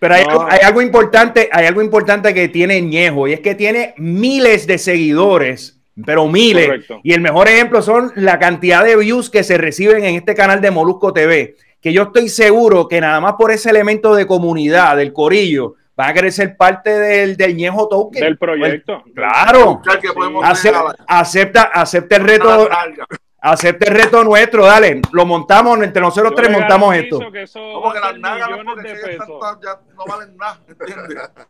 hay, 0.00 0.24
algo, 0.62 0.80
importante, 0.80 1.48
hay 1.52 1.66
algo 1.66 1.82
importante 1.82 2.32
que 2.32 2.48
tiene 2.48 2.80
Ñejo 2.80 3.28
y 3.28 3.34
es 3.34 3.40
que 3.40 3.54
tiene 3.54 3.94
miles 3.98 4.66
de 4.66 4.78
seguidores, 4.78 5.80
pero 6.06 6.26
miles. 6.26 6.86
Y 7.02 7.12
el 7.12 7.20
mejor 7.20 7.48
ejemplo 7.48 7.82
son 7.82 8.12
la 8.16 8.38
cantidad 8.38 8.82
de 8.84 8.96
views 8.96 9.28
que 9.28 9.44
se 9.44 9.58
reciben 9.58 10.04
en 10.04 10.14
este 10.14 10.34
canal 10.34 10.60
de 10.60 10.70
Molusco 10.70 11.12
TV, 11.12 11.56
que 11.80 11.92
yo 11.92 12.04
estoy 12.04 12.28
seguro 12.28 12.88
que 12.88 13.00
nada 13.00 13.20
más 13.20 13.34
por 13.34 13.50
ese 13.50 13.70
elemento 13.70 14.14
de 14.14 14.26
comunidad, 14.26 14.96
del 14.96 15.12
corillo, 15.12 15.74
va 15.98 16.08
a 16.08 16.14
querer 16.14 16.32
ser 16.32 16.56
parte 16.56 16.98
del, 16.98 17.36
del 17.36 17.54
Ñejo 17.56 17.88
Token. 17.88 18.22
Del 18.22 18.38
proyecto. 18.38 19.02
claro. 19.14 19.82
acepta, 21.08 21.62
acepta 21.64 22.16
el 22.16 22.24
reto. 22.24 22.68
Acepte 23.42 23.88
el 23.88 23.94
reto 23.94 24.22
nuestro, 24.22 24.66
dale. 24.66 25.00
Lo 25.12 25.24
montamos, 25.24 25.82
entre 25.82 26.02
nosotros 26.02 26.34
tres 26.36 26.50
montamos 26.50 26.94
esto. 26.94 27.18
Que 27.32 27.46
Como 27.52 27.92
que 27.92 28.00
las 28.00 28.18
nalgas 28.18 28.50
ya 29.62 29.80
no 29.96 30.04
valen 30.06 30.36
nada, 30.36 30.60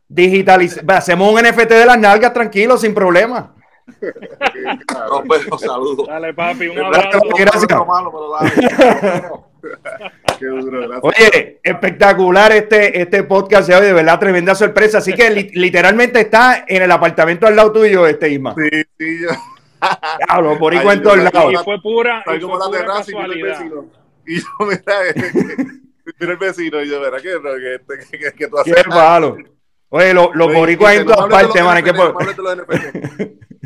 ¿entiendes? 0.08 0.80
hacemos 0.88 1.32
un 1.32 1.40
NFT 1.40 1.70
de 1.70 1.86
las 1.86 1.98
nalgas 1.98 2.32
tranquilo, 2.32 2.78
sin 2.78 2.94
problema. 2.94 3.54
Pues, 5.26 5.46
saludos. 5.60 6.06
Dale, 6.06 6.32
papi, 6.32 6.68
un 6.68 6.78
abrazo. 6.78 7.20
Gracias. 7.36 7.66
Oye, 11.02 11.60
espectacular 11.62 12.52
este, 12.52 13.00
este 13.00 13.24
podcast 13.24 13.68
de 13.68 13.74
hoy, 13.74 13.86
de 13.86 13.92
verdad, 13.92 14.18
tremenda 14.18 14.54
sorpresa. 14.54 14.98
Así 14.98 15.12
que 15.12 15.30
literalmente 15.30 16.20
está 16.20 16.64
en 16.66 16.82
el 16.82 16.90
apartamento 16.90 17.46
al 17.46 17.56
lado 17.56 17.72
tuyo, 17.72 18.06
este 18.06 18.30
Isma. 18.30 18.54
Sí, 18.54 18.84
sí, 18.98 19.20
ya. 19.28 19.36
Claro, 20.26 20.58
por 20.58 20.72
ahí 20.72 20.86
en 20.86 21.02
todos 21.02 21.18
lados. 21.18 21.52
Y 21.52 21.56
fue 21.64 21.80
pura, 21.80 22.24
y 22.26 22.40
fue 22.40 22.58
pura 22.58 22.84
casualidad. 22.84 23.64
Y 24.26 24.40
yo, 24.40 24.46
mira, 24.60 24.80
mira 26.20 26.32
el 26.32 26.38
vecino, 26.38 26.82
y 26.82 26.88
yo, 26.88 27.00
mira, 27.00 27.16
que, 27.16 28.10
que, 28.10 28.18
que, 28.18 28.32
que 28.32 28.48
tú 28.48 28.58
haces. 28.58 28.74
Qué 28.74 28.88
malo. 28.88 29.36
Oye, 29.88 30.14
los 30.14 30.34
lo 30.34 30.52
boricuas 30.52 30.96
en 30.96 31.06
todas 31.06 31.28
partes, 31.28 31.64
man. 31.64 31.82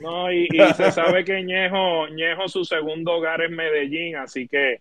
No, 0.02 0.30
y, 0.32 0.48
y 0.50 0.74
se 0.74 0.90
sabe 0.92 1.24
que 1.24 1.42
Ñejo, 1.42 2.08
Ñejo, 2.08 2.48
su 2.48 2.64
segundo 2.64 3.12
hogar 3.12 3.42
es 3.42 3.50
Medellín, 3.50 4.16
así 4.16 4.48
que 4.48 4.72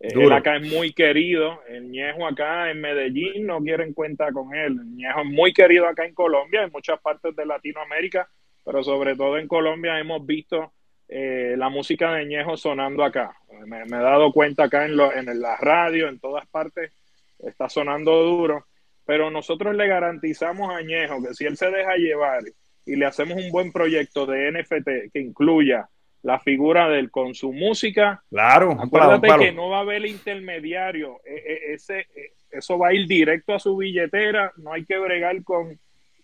eh, 0.00 0.08
él 0.14 0.32
acá 0.32 0.56
es 0.56 0.70
muy 0.70 0.92
querido. 0.92 1.60
El 1.68 1.90
Ñejo 1.90 2.26
acá 2.26 2.70
en 2.70 2.80
Medellín 2.80 3.46
no 3.46 3.60
quieren 3.60 3.92
cuenta 3.92 4.30
con 4.32 4.54
él. 4.54 4.78
El 4.80 4.96
Ñejo 4.96 5.20
es 5.20 5.26
muy 5.26 5.52
querido 5.52 5.86
acá 5.88 6.04
en 6.04 6.14
Colombia, 6.14 6.62
en 6.62 6.70
muchas 6.70 7.00
partes 7.00 7.34
de 7.34 7.46
Latinoamérica, 7.46 8.28
pero 8.64 8.82
sobre 8.82 9.16
todo 9.16 9.38
en 9.38 9.48
Colombia 9.48 9.98
hemos 9.98 10.24
visto 10.24 10.72
eh, 11.08 11.54
la 11.56 11.68
música 11.70 12.12
de 12.12 12.26
Ñejo 12.26 12.56
sonando 12.56 13.02
acá. 13.02 13.34
Me, 13.66 13.82
he 13.82 13.88
dado 13.88 14.32
cuenta 14.32 14.64
acá 14.64 14.84
en, 14.84 14.92
en 15.00 15.40
la 15.40 15.56
radio, 15.56 16.08
en 16.08 16.20
todas 16.20 16.46
partes, 16.46 16.92
está 17.38 17.68
sonando 17.68 18.22
duro. 18.22 18.66
Pero 19.06 19.30
nosotros 19.30 19.74
le 19.74 19.88
garantizamos 19.88 20.70
a 20.70 20.82
Ñejo 20.82 21.22
que 21.22 21.34
si 21.34 21.46
él 21.46 21.56
se 21.56 21.70
deja 21.70 21.96
llevar 21.96 22.42
y 22.84 22.96
le 22.96 23.06
hacemos 23.06 23.38
un 23.42 23.50
buen 23.50 23.72
proyecto 23.72 24.26
de 24.26 24.52
NFT 24.52 25.12
que 25.12 25.20
incluya 25.20 25.88
la 26.22 26.40
figura 26.40 26.88
de 26.88 26.98
él 26.98 27.10
con 27.10 27.34
su 27.34 27.52
música, 27.52 28.22
claro, 28.28 28.72
acuérdate 28.72 29.28
que 29.38 29.52
no 29.52 29.70
va 29.70 29.78
a 29.78 29.82
haber 29.82 30.04
intermediario. 30.04 31.20
E, 31.24 31.34
e, 31.34 31.74
ese, 31.74 32.00
e, 32.00 32.32
eso 32.50 32.78
va 32.78 32.88
a 32.88 32.94
ir 32.94 33.06
directo 33.06 33.54
a 33.54 33.58
su 33.58 33.76
billetera, 33.76 34.52
no 34.56 34.72
hay 34.72 34.84
que 34.84 34.98
bregar 34.98 35.42
con 35.44 35.78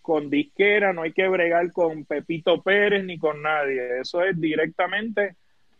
con 0.05 0.29
disquera, 0.29 0.93
no 0.93 1.01
hay 1.01 1.13
que 1.13 1.27
bregar 1.27 1.71
con 1.71 2.05
Pepito 2.05 2.61
Pérez 2.61 3.03
ni 3.03 3.17
con 3.17 3.41
nadie. 3.41 4.01
Eso 4.01 4.21
es 4.21 4.39
directamente 4.39 5.35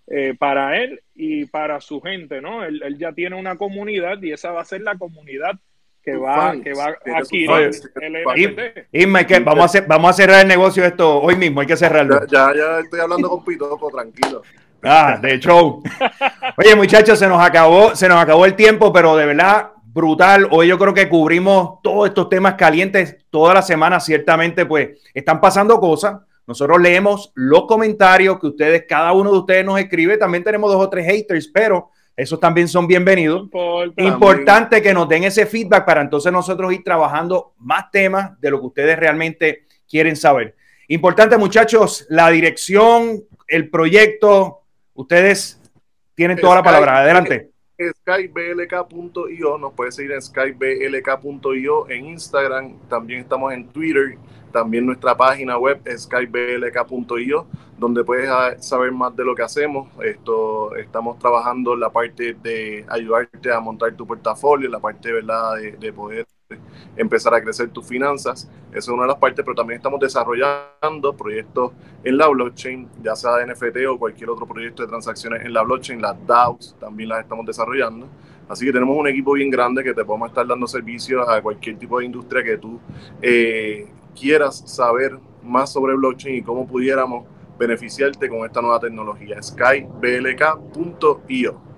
eh, 0.07 0.33
para 0.35 0.81
él 0.81 0.99
y 1.13 1.45
para 1.45 1.79
su 1.79 2.01
gente, 2.01 2.41
¿no? 2.41 2.63
Él, 2.63 2.97
ya 2.97 3.11
tiene 3.11 3.35
una 3.35 3.55
comunidad 3.55 4.19
y 4.23 4.31
esa 4.31 4.51
va 4.51 4.61
a 4.61 4.65
ser 4.65 4.81
la 4.81 4.97
comunidad 4.97 5.59
que 6.01 6.15
va, 6.15 6.55
que 6.59 6.73
va 6.73 6.85
a 6.85 7.17
adquirir 7.19 7.51
el 8.91 9.27
que 9.27 9.39
vamos, 9.41 9.61
a 9.61 9.65
hacer, 9.65 9.85
vamos 9.87 10.09
a 10.09 10.13
cerrar 10.13 10.41
el 10.41 10.47
negocio 10.47 10.83
esto 10.83 11.21
hoy 11.21 11.35
mismo, 11.35 11.61
hay 11.61 11.67
que 11.67 11.77
cerrarlo. 11.77 12.25
Ya, 12.25 12.51
ya, 12.55 12.79
estoy 12.79 13.01
hablando 13.01 13.29
con 13.29 13.45
Pitoco, 13.45 13.91
tranquilo. 13.91 14.41
Ah, 14.81 15.19
de 15.21 15.39
show. 15.39 15.83
Oye, 16.57 16.75
muchachos, 16.75 17.19
se 17.19 17.27
nos 17.27 17.43
acabó, 17.43 17.95
se 17.95 18.07
nos 18.07 18.17
acabó 18.17 18.47
el 18.47 18.55
tiempo, 18.55 18.91
pero 18.91 19.15
de 19.15 19.27
verdad 19.27 19.69
brutal. 19.95 20.49
Hoy 20.51 20.67
yo 20.67 20.77
creo 20.77 20.93
que 20.93 21.07
cubrimos 21.07 21.81
todos 21.81 22.09
estos 22.09 22.27
temas 22.27 22.55
calientes 22.55 23.17
toda 23.29 23.53
la 23.53 23.61
semana. 23.61 24.01
Ciertamente, 24.01 24.65
pues 24.65 24.89
están 25.13 25.39
pasando 25.39 25.79
cosas. 25.79 26.17
Nosotros 26.45 26.81
leemos 26.81 27.31
los 27.33 27.65
comentarios 27.65 28.37
que 28.39 28.47
ustedes, 28.47 28.83
cada 28.87 29.13
uno 29.13 29.31
de 29.31 29.39
ustedes 29.39 29.65
nos 29.65 29.79
escribe. 29.79 30.17
También 30.17 30.43
tenemos 30.43 30.69
dos 30.69 30.83
o 30.83 30.89
tres 30.89 31.07
haters, 31.07 31.47
pero 31.47 31.91
esos 32.15 32.39
también 32.41 32.67
son 32.67 32.87
bienvenidos. 32.87 33.47
Importante 33.95 34.81
que 34.81 34.93
nos 34.93 35.07
den 35.07 35.23
ese 35.23 35.45
feedback 35.45 35.85
para 35.85 36.01
entonces 36.01 36.31
nosotros 36.31 36.73
ir 36.73 36.83
trabajando 36.83 37.53
más 37.57 37.89
temas 37.89 38.39
de 38.41 38.51
lo 38.51 38.59
que 38.59 38.67
ustedes 38.67 38.99
realmente 38.99 39.63
quieren 39.89 40.17
saber. 40.17 40.55
Importante, 40.89 41.37
muchachos, 41.37 42.05
la 42.09 42.29
dirección, 42.29 43.23
el 43.47 43.69
proyecto, 43.69 44.59
ustedes 44.93 45.57
tienen 46.15 46.37
toda 46.37 46.55
la 46.55 46.63
palabra. 46.63 46.99
Adelante 46.99 47.54
skyblk.io, 47.77 49.57
nos 49.57 49.73
puede 49.73 49.91
seguir 49.91 50.13
en 50.13 50.21
skyblk.io 50.21 51.89
en 51.89 52.05
Instagram, 52.05 52.79
también 52.87 53.21
estamos 53.21 53.53
en 53.53 53.67
Twitter, 53.67 54.17
también 54.51 54.85
nuestra 54.85 55.15
página 55.17 55.57
web 55.57 55.81
skyblk.io, 55.85 57.47
donde 57.77 58.03
puedes 58.03 58.29
saber 58.65 58.91
más 58.91 59.15
de 59.15 59.25
lo 59.25 59.35
que 59.35 59.43
hacemos. 59.43 59.89
Esto 60.03 60.75
estamos 60.75 61.19
trabajando 61.19 61.73
en 61.73 61.81
la 61.81 61.89
parte 61.89 62.33
de 62.33 62.85
ayudarte 62.87 63.51
a 63.51 63.59
montar 63.59 63.93
tu 63.95 64.07
portafolio, 64.07 64.69
la 64.69 64.79
parte 64.79 65.11
¿verdad? 65.11 65.57
De 65.79 65.91
poder 65.93 66.25
empezar 66.95 67.33
a 67.33 67.41
crecer 67.41 67.69
tus 67.69 67.85
finanzas. 67.85 68.49
Esa 68.69 68.77
es 68.77 68.87
una 68.87 69.03
de 69.03 69.09
las 69.09 69.17
partes, 69.17 69.43
pero 69.43 69.55
también 69.55 69.77
estamos 69.77 69.99
desarrollando 69.99 71.13
proyectos 71.17 71.71
en 72.03 72.17
la 72.17 72.27
blockchain, 72.27 72.87
ya 73.01 73.15
sea 73.15 73.37
de 73.37 73.47
NFT 73.47 73.77
o 73.89 73.97
cualquier 73.97 74.29
otro 74.29 74.45
proyecto 74.45 74.83
de 74.83 74.89
transacciones 74.89 75.43
en 75.43 75.53
la 75.53 75.63
blockchain. 75.63 76.01
Las 76.01 76.15
DAOs 76.25 76.75
también 76.79 77.09
las 77.09 77.21
estamos 77.21 77.45
desarrollando. 77.45 78.07
Así 78.47 78.63
que 78.65 78.71
tenemos 78.71 78.95
un 78.95 79.07
equipo 79.07 79.33
bien 79.33 79.49
grande 79.49 79.83
que 79.83 79.93
te 79.93 80.05
podemos 80.05 80.29
estar 80.29 80.45
dando 80.45 80.67
servicios 80.67 81.27
a 81.27 81.41
cualquier 81.41 81.79
tipo 81.79 81.97
de 81.99 82.05
industria 82.05 82.43
que 82.43 82.57
tú 82.57 82.79
eh, 83.21 83.87
quieras 84.13 84.63
saber 84.67 85.17
más 85.41 85.73
sobre 85.73 85.95
blockchain 85.95 86.35
y 86.35 86.43
cómo 86.43 86.67
pudiéramos 86.67 87.25
beneficiarte 87.57 88.29
con 88.29 88.45
esta 88.45 88.61
nueva 88.61 88.79
tecnología. 88.79 89.41
skyblk.io. 89.41 90.05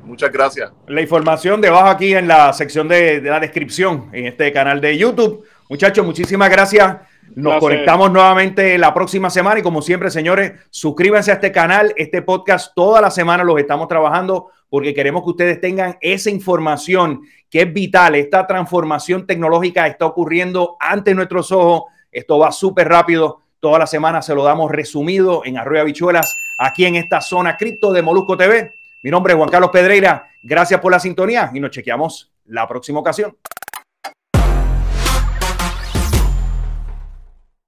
Muchas 0.08 0.32
gracias. 0.32 0.72
La 0.88 1.02
información 1.02 1.60
debajo 1.60 1.90
aquí 1.90 2.14
en 2.14 2.30
la 2.30 2.54
sección 2.54 2.88
de, 2.88 3.20
la 3.22 3.42
descripción 3.42 4.10
en 4.14 4.26
este 4.26 4.54
canal 4.54 4.80
de 4.80 4.98
YouTube. 4.98 5.46
Muchachos, 5.70 6.06
muchísimas 6.06 6.50
gracias. 6.50 6.96
Nos 7.36 7.60
conectamos 7.60 8.10
nuevamente 8.10 8.78
la 8.78 8.94
próxima 8.94 9.30
semana 9.30 9.60
y 9.60 9.64
como 9.64 9.82
siempre, 9.82 10.10
señores, 10.10 10.54
suscríbanse 10.70 11.32
a 11.32 11.36
este 11.36 11.52
canal, 11.52 11.94
este 11.98 12.22
podcast 12.22 12.72
toda 12.74 13.02
la 13.02 13.12
semana 13.12 13.44
los 13.44 13.60
estamos 13.60 13.90
trabajando 13.90 14.50
porque 14.70 14.94
queremos 14.94 15.24
que 15.24 15.32
ustedes 15.32 15.60
tengan 15.60 15.98
esa 16.00 16.30
información 16.30 17.22
que 17.50 17.64
es 17.64 17.74
vital. 17.74 18.16
Esta 18.16 18.48
transformación 18.48 19.28
tecnológica 19.28 19.88
está 19.88 20.06
ocurriendo 20.06 20.78
ante 20.80 21.14
nuestros 21.14 21.52
ojos. 21.52 21.92
Esto 22.12 22.40
va 22.40 22.54
súper 22.54 22.88
rápido. 22.88 23.42
Toda 23.60 23.78
la 23.78 23.88
semana 23.88 24.22
se 24.22 24.34
lo 24.34 24.46
damos 24.46 24.72
resumido 24.72 25.42
en 25.44 25.58
Arroyo 25.58 25.82
Habichuelas, 25.82 26.34
aquí 26.58 26.86
en 26.86 26.96
esta 26.96 27.20
zona 27.20 27.58
cripto 27.58 27.92
de 27.92 28.02
Molusco 28.02 28.38
TV. 28.38 28.72
Mi 29.02 29.12
nombre 29.12 29.34
es 29.34 29.38
Juan 29.38 29.50
Carlos 29.50 29.70
Pedreira. 29.72 30.28
Gracias 30.42 30.80
por 30.80 30.92
la 30.92 31.00
sintonía 31.00 31.52
y 31.54 31.60
nos 31.60 31.72
chequeamos 31.72 32.32
la 32.46 32.68
próxima 32.68 33.00
ocasión. 33.00 33.38